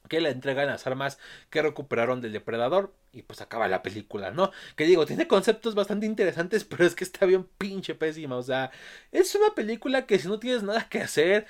Que 0.09 0.21
le 0.21 0.31
entregan 0.31 0.67
las 0.67 0.87
armas 0.87 1.19
que 1.49 1.63
recuperaron 1.63 2.21
del 2.21 2.33
depredador. 2.33 2.95
Y 3.13 3.23
pues 3.23 3.41
acaba 3.41 3.69
la 3.69 3.83
película, 3.83 4.31
¿no? 4.31 4.51
Que 4.77 4.85
digo, 4.85 5.07
tiene 5.07 5.29
conceptos 5.29 5.75
bastante 5.75 6.07
interesantes, 6.07 6.65
pero 6.69 6.85
es 6.87 6.95
que 6.95 7.05
está 7.05 7.27
bien 7.27 7.45
pinche 7.59 7.95
pésima. 7.95 8.37
O 8.37 8.43
sea, 8.43 8.71
es 9.13 9.35
una 9.35 9.55
película 9.55 10.07
que 10.07 10.19
si 10.19 10.29
no 10.29 10.39
tienes 10.39 10.63
nada 10.63 10.89
que 10.89 11.01
hacer 11.01 11.47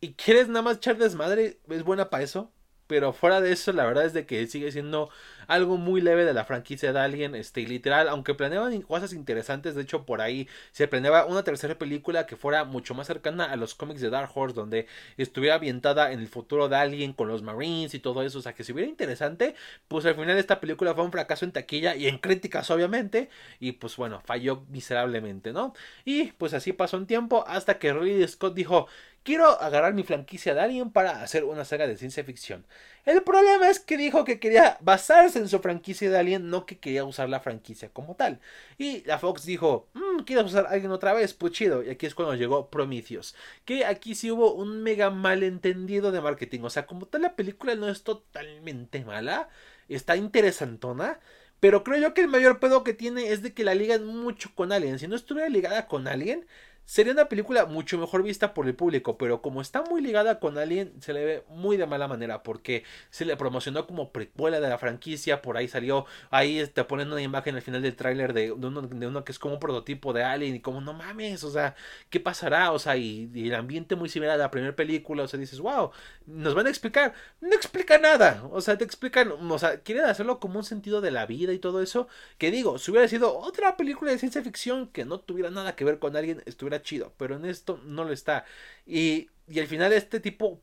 y 0.00 0.14
quieres 0.14 0.48
nada 0.48 0.62
más 0.62 0.76
echar 0.78 0.98
desmadre, 0.98 1.58
es 1.68 1.82
buena 1.84 2.10
para 2.10 2.24
eso. 2.24 2.52
Pero 2.86 3.14
fuera 3.14 3.40
de 3.40 3.50
eso, 3.52 3.72
la 3.72 3.86
verdad 3.86 4.04
es 4.04 4.12
de 4.12 4.26
que 4.26 4.46
sigue 4.46 4.70
siendo 4.70 5.08
algo 5.46 5.78
muy 5.78 6.00
leve 6.02 6.24
de 6.24 6.34
la 6.34 6.44
franquicia 6.44 6.92
de 6.92 7.00
Alien. 7.00 7.34
Este, 7.34 7.62
literal, 7.62 8.08
aunque 8.10 8.34
planeaban 8.34 8.78
cosas 8.82 9.14
interesantes, 9.14 9.74
de 9.74 9.82
hecho, 9.82 10.04
por 10.04 10.20
ahí 10.20 10.48
se 10.70 10.86
planeaba 10.86 11.24
una 11.24 11.42
tercera 11.44 11.78
película 11.78 12.26
que 12.26 12.36
fuera 12.36 12.64
mucho 12.64 12.94
más 12.94 13.06
cercana 13.06 13.44
a 13.46 13.56
los 13.56 13.74
cómics 13.74 14.02
de 14.02 14.10
Dark 14.10 14.30
Horse, 14.34 14.54
donde 14.54 14.86
estuviera 15.16 15.54
ambientada 15.56 16.12
en 16.12 16.20
el 16.20 16.28
futuro 16.28 16.68
de 16.68 16.76
Alien 16.76 17.14
con 17.14 17.28
los 17.28 17.42
Marines 17.42 17.94
y 17.94 18.00
todo 18.00 18.22
eso. 18.22 18.38
O 18.38 18.42
sea, 18.42 18.54
que 18.54 18.64
si 18.64 18.72
hubiera 18.72 18.88
interesante, 18.90 19.54
pues 19.88 20.04
al 20.04 20.14
final 20.14 20.36
esta 20.36 20.60
película 20.60 20.94
fue 20.94 21.04
un 21.04 21.12
fracaso 21.12 21.46
en 21.46 21.52
taquilla 21.52 21.96
y 21.96 22.06
en 22.06 22.18
críticas, 22.18 22.70
obviamente. 22.70 23.30
Y 23.60 23.72
pues 23.72 23.96
bueno, 23.96 24.20
falló 24.20 24.64
miserablemente, 24.68 25.54
¿no? 25.54 25.72
Y 26.04 26.32
pues 26.32 26.52
así 26.52 26.74
pasó 26.74 26.98
un 26.98 27.06
tiempo 27.06 27.44
hasta 27.46 27.78
que 27.78 27.94
Ridley 27.94 28.28
Scott 28.28 28.54
dijo 28.54 28.88
quiero 29.24 29.60
agarrar 29.60 29.94
mi 29.94 30.04
franquicia 30.04 30.54
de 30.54 30.60
Alien 30.60 30.90
para 30.90 31.22
hacer 31.22 31.44
una 31.44 31.64
saga 31.64 31.86
de 31.86 31.96
ciencia 31.96 32.22
ficción. 32.22 32.64
El 33.04 33.22
problema 33.22 33.68
es 33.68 33.80
que 33.80 33.96
dijo 33.96 34.24
que 34.24 34.38
quería 34.38 34.78
basarse 34.80 35.38
en 35.38 35.48
su 35.48 35.58
franquicia 35.58 36.10
de 36.10 36.18
Alien, 36.18 36.50
no 36.50 36.66
que 36.66 36.78
quería 36.78 37.04
usar 37.04 37.28
la 37.28 37.40
franquicia 37.40 37.88
como 37.88 38.14
tal. 38.14 38.38
Y 38.78 39.02
la 39.04 39.18
Fox 39.18 39.44
dijo, 39.44 39.88
mmm, 39.94 40.22
¿quieres 40.24 40.44
usar 40.46 40.66
Alien 40.68 40.92
otra 40.92 41.12
vez? 41.12 41.34
Pues 41.34 41.52
chido. 41.52 41.82
Y 41.82 41.90
aquí 41.90 42.06
es 42.06 42.14
cuando 42.14 42.34
llegó 42.34 42.70
Prometheus. 42.70 43.34
Que 43.64 43.84
aquí 43.84 44.14
sí 44.14 44.30
hubo 44.30 44.54
un 44.54 44.82
mega 44.82 45.10
malentendido 45.10 46.12
de 46.12 46.20
marketing. 46.20 46.60
O 46.62 46.70
sea, 46.70 46.86
como 46.86 47.06
tal 47.06 47.22
la 47.22 47.34
película 47.34 47.74
no 47.74 47.88
es 47.88 48.04
totalmente 48.04 49.04
mala. 49.04 49.48
Está 49.88 50.16
interesantona. 50.16 51.18
Pero 51.60 51.82
creo 51.82 51.98
yo 51.98 52.14
que 52.14 52.20
el 52.20 52.28
mayor 52.28 52.60
pedo 52.60 52.84
que 52.84 52.92
tiene 52.92 53.32
es 53.32 53.42
de 53.42 53.54
que 53.54 53.64
la 53.64 53.74
ligan 53.74 54.04
mucho 54.04 54.50
con 54.54 54.70
Alien. 54.70 54.98
Si 54.98 55.08
no 55.08 55.16
estuviera 55.16 55.48
ligada 55.48 55.86
con 55.88 56.08
Alien, 56.08 56.46
Sería 56.86 57.14
una 57.14 57.30
película 57.30 57.64
mucho 57.64 57.96
mejor 57.96 58.22
vista 58.22 58.52
por 58.52 58.66
el 58.66 58.74
público, 58.74 59.16
pero 59.16 59.40
como 59.40 59.62
está 59.62 59.82
muy 59.82 60.02
ligada 60.02 60.38
con 60.38 60.58
Alien, 60.58 60.92
se 61.00 61.14
le 61.14 61.24
ve 61.24 61.44
muy 61.48 61.78
de 61.78 61.86
mala 61.86 62.08
manera, 62.08 62.42
porque 62.42 62.84
se 63.08 63.24
le 63.24 63.38
promocionó 63.38 63.86
como 63.86 64.12
precuela 64.12 64.60
de 64.60 64.68
la 64.68 64.76
franquicia, 64.76 65.40
por 65.40 65.56
ahí 65.56 65.66
salió, 65.66 66.04
ahí 66.30 66.66
te 66.66 66.84
ponen 66.84 67.10
una 67.10 67.22
imagen 67.22 67.54
al 67.54 67.62
final 67.62 67.80
del 67.80 67.96
tráiler 67.96 68.34
de, 68.34 68.52
uno, 68.52 68.82
de 68.82 69.06
uno 69.06 69.24
que 69.24 69.32
es 69.32 69.38
como 69.38 69.54
un 69.54 69.60
prototipo 69.60 70.12
de 70.12 70.24
Alien, 70.24 70.56
y 70.56 70.60
como 70.60 70.82
no 70.82 70.92
mames, 70.92 71.42
o 71.44 71.50
sea, 71.50 71.74
¿qué 72.10 72.20
pasará? 72.20 72.70
O 72.72 72.78
sea, 72.78 72.96
y, 72.98 73.30
el 73.34 73.54
ambiente 73.54 73.96
muy 73.96 74.10
similar 74.10 74.34
a 74.34 74.38
la 74.38 74.50
primera 74.50 74.76
película, 74.76 75.22
o 75.22 75.28
sea, 75.28 75.40
dices, 75.40 75.60
wow, 75.60 75.90
nos 76.26 76.54
van 76.54 76.66
a 76.66 76.70
explicar, 76.70 77.14
no 77.40 77.54
explica 77.54 77.96
nada, 77.96 78.46
o 78.50 78.60
sea, 78.60 78.76
te 78.76 78.84
explican, 78.84 79.32
o 79.32 79.58
sea, 79.58 79.80
quieren 79.80 80.04
hacerlo 80.04 80.38
como 80.38 80.58
un 80.58 80.64
sentido 80.64 81.00
de 81.00 81.10
la 81.10 81.24
vida 81.24 81.54
y 81.54 81.58
todo 81.58 81.80
eso, 81.80 82.08
que 82.36 82.50
digo, 82.50 82.76
si 82.78 82.90
hubiera 82.90 83.08
sido 83.08 83.38
otra 83.38 83.78
película 83.78 84.10
de 84.10 84.18
ciencia 84.18 84.42
ficción 84.42 84.88
que 84.88 85.06
no 85.06 85.18
tuviera 85.20 85.50
nada 85.50 85.76
que 85.76 85.84
ver 85.84 85.98
con 85.98 86.14
alguien, 86.14 86.42
estuviera 86.44 86.73
chido, 86.82 87.14
pero 87.16 87.36
en 87.36 87.44
esto 87.44 87.80
no 87.84 88.04
lo 88.04 88.12
está. 88.12 88.44
Y, 88.86 89.28
y 89.48 89.60
al 89.60 89.66
final 89.66 89.92
este 89.92 90.20
tipo 90.20 90.62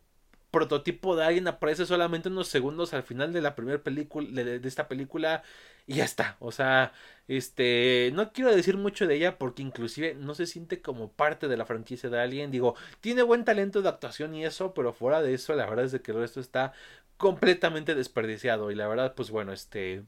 prototipo 0.52 1.16
de 1.16 1.26
alguien 1.26 1.48
aparece 1.48 1.86
solamente 1.86 2.30
unos 2.30 2.50
segundos 2.50 2.94
al 2.94 3.04
final 3.04 3.34
de 3.34 3.42
la 3.42 3.56
primera 3.56 3.82
película 3.82 4.44
de, 4.44 4.68
esta 4.68 4.88
película 4.88 5.44
y 5.88 5.96
ya 5.96 6.04
está. 6.04 6.38
O 6.40 6.52
sea 6.52 6.94
este 7.28 8.12
no 8.14 8.34
quiero 8.34 8.54
decir 8.54 8.78
mucho 8.78 9.08
de 9.08 9.16
ella 9.16 9.38
porque 9.38 9.62
inclusive 9.64 10.14
no 10.16 10.36
se 10.36 10.46
siente 10.46 10.82
como 10.82 11.12
parte 11.14 11.48
de 11.48 11.58
la 11.58 11.66
franquicia 11.66 12.10
de 12.10 12.20
alguien. 12.20 12.52
Digo 12.52 12.76
tiene 13.00 13.24
buen 13.24 13.46
talento 13.46 13.82
de 13.82 13.90
actuación 13.90 14.36
y 14.36 14.46
eso 14.46 14.74
pero 14.74 14.94
fuera 14.94 15.22
de 15.22 15.34
eso 15.34 15.56
la 15.56 15.66
verdad 15.66 15.86
es 15.86 16.02
que 16.02 16.12
el 16.12 16.18
resto 16.20 16.42
está 16.42 16.74
completamente 17.18 17.96
desperdiciado. 17.96 18.72
Y 18.72 18.76
la 18.76 18.88
verdad 18.88 19.16
pues 19.16 19.32
bueno 19.32 19.54
este 19.54 20.04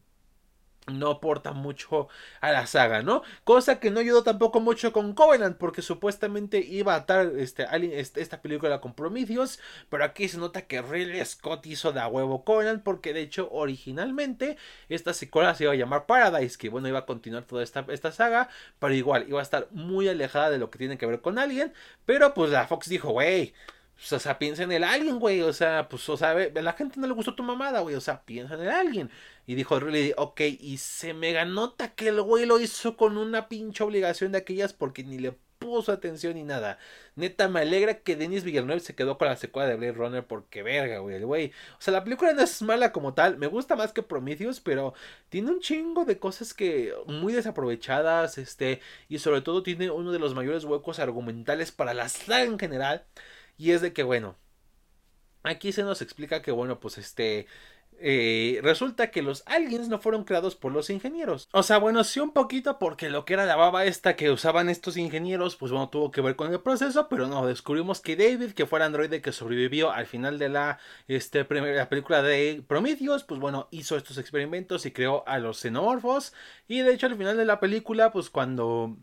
no 0.87 1.11
aporta 1.11 1.53
mucho 1.53 2.07
a 2.41 2.51
la 2.51 2.67
saga, 2.67 3.01
¿no? 3.01 3.23
Cosa 3.43 3.79
que 3.79 3.91
no 3.91 3.99
ayudó 3.99 4.23
tampoco 4.23 4.59
mucho 4.59 4.91
con 4.91 5.13
Covenant, 5.13 5.57
porque 5.57 5.81
supuestamente 5.81 6.59
iba 6.59 6.93
a 6.93 6.97
atar 6.97 7.31
este, 7.37 7.65
este, 7.99 8.21
esta 8.21 8.41
película 8.41 8.81
con 8.81 8.93
Prometheus, 8.93 9.59
pero 9.89 10.03
aquí 10.03 10.27
se 10.27 10.37
nota 10.37 10.63
que 10.63 10.81
Ridley 10.81 11.23
Scott 11.25 11.65
hizo 11.65 11.91
de 11.91 12.01
a 12.01 12.07
huevo 12.07 12.43
Covenant, 12.43 12.83
porque 12.83 13.13
de 13.13 13.21
hecho 13.21 13.49
originalmente 13.51 14.57
esta 14.89 15.13
secuela 15.13 15.55
se 15.55 15.63
iba 15.63 15.73
a 15.73 15.75
llamar 15.75 16.05
Paradise, 16.05 16.57
que 16.57 16.69
bueno, 16.69 16.87
iba 16.87 16.99
a 16.99 17.05
continuar 17.05 17.43
toda 17.45 17.63
esta, 17.63 17.85
esta 17.89 18.11
saga, 18.11 18.49
pero 18.79 18.93
igual 18.93 19.25
iba 19.27 19.39
a 19.39 19.43
estar 19.43 19.67
muy 19.71 20.07
alejada 20.07 20.49
de 20.49 20.57
lo 20.57 20.69
que 20.69 20.79
tiene 20.79 20.97
que 20.97 21.05
ver 21.05 21.21
con 21.21 21.39
Alien, 21.39 21.73
pero 22.05 22.33
pues 22.33 22.51
la 22.51 22.67
Fox 22.67 22.89
dijo, 22.89 23.11
güey, 23.11 23.53
pues, 23.95 24.13
o 24.13 24.19
sea, 24.19 24.39
piensa 24.39 24.63
en 24.63 24.71
el 24.71 24.83
alien, 24.83 25.19
güey. 25.19 25.41
O 25.41 25.53
sea, 25.53 25.87
pues, 25.89 26.07
o 26.09 26.17
sea, 26.17 26.33
la 26.35 26.73
gente 26.73 26.99
no 26.99 27.07
le 27.07 27.13
gustó 27.13 27.35
tu 27.35 27.43
mamada, 27.43 27.81
güey. 27.81 27.95
O 27.95 28.01
sea, 28.01 28.23
piensa 28.23 28.55
en 28.55 28.61
el 28.61 28.69
alien. 28.69 29.11
Y 29.45 29.55
dijo 29.55 29.79
Ridley, 29.79 30.13
ok, 30.17 30.41
y 30.59 30.77
se 30.77 31.13
me 31.13 31.33
ganota 31.33 31.93
que 31.95 32.09
el 32.09 32.21
güey 32.21 32.45
lo 32.45 32.59
hizo 32.59 32.97
con 32.97 33.17
una 33.17 33.49
pinche 33.49 33.83
obligación 33.83 34.31
de 34.31 34.39
aquellas 34.39 34.73
porque 34.73 35.03
ni 35.03 35.19
le 35.19 35.37
puso 35.63 35.91
atención 35.93 36.35
ni 36.35 36.43
nada. 36.43 36.77
Neta, 37.15 37.47
me 37.47 37.61
alegra 37.61 37.99
que 37.99 38.15
Denis 38.15 38.43
Villeneuve 38.43 38.81
se 38.81 38.95
quedó 38.95 39.17
con 39.17 39.29
la 39.29 39.37
secuela 39.37 39.69
de 39.69 39.75
Blade 39.75 39.93
Runner 39.93 40.25
porque 40.27 40.63
verga, 40.63 40.99
güey, 40.99 41.15
el 41.15 41.25
güey. 41.25 41.51
O 41.77 41.81
sea, 41.81 41.93
la 41.93 42.03
película 42.03 42.33
no 42.33 42.41
es 42.41 42.61
mala 42.61 42.91
como 42.91 43.13
tal, 43.13 43.37
me 43.37 43.47
gusta 43.47 43.75
más 43.75 43.93
que 43.93 44.03
Prometheus, 44.03 44.59
pero 44.59 44.93
tiene 45.29 45.51
un 45.51 45.61
chingo 45.61 46.05
de 46.05 46.19
cosas 46.19 46.53
que 46.53 46.93
muy 47.07 47.31
desaprovechadas, 47.33 48.37
este, 48.37 48.81
y 49.07 49.19
sobre 49.19 49.41
todo 49.41 49.63
tiene 49.63 49.89
uno 49.89 50.11
de 50.11 50.19
los 50.19 50.35
mayores 50.35 50.65
huecos 50.65 50.99
argumentales 50.99 51.71
para 51.71 51.93
la 51.93 52.09
saga 52.09 52.43
en 52.43 52.59
general. 52.59 53.05
Y 53.57 53.71
es 53.71 53.81
de 53.81 53.93
que, 53.93 54.03
bueno, 54.03 54.35
aquí 55.43 55.71
se 55.71 55.83
nos 55.83 56.01
explica 56.01 56.41
que, 56.41 56.51
bueno, 56.51 56.79
pues 56.79 56.97
este... 56.97 57.47
Eh, 57.99 58.59
resulta 58.63 59.11
que 59.11 59.21
los 59.21 59.43
aliens 59.45 59.87
no 59.87 59.99
fueron 59.99 60.23
creados 60.23 60.55
por 60.55 60.71
los 60.71 60.89
ingenieros. 60.89 61.47
O 61.53 61.63
sea, 61.63 61.77
bueno, 61.77 62.03
sí 62.03 62.19
un 62.19 62.31
poquito 62.31 62.79
porque 62.79 63.09
lo 63.09 63.23
que 63.23 63.33
era 63.33 63.45
la 63.45 63.55
baba 63.55 63.85
esta 63.85 64.15
que 64.15 64.31
usaban 64.31 64.69
estos 64.69 64.97
ingenieros, 64.97 65.55
pues 65.55 65.71
bueno, 65.71 65.89
tuvo 65.89 66.11
que 66.11 66.21
ver 66.21 66.35
con 66.35 66.51
el 66.51 66.59
proceso, 66.59 67.07
pero 67.07 67.27
no, 67.27 67.45
descubrimos 67.45 68.01
que 68.01 68.15
David, 68.15 68.53
que 68.53 68.65
fue 68.65 68.79
el 68.79 68.83
androide 68.83 69.21
que 69.21 69.31
sobrevivió 69.31 69.91
al 69.91 70.05
final 70.05 70.39
de 70.39 70.49
la, 70.49 70.79
este, 71.07 71.45
primera 71.45 71.87
película 71.87 72.21
de 72.21 72.63
Prometheus, 72.67 73.23
pues 73.23 73.39
bueno, 73.39 73.67
hizo 73.71 73.95
estos 73.95 74.17
experimentos 74.17 74.85
y 74.85 74.91
creó 74.91 75.23
a 75.27 75.39
los 75.39 75.59
xenomorfos. 75.59 76.33
Y 76.67 76.79
de 76.79 76.93
hecho 76.93 77.07
al 77.07 77.15
final 77.15 77.37
de 77.37 77.45
la 77.45 77.59
película, 77.59 78.11
pues 78.11 78.29
cuando 78.29 78.97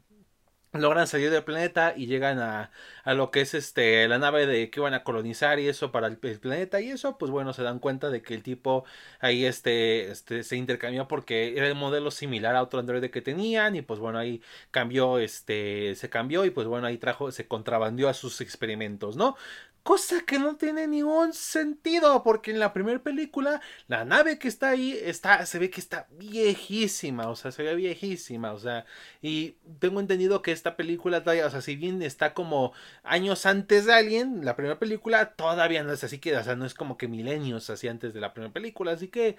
logran 0.73 1.09
salir 1.09 1.31
del 1.31 1.43
planeta 1.43 1.95
y 1.97 2.07
llegan 2.07 2.39
a, 2.39 2.71
a, 3.03 3.15
lo 3.15 3.33
que 3.33 3.41
es 3.41 3.55
este 3.55 4.07
la 4.07 4.19
nave 4.19 4.47
de 4.47 4.71
que 4.71 4.79
van 4.79 4.95
a 4.95 5.03
colonizar 5.03 5.59
y 5.59 5.67
eso 5.67 5.91
para 5.91 6.07
el, 6.07 6.17
planeta 6.17 6.81
y 6.81 6.91
eso 6.91 7.19
pues 7.19 7.33
bueno 7.33 7.53
se 7.53 7.65
dan 7.65 7.81
cuenta 7.81 8.09
de 8.09 8.23
que 8.23 8.35
el 8.35 8.43
tipo 8.45 8.85
ahí 9.19 9.45
este, 9.45 10.13
este 10.13 10.45
se 10.45 10.57
intercambió 10.57 11.09
porque 11.09 11.57
era 11.57 11.67
el 11.67 11.75
modelo 11.75 12.13
similar 12.13 12.55
a 12.55 12.63
otro 12.63 12.79
androide 12.79 13.11
que 13.11 13.21
tenían 13.21 13.75
y 13.75 13.83
pues 13.83 13.99
bueno 13.99 14.19
ahí 14.19 14.43
cambió 14.71 15.19
este 15.19 15.97
se 15.97 16.09
cambió 16.09 16.45
y 16.45 16.51
pues 16.51 16.69
bueno 16.69 16.87
ahí 16.87 16.99
trajo 16.99 17.33
se 17.33 17.49
contrabandió 17.49 18.09
a 18.09 18.15
sus 18.15 18.41
experimentos 18.41 19.17
no 19.17 19.37
Cosa 19.83 20.21
que 20.27 20.39
no 20.39 20.57
tiene 20.57 20.87
ningún 20.87 21.33
sentido, 21.33 22.23
porque 22.23 22.51
en 22.51 22.59
la 22.59 22.75
primera 22.75 23.03
película 23.03 23.63
la 23.89 24.05
nave 24.05 24.39
que 24.39 24.47
está 24.47 24.71
ahí 24.71 24.93
está, 25.03 25.47
se 25.47 25.59
ve 25.59 25.71
que 25.71 25.81
está 25.81 26.07
viejísima, 26.11 27.29
o 27.29 27.35
sea, 27.37 27.51
se 27.51 27.63
ve 27.63 27.75
viejísima, 27.75 28.53
o 28.53 28.59
sea, 28.59 28.85
y 29.23 29.57
tengo 29.79 30.01
entendido 30.01 30.43
que 30.43 30.53
esta 30.53 30.77
película 30.77 31.23
todavía, 31.23 31.47
o 31.47 31.51
sea, 31.51 31.63
si 31.63 31.77
bien 31.77 32.03
está 32.03 32.35
como 32.35 32.73
años 33.03 33.47
antes 33.47 33.87
de 33.87 33.95
Alien, 33.95 34.45
la 34.45 34.55
primera 34.55 34.79
película 34.79 35.35
todavía 35.35 35.83
no 35.83 35.93
es 35.93 36.05
así 36.05 36.19
que, 36.19 36.37
o 36.37 36.45
sea, 36.45 36.57
no 36.57 36.67
es 36.67 36.75
como 36.75 36.99
que 36.99 37.09
milenios 37.09 37.71
así 37.71 37.89
antes 37.89 38.13
de 38.13 38.21
la 38.21 38.35
primera 38.35 38.53
película, 38.53 38.93
así 38.93 39.09
que... 39.09 39.37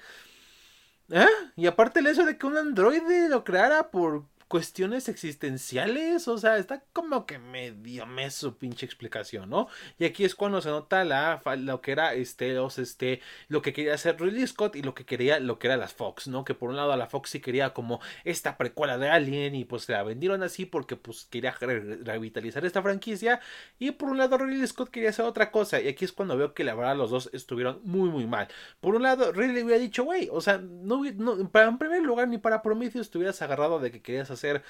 ¿Eh? 1.09 1.25
Y 1.57 1.67
aparte 1.67 1.99
el 1.99 2.07
hecho 2.07 2.25
de 2.25 2.37
que 2.37 2.45
un 2.45 2.57
androide 2.57 3.27
lo 3.27 3.43
creara 3.43 3.91
por 3.91 4.25
cuestiones 4.51 5.07
existenciales, 5.07 6.27
o 6.27 6.37
sea, 6.37 6.57
está 6.57 6.83
como 6.91 7.25
que 7.25 7.39
medio 7.39 8.05
mes 8.05 8.33
su 8.33 8.57
pinche 8.57 8.85
explicación, 8.85 9.49
¿no? 9.49 9.69
Y 9.97 10.03
aquí 10.03 10.25
es 10.25 10.35
cuando 10.35 10.59
se 10.59 10.67
nota 10.67 11.05
la 11.05 11.41
lo 11.57 11.79
que 11.79 11.93
era 11.93 12.13
este 12.15 12.57
este 12.77 13.21
lo 13.47 13.61
que 13.61 13.71
quería 13.71 13.93
hacer 13.93 14.19
Ridley 14.19 14.45
Scott 14.45 14.75
y 14.75 14.81
lo 14.81 14.93
que 14.93 15.05
quería 15.05 15.39
lo 15.39 15.57
que 15.57 15.67
era 15.67 15.77
las 15.77 15.93
Fox, 15.93 16.27
¿no? 16.27 16.43
Que 16.43 16.53
por 16.53 16.69
un 16.69 16.75
lado 16.75 16.91
a 16.91 16.97
la 16.97 17.07
Fox 17.07 17.29
sí 17.29 17.39
quería 17.39 17.73
como 17.73 18.01
esta 18.25 18.57
precuela 18.57 18.97
de 18.97 19.07
Alien 19.09 19.55
y 19.55 19.63
pues 19.63 19.87
la 19.87 20.03
vendieron 20.03 20.43
así 20.43 20.65
porque 20.65 20.97
pues 20.97 21.27
quería 21.31 21.51
revitalizar 21.51 22.65
esta 22.65 22.81
franquicia 22.81 23.39
y 23.79 23.91
por 23.91 24.09
un 24.09 24.17
lado 24.17 24.37
Ridley 24.37 24.67
Scott 24.67 24.89
quería 24.89 25.11
hacer 25.11 25.23
otra 25.23 25.49
cosa 25.49 25.79
y 25.79 25.87
aquí 25.87 26.03
es 26.03 26.11
cuando 26.11 26.35
veo 26.35 26.53
que 26.53 26.65
la 26.65 26.75
verdad 26.75 26.97
los 26.97 27.09
dos 27.09 27.29
estuvieron 27.31 27.79
muy 27.85 28.09
muy 28.09 28.27
mal. 28.27 28.49
Por 28.81 28.95
un 28.95 29.03
lado 29.03 29.31
Ridley 29.31 29.63
hubiera 29.63 29.79
dicho, 29.79 30.03
güey, 30.03 30.27
o 30.29 30.41
sea, 30.41 30.57
no, 30.57 31.05
no 31.15 31.49
para 31.49 31.69
en 31.69 31.77
primer 31.77 32.01
lugar 32.01 32.27
ni 32.27 32.37
para 32.37 32.61
Prometheus 32.61 33.05
estuvieras 33.05 33.41
agarrado 33.41 33.79
de 33.79 33.91
que 33.91 34.01
querías 34.01 34.29
hacer 34.29 34.40
hacer 34.41 34.63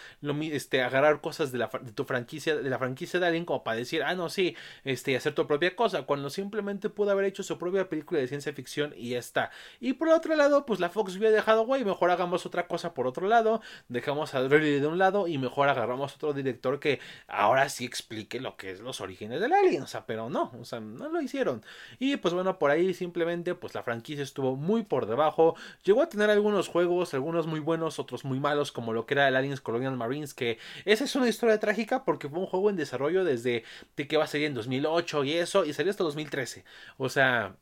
este 0.52 0.82
agarrar 0.82 1.22
cosas 1.22 1.52
de 1.52 1.58
la 1.58 1.70
tu 1.70 2.04
franquicia 2.04 2.56
de 2.56 2.70
la 2.70 2.78
franquicia 2.78 3.20
de 3.20 3.26
alguien 3.26 3.46
como 3.46 3.64
para 3.64 3.78
decir 3.78 4.04
ah 4.04 4.16
no 4.16 4.30
sí 4.30 4.56
este 4.84 5.16
hacer 5.16 5.34
tu 5.34 5.48
propia 5.48 5.76
cosa 5.76 6.04
cuando 6.04 6.30
simplemente 6.30 6.90
pudo 6.90 7.12
haber 7.12 7.26
hecho 7.26 7.44
su 7.44 7.58
propia 7.58 7.88
película 7.90 8.20
de 8.20 8.28
ciencia 8.28 8.54
ficción 8.54 8.94
y 8.96 9.12
ya 9.12 9.20
está. 9.20 9.52
Y 9.80 9.94
por 9.94 10.10
otro 10.10 10.36
lado 10.36 10.66
pues 10.66 10.80
la 10.80 10.90
Fox 10.90 11.16
hubiera 11.16 11.34
dejado 11.34 11.66
güey 11.66 11.86
mejor 11.86 12.12
hagamos 12.12 12.46
otra 12.46 12.68
cosa 12.68 12.94
por 12.94 13.08
otro 13.08 13.28
lado 13.28 13.62
dejamos 13.88 14.34
a 14.34 14.42
Ridley 14.48 14.80
de 14.80 14.88
un 14.88 14.98
lado 14.98 15.28
y 15.28 15.38
mejor 15.38 15.70
agarramos 15.70 16.16
otro 16.16 16.34
director 16.34 16.80
que 16.80 17.00
ahora 17.28 17.70
sí 17.70 17.86
explique 17.86 18.40
lo 18.40 18.58
que 18.58 18.72
es 18.72 18.82
los 18.82 19.00
orígenes 19.02 19.40
del 19.40 19.54
alien 19.54 19.84
o 19.84 19.88
sea 19.88 20.06
pero 20.06 20.30
no 20.30 20.52
o 20.60 20.66
sea 20.66 20.80
no 20.80 21.10
lo 21.10 21.22
hicieron. 21.22 21.64
Y 22.00 22.18
pues 22.18 22.34
bueno 22.34 22.60
por 22.60 22.72
ahí 22.72 22.94
simplemente 22.94 23.56
pues 23.56 23.74
la 23.74 23.84
franquicia 23.84 24.24
estuvo 24.24 24.56
muy 24.56 24.84
por 24.84 25.06
debajo 25.06 25.56
llegó 25.84 26.02
a 26.02 26.10
tener 26.10 26.30
algunos 26.30 26.68
juegos 26.68 27.14
algunos 27.14 27.48
muy 27.48 27.60
buenos 27.60 28.00
otros 28.00 28.26
muy 28.26 28.40
malos 28.40 28.72
como 28.72 28.94
lo 28.94 29.06
que 29.06 29.14
era 29.14 29.28
el 29.28 29.36
Aliens 29.36 29.61
Colonial 29.62 29.96
Marines, 29.98 30.34
que 30.34 30.58
esa 30.86 31.04
es 31.04 31.16
una 31.16 31.30
historia 31.30 31.60
trágica 31.60 32.04
porque 32.04 32.30
fue 32.30 32.40
un 32.40 32.48
juego 32.48 32.70
en 32.70 32.76
desarrollo 32.76 33.24
desde 33.24 33.64
que 33.96 34.18
va 34.18 34.26
a 34.26 34.28
salir 34.28 34.48
en 34.48 34.54
2008 34.54 35.24
y 35.26 35.34
eso, 35.34 35.66
y 35.66 35.74
salió 35.74 35.92
hasta 35.92 36.04
2013. 36.04 36.66
O 36.98 37.10
sea, 37.10 37.56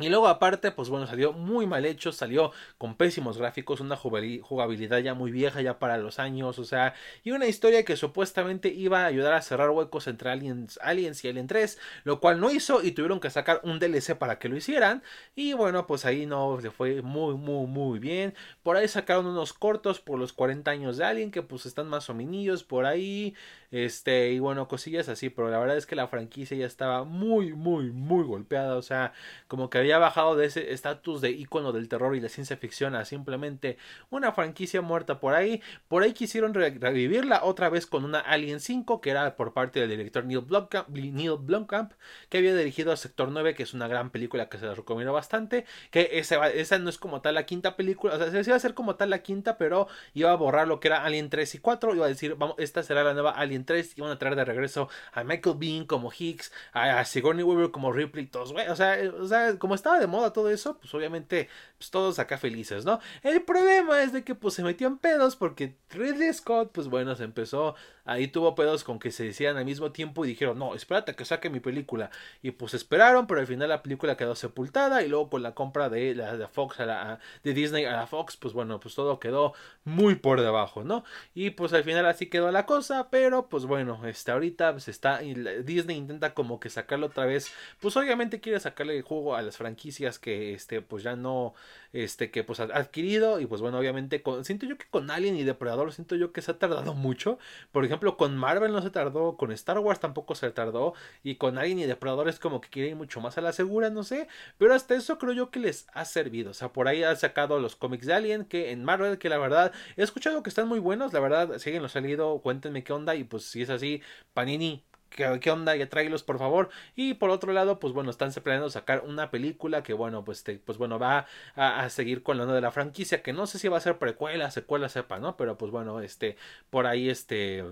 y 0.00 0.08
luego 0.10 0.28
aparte, 0.28 0.70
pues 0.70 0.88
bueno, 0.90 1.08
salió 1.08 1.32
muy 1.32 1.66
mal 1.66 1.84
hecho, 1.84 2.12
salió 2.12 2.52
con 2.78 2.94
pésimos 2.96 3.36
gráficos, 3.36 3.80
una 3.80 3.96
jugabilidad 3.96 4.98
ya 4.98 5.14
muy 5.14 5.32
vieja 5.32 5.60
ya 5.60 5.80
para 5.80 5.96
los 5.98 6.20
años, 6.20 6.60
o 6.60 6.64
sea, 6.64 6.94
y 7.24 7.32
una 7.32 7.46
historia 7.46 7.84
que 7.84 7.96
supuestamente 7.96 8.68
iba 8.68 9.02
a 9.02 9.06
ayudar 9.06 9.32
a 9.32 9.42
cerrar 9.42 9.70
huecos 9.70 10.06
entre 10.06 10.30
Aliens, 10.30 10.78
Aliens 10.82 11.24
y 11.24 11.28
Alien 11.28 11.48
3, 11.48 11.78
lo 12.04 12.20
cual 12.20 12.38
no 12.38 12.52
hizo 12.52 12.80
y 12.84 12.92
tuvieron 12.92 13.18
que 13.18 13.28
sacar 13.28 13.60
un 13.64 13.80
DLC 13.80 14.16
para 14.16 14.38
que 14.38 14.48
lo 14.48 14.56
hicieran. 14.56 15.02
Y 15.34 15.52
bueno, 15.54 15.88
pues 15.88 16.04
ahí 16.04 16.26
no 16.26 16.60
le 16.60 16.70
fue 16.70 17.02
muy, 17.02 17.34
muy, 17.34 17.66
muy 17.66 17.98
bien. 17.98 18.34
Por 18.62 18.76
ahí 18.76 18.86
sacaron 18.86 19.26
unos 19.26 19.52
cortos 19.52 19.98
por 20.00 20.18
los 20.20 20.32
40 20.32 20.70
años 20.70 20.96
de 20.96 21.04
Alien 21.06 21.32
que 21.32 21.42
pues 21.42 21.66
están 21.66 21.88
más 21.88 22.08
o 22.08 22.14
menos 22.14 22.62
por 22.62 22.86
ahí. 22.86 23.34
Este, 23.70 24.32
y 24.32 24.38
bueno, 24.38 24.66
cosillas 24.66 25.08
así, 25.08 25.28
pero 25.28 25.50
la 25.50 25.58
verdad 25.58 25.76
es 25.76 25.86
que 25.86 25.96
la 25.96 26.08
franquicia 26.08 26.56
ya 26.56 26.66
estaba 26.66 27.04
muy, 27.04 27.52
muy, 27.52 27.90
muy 27.90 28.24
golpeada, 28.24 28.76
o 28.76 28.82
sea, 28.82 29.12
como 29.46 29.68
que 29.68 29.78
había 29.78 29.98
bajado 29.98 30.36
de 30.36 30.46
ese 30.46 30.72
estatus 30.72 31.20
de 31.20 31.30
icono 31.30 31.72
del 31.72 31.88
terror 31.88 32.16
y 32.16 32.20
la 32.20 32.28
ciencia 32.28 32.56
ficción 32.56 32.94
a 32.94 33.04
simplemente 33.04 33.76
una 34.10 34.32
franquicia 34.32 34.80
muerta 34.80 35.20
por 35.20 35.34
ahí. 35.34 35.62
Por 35.88 36.02
ahí 36.02 36.12
quisieron 36.12 36.54
revivirla 36.54 37.44
otra 37.44 37.68
vez 37.68 37.86
con 37.86 38.04
una 38.04 38.20
Alien 38.20 38.60
5, 38.60 39.00
que 39.00 39.10
era 39.10 39.36
por 39.36 39.52
parte 39.52 39.80
del 39.80 39.90
director 39.90 40.24
Neil 40.24 40.40
Blomkamp, 40.40 40.88
Neil 40.88 41.36
Blomkamp 41.38 41.92
que 42.28 42.38
había 42.38 42.54
dirigido 42.54 42.92
a 42.92 42.96
Sector 42.96 43.30
9, 43.30 43.54
que 43.54 43.62
es 43.62 43.74
una 43.74 43.88
gran 43.88 44.10
película 44.10 44.48
que 44.48 44.58
se 44.58 44.66
la 44.66 44.74
recomiendo 44.74 45.12
bastante, 45.12 45.64
que 45.90 46.10
esa, 46.12 46.48
esa 46.50 46.78
no 46.78 46.90
es 46.90 46.98
como 46.98 47.20
tal 47.20 47.34
la 47.34 47.46
quinta 47.46 47.76
película, 47.76 48.14
o 48.14 48.18
sea, 48.18 48.30
se 48.30 48.40
iba 48.40 48.54
a 48.54 48.56
hacer 48.56 48.74
como 48.74 48.96
tal 48.96 49.10
la 49.10 49.22
quinta, 49.22 49.58
pero 49.58 49.88
iba 50.14 50.30
a 50.30 50.36
borrar 50.36 50.68
lo 50.68 50.80
que 50.80 50.88
era 50.88 51.04
Alien 51.04 51.30
3 51.30 51.56
y 51.56 51.58
4, 51.58 51.94
iba 51.94 52.06
a 52.06 52.08
decir, 52.08 52.34
vamos, 52.36 52.56
esta 52.58 52.82
será 52.82 53.04
la 53.04 53.14
nueva 53.14 53.30
Alien 53.32 53.57
3 53.64 53.96
iban 53.96 54.10
a 54.10 54.18
traer 54.18 54.36
de 54.36 54.44
regreso 54.44 54.88
a 55.12 55.24
Michael 55.24 55.56
Bean 55.58 55.84
como 55.86 56.10
Hicks, 56.16 56.52
a, 56.72 57.04
Sigourney 57.04 57.44
Weaver 57.44 57.70
como 57.70 57.92
Ripley, 57.92 58.26
todos, 58.26 58.52
güey, 58.52 58.68
o 58.68 58.76
sea, 58.76 58.98
o 59.20 59.26
sea, 59.26 59.58
como 59.58 59.74
estaba 59.74 59.98
de 59.98 60.06
moda 60.06 60.32
todo 60.32 60.50
eso, 60.50 60.78
pues 60.78 60.92
obviamente, 60.94 61.48
pues 61.78 61.90
todos 61.90 62.18
acá 62.18 62.38
felices, 62.38 62.84
¿no? 62.84 63.00
El 63.22 63.42
problema 63.42 64.02
es 64.02 64.12
de 64.12 64.24
que 64.24 64.34
pues 64.34 64.54
se 64.54 64.62
metió 64.62 64.86
en 64.86 64.98
pedos 64.98 65.36
porque 65.36 65.76
Ridley 65.90 66.32
Scott, 66.32 66.70
pues 66.72 66.88
bueno, 66.88 67.14
se 67.16 67.24
empezó, 67.24 67.74
ahí 68.04 68.28
tuvo 68.28 68.54
pedos 68.54 68.84
con 68.84 68.98
que 68.98 69.10
se 69.10 69.24
decían 69.24 69.56
al 69.56 69.64
mismo 69.64 69.92
tiempo 69.92 70.24
y 70.24 70.28
dijeron, 70.28 70.58
no, 70.58 70.74
espérate 70.74 71.14
que 71.14 71.24
saque 71.24 71.50
mi 71.50 71.60
película. 71.60 72.10
Y 72.42 72.52
pues 72.52 72.74
esperaron, 72.74 73.26
pero 73.26 73.40
al 73.40 73.46
final 73.46 73.68
la 73.68 73.82
película 73.82 74.16
quedó 74.16 74.34
sepultada 74.34 75.02
y 75.02 75.08
luego 75.08 75.30
con 75.30 75.42
la 75.42 75.54
compra 75.54 75.88
de 75.88 76.14
la 76.14 76.48
Fox 76.48 76.80
a 76.80 76.86
la, 76.86 77.20
de 77.42 77.54
Disney 77.54 77.84
a 77.84 77.92
la 77.92 78.06
Fox, 78.06 78.36
pues 78.36 78.54
bueno, 78.54 78.80
pues 78.80 78.94
todo 78.94 79.18
quedó 79.20 79.54
muy 79.84 80.14
por 80.16 80.40
debajo, 80.40 80.84
¿no? 80.84 81.04
Y 81.34 81.50
pues 81.50 81.72
al 81.72 81.84
final 81.84 82.06
así 82.06 82.26
quedó 82.26 82.50
la 82.50 82.66
cosa, 82.66 83.08
pero 83.10 83.47
pues 83.48 83.64
bueno, 83.66 84.00
este 84.06 84.30
ahorita 84.30 84.72
pues 84.72 84.88
está 84.88 85.18
Disney 85.18 85.96
intenta 85.96 86.34
como 86.34 86.60
que 86.60 86.70
sacarlo 86.70 87.06
otra 87.06 87.26
vez, 87.26 87.50
pues 87.80 87.96
obviamente 87.96 88.40
quiere 88.40 88.60
sacarle 88.60 88.96
el 88.96 89.02
juego 89.02 89.34
a 89.36 89.42
las 89.42 89.56
franquicias 89.56 90.18
que 90.18 90.54
este 90.54 90.82
pues 90.82 91.02
ya 91.02 91.16
no 91.16 91.54
este 91.92 92.30
que 92.30 92.44
pues 92.44 92.60
ha 92.60 92.64
adquirido 92.64 93.40
y 93.40 93.46
pues 93.46 93.60
bueno, 93.60 93.78
obviamente 93.78 94.22
con, 94.22 94.44
siento 94.44 94.66
yo 94.66 94.78
que 94.78 94.86
con 94.88 95.10
Alien 95.10 95.36
y 95.36 95.44
Depredador 95.44 95.92
siento 95.92 96.16
yo 96.16 96.32
que 96.32 96.42
se 96.42 96.52
ha 96.52 96.58
tardado 96.58 96.94
mucho. 96.94 97.38
Por 97.72 97.84
ejemplo, 97.84 98.16
con 98.16 98.36
Marvel 98.36 98.72
no 98.72 98.82
se 98.82 98.90
tardó, 98.90 99.36
con 99.36 99.52
Star 99.52 99.78
Wars 99.78 100.00
tampoco 100.00 100.34
se 100.34 100.50
tardó 100.50 100.94
y 101.22 101.36
con 101.36 101.58
Alien 101.58 101.80
y 101.80 101.84
Depredador 101.86 102.28
es 102.28 102.38
como 102.38 102.60
que 102.60 102.68
quiere 102.68 102.90
ir 102.90 102.96
mucho 102.96 103.20
más 103.20 103.38
a 103.38 103.40
la 103.40 103.52
segura, 103.52 103.90
no 103.90 104.04
sé, 104.04 104.28
pero 104.58 104.74
hasta 104.74 104.94
eso 104.94 105.18
creo 105.18 105.32
yo 105.32 105.50
que 105.50 105.60
les 105.60 105.86
ha 105.92 106.04
servido. 106.04 106.50
O 106.50 106.54
sea, 106.54 106.72
por 106.72 106.88
ahí 106.88 107.02
ha 107.02 107.14
sacado 107.16 107.58
los 107.60 107.76
cómics 107.76 108.06
de 108.06 108.14
Alien 108.14 108.44
que 108.44 108.70
en 108.70 108.84
Marvel 108.84 109.18
que 109.18 109.28
la 109.28 109.38
verdad 109.38 109.72
he 109.96 110.02
escuchado 110.02 110.42
que 110.42 110.50
están 110.50 110.68
muy 110.68 110.78
buenos, 110.78 111.12
la 111.12 111.20
verdad, 111.20 111.58
siguen 111.58 111.82
los 111.82 111.92
salido, 111.92 112.40
cuéntenme 112.40 112.84
qué 112.84 112.92
onda 112.92 113.14
y 113.14 113.24
pues 113.24 113.44
si 113.44 113.62
es 113.62 113.70
así, 113.70 114.02
Panini 114.32 114.84
¿Qué, 115.10 115.50
onda? 115.50 115.74
Ya 115.76 115.88
tráelos 115.88 116.22
por 116.22 116.38
favor. 116.38 116.68
Y 116.94 117.14
por 117.14 117.30
otro 117.30 117.52
lado, 117.52 117.78
pues 117.78 117.92
bueno, 117.92 118.10
están 118.10 118.32
planeando 118.32 118.70
sacar 118.70 119.02
una 119.06 119.30
película 119.30 119.82
que 119.82 119.92
bueno, 119.94 120.24
pues, 120.24 120.44
pues 120.64 120.78
bueno, 120.78 120.98
va 120.98 121.26
a, 121.56 121.88
seguir 121.90 122.22
con 122.22 122.36
la 122.36 122.44
onda 122.44 122.54
de 122.54 122.60
la 122.60 122.70
franquicia, 122.70 123.22
que 123.22 123.32
no 123.32 123.46
sé 123.46 123.58
si 123.58 123.68
va 123.68 123.78
a 123.78 123.80
ser 123.80 123.98
precuela, 123.98 124.50
secuela, 124.50 124.88
sepa, 124.88 125.18
¿no? 125.18 125.36
Pero 125.36 125.58
pues 125.58 125.72
bueno, 125.72 126.00
este, 126.00 126.36
por 126.70 126.86
ahí 126.86 127.08
este, 127.10 127.64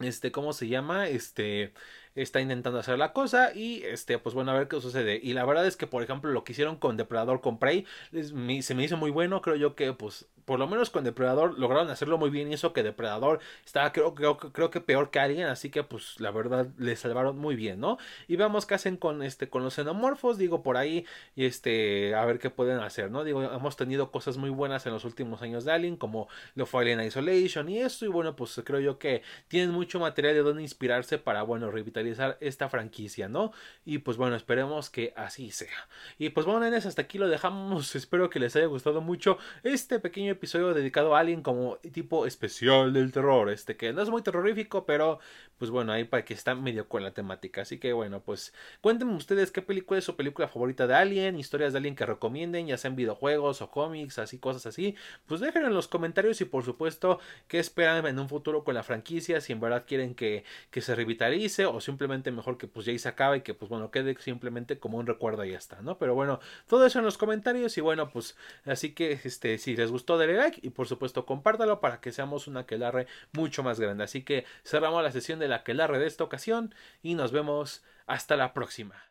este, 0.00 0.32
¿cómo 0.32 0.52
se 0.52 0.68
llama? 0.68 1.08
Este, 1.08 1.72
está 2.14 2.40
intentando 2.40 2.78
hacer 2.78 2.98
la 2.98 3.12
cosa 3.12 3.52
y 3.54 3.82
este 3.84 4.18
pues 4.18 4.34
bueno 4.34 4.52
a 4.52 4.54
ver 4.54 4.68
qué 4.68 4.80
sucede 4.80 5.18
y 5.22 5.32
la 5.32 5.44
verdad 5.44 5.66
es 5.66 5.76
que 5.76 5.86
por 5.88 6.02
ejemplo 6.02 6.30
lo 6.30 6.44
que 6.44 6.52
hicieron 6.52 6.76
con 6.76 6.96
Depredador 6.96 7.40
con 7.40 7.58
Prey 7.58 7.86
se 8.12 8.74
me 8.74 8.84
hizo 8.84 8.96
muy 8.96 9.10
bueno 9.10 9.42
creo 9.42 9.56
yo 9.56 9.74
que 9.74 9.92
pues 9.92 10.26
por 10.44 10.58
lo 10.58 10.66
menos 10.66 10.90
con 10.90 11.04
Depredador 11.04 11.58
lograron 11.58 11.90
hacerlo 11.90 12.18
muy 12.18 12.30
bien 12.30 12.50
y 12.50 12.54
eso 12.54 12.72
que 12.72 12.82
Depredador 12.82 13.40
estaba 13.64 13.92
creo, 13.92 14.14
creo, 14.14 14.38
creo 14.38 14.70
que 14.70 14.80
peor 14.80 15.10
que 15.10 15.20
alguien 15.20 15.46
así 15.46 15.70
que 15.70 15.82
pues 15.82 16.20
la 16.20 16.30
verdad 16.30 16.68
le 16.78 16.96
salvaron 16.96 17.38
muy 17.38 17.56
bien 17.56 17.80
no 17.80 17.98
y 18.28 18.36
veamos 18.36 18.66
qué 18.66 18.74
hacen 18.74 18.96
con 18.96 19.22
este 19.22 19.48
con 19.48 19.62
los 19.62 19.74
xenomorfos 19.74 20.38
digo 20.38 20.62
por 20.62 20.76
ahí 20.76 21.06
y 21.34 21.46
este 21.46 22.14
a 22.14 22.24
ver 22.24 22.38
qué 22.38 22.50
pueden 22.50 22.80
hacer 22.80 23.10
no 23.10 23.24
digo 23.24 23.42
hemos 23.42 23.76
tenido 23.76 24.10
cosas 24.10 24.36
muy 24.36 24.50
buenas 24.50 24.86
en 24.86 24.92
los 24.92 25.04
últimos 25.04 25.42
años 25.42 25.64
de 25.64 25.72
Alien 25.72 25.96
como 25.96 26.28
lo 26.54 26.66
fue 26.66 26.82
Alien 26.82 27.00
Isolation 27.02 27.68
y 27.68 27.80
esto 27.80 28.04
y 28.04 28.08
bueno 28.08 28.36
pues 28.36 28.60
creo 28.64 28.80
yo 28.80 28.98
que 28.98 29.22
tienen 29.48 29.70
mucho 29.70 30.00
material 30.00 30.34
de 30.34 30.42
donde 30.42 30.62
inspirarse 30.62 31.18
para 31.18 31.42
bueno 31.42 31.70
revitalizar 31.70 32.36
esta 32.40 32.68
franquicia 32.68 33.28
no 33.28 33.52
y 33.84 33.98
pues 33.98 34.16
bueno 34.16 34.36
esperemos 34.36 34.90
que 34.90 35.12
así 35.16 35.50
sea. 35.50 35.88
Y 36.18 36.30
pues 36.30 36.46
bueno 36.46 36.60
nenes 36.60 36.86
hasta 36.86 37.02
aquí 37.02 37.18
lo 37.18 37.28
dejamos. 37.28 37.94
Espero 37.96 38.30
que 38.30 38.38
les 38.38 38.54
haya 38.56 38.66
gustado 38.66 39.00
mucho 39.00 39.38
este 39.62 39.98
pequeño 39.98 40.30
episodio 40.34 40.74
dedicado 40.74 41.16
a 41.16 41.20
alguien 41.20 41.42
como 41.42 41.76
tipo 41.92 42.26
especial 42.26 42.92
del 42.92 43.12
terror, 43.12 43.50
este 43.50 43.76
que 43.76 43.92
no 43.92 44.02
es 44.02 44.10
muy 44.10 44.22
terrorífico, 44.22 44.84
pero 44.84 45.18
pues 45.58 45.70
bueno, 45.70 45.92
ahí 45.92 46.04
para 46.04 46.24
que 46.24 46.34
está 46.34 46.54
medio 46.54 46.88
con 46.88 47.02
la 47.02 47.12
temática. 47.12 47.62
Así 47.62 47.78
que 47.78 47.92
bueno, 47.92 48.20
pues 48.20 48.52
cuéntenme 48.80 49.14
ustedes 49.14 49.50
qué 49.50 49.62
película 49.62 49.98
es 49.98 50.04
su 50.04 50.16
película 50.16 50.48
favorita 50.48 50.86
de 50.86 50.94
Alien, 50.94 51.38
historias 51.38 51.72
de 51.72 51.78
Alien 51.78 51.94
que 51.96 52.06
recomienden, 52.06 52.66
ya 52.66 52.76
sean 52.76 52.96
videojuegos 52.96 53.62
o 53.62 53.70
cómics, 53.70 54.18
así 54.18 54.38
cosas 54.38 54.66
así. 54.66 54.94
Pues 55.26 55.40
déjenlo 55.40 55.68
en 55.68 55.74
los 55.74 55.88
comentarios 55.88 56.40
y 56.40 56.44
por 56.44 56.64
supuesto 56.64 57.18
qué 57.48 57.58
esperan 57.58 58.06
en 58.06 58.18
un 58.18 58.28
futuro 58.28 58.64
con 58.64 58.74
la 58.74 58.82
franquicia, 58.82 59.40
si 59.40 59.52
en 59.52 59.60
verdad 59.60 59.84
quieren 59.86 60.14
que, 60.14 60.44
que 60.70 60.80
se 60.80 60.94
revitalice 60.94 61.66
o 61.66 61.80
simplemente 61.80 62.30
mejor 62.30 62.58
que 62.58 62.66
pues 62.66 62.86
ya 62.86 62.98
se 62.98 63.08
acabe 63.08 63.38
y 63.38 63.40
que 63.42 63.54
pues 63.54 63.68
bueno, 63.68 63.90
quede 63.90 64.16
simplemente 64.20 64.78
como 64.78 64.98
un 64.98 65.06
recuerdo 65.06 65.44
y 65.44 65.52
ya 65.52 65.58
está, 65.58 65.80
¿no? 65.82 65.98
Pero 65.98 66.14
bueno, 66.14 66.40
todo 66.66 66.84
eso 66.86 66.98
en 66.98 67.04
los 67.04 67.18
comentarios 67.18 67.76
y 67.78 67.80
bueno, 67.80 68.10
pues 68.10 68.36
así 68.64 68.92
que 68.92 69.20
este 69.24 69.58
si 69.58 69.76
les 69.76 69.90
gustó 69.90 70.18
denle 70.26 70.42
like 70.42 70.60
y 70.62 70.70
por 70.70 70.86
supuesto 70.86 71.26
compártalo 71.26 71.80
para 71.80 72.00
que 72.00 72.12
seamos 72.12 72.46
una 72.46 72.60
aquelarre 72.60 73.06
mucho 73.32 73.62
más 73.62 73.80
grande. 73.80 74.04
Así 74.04 74.22
que 74.22 74.44
cerramos 74.64 75.02
la 75.02 75.12
sesión 75.12 75.38
de 75.38 75.48
la 75.48 75.56
aquelarre 75.56 75.98
de 75.98 76.06
esta 76.06 76.24
ocasión 76.24 76.74
y 77.02 77.14
nos 77.14 77.32
vemos 77.32 77.82
hasta 78.06 78.36
la 78.36 78.54
próxima. 78.54 79.04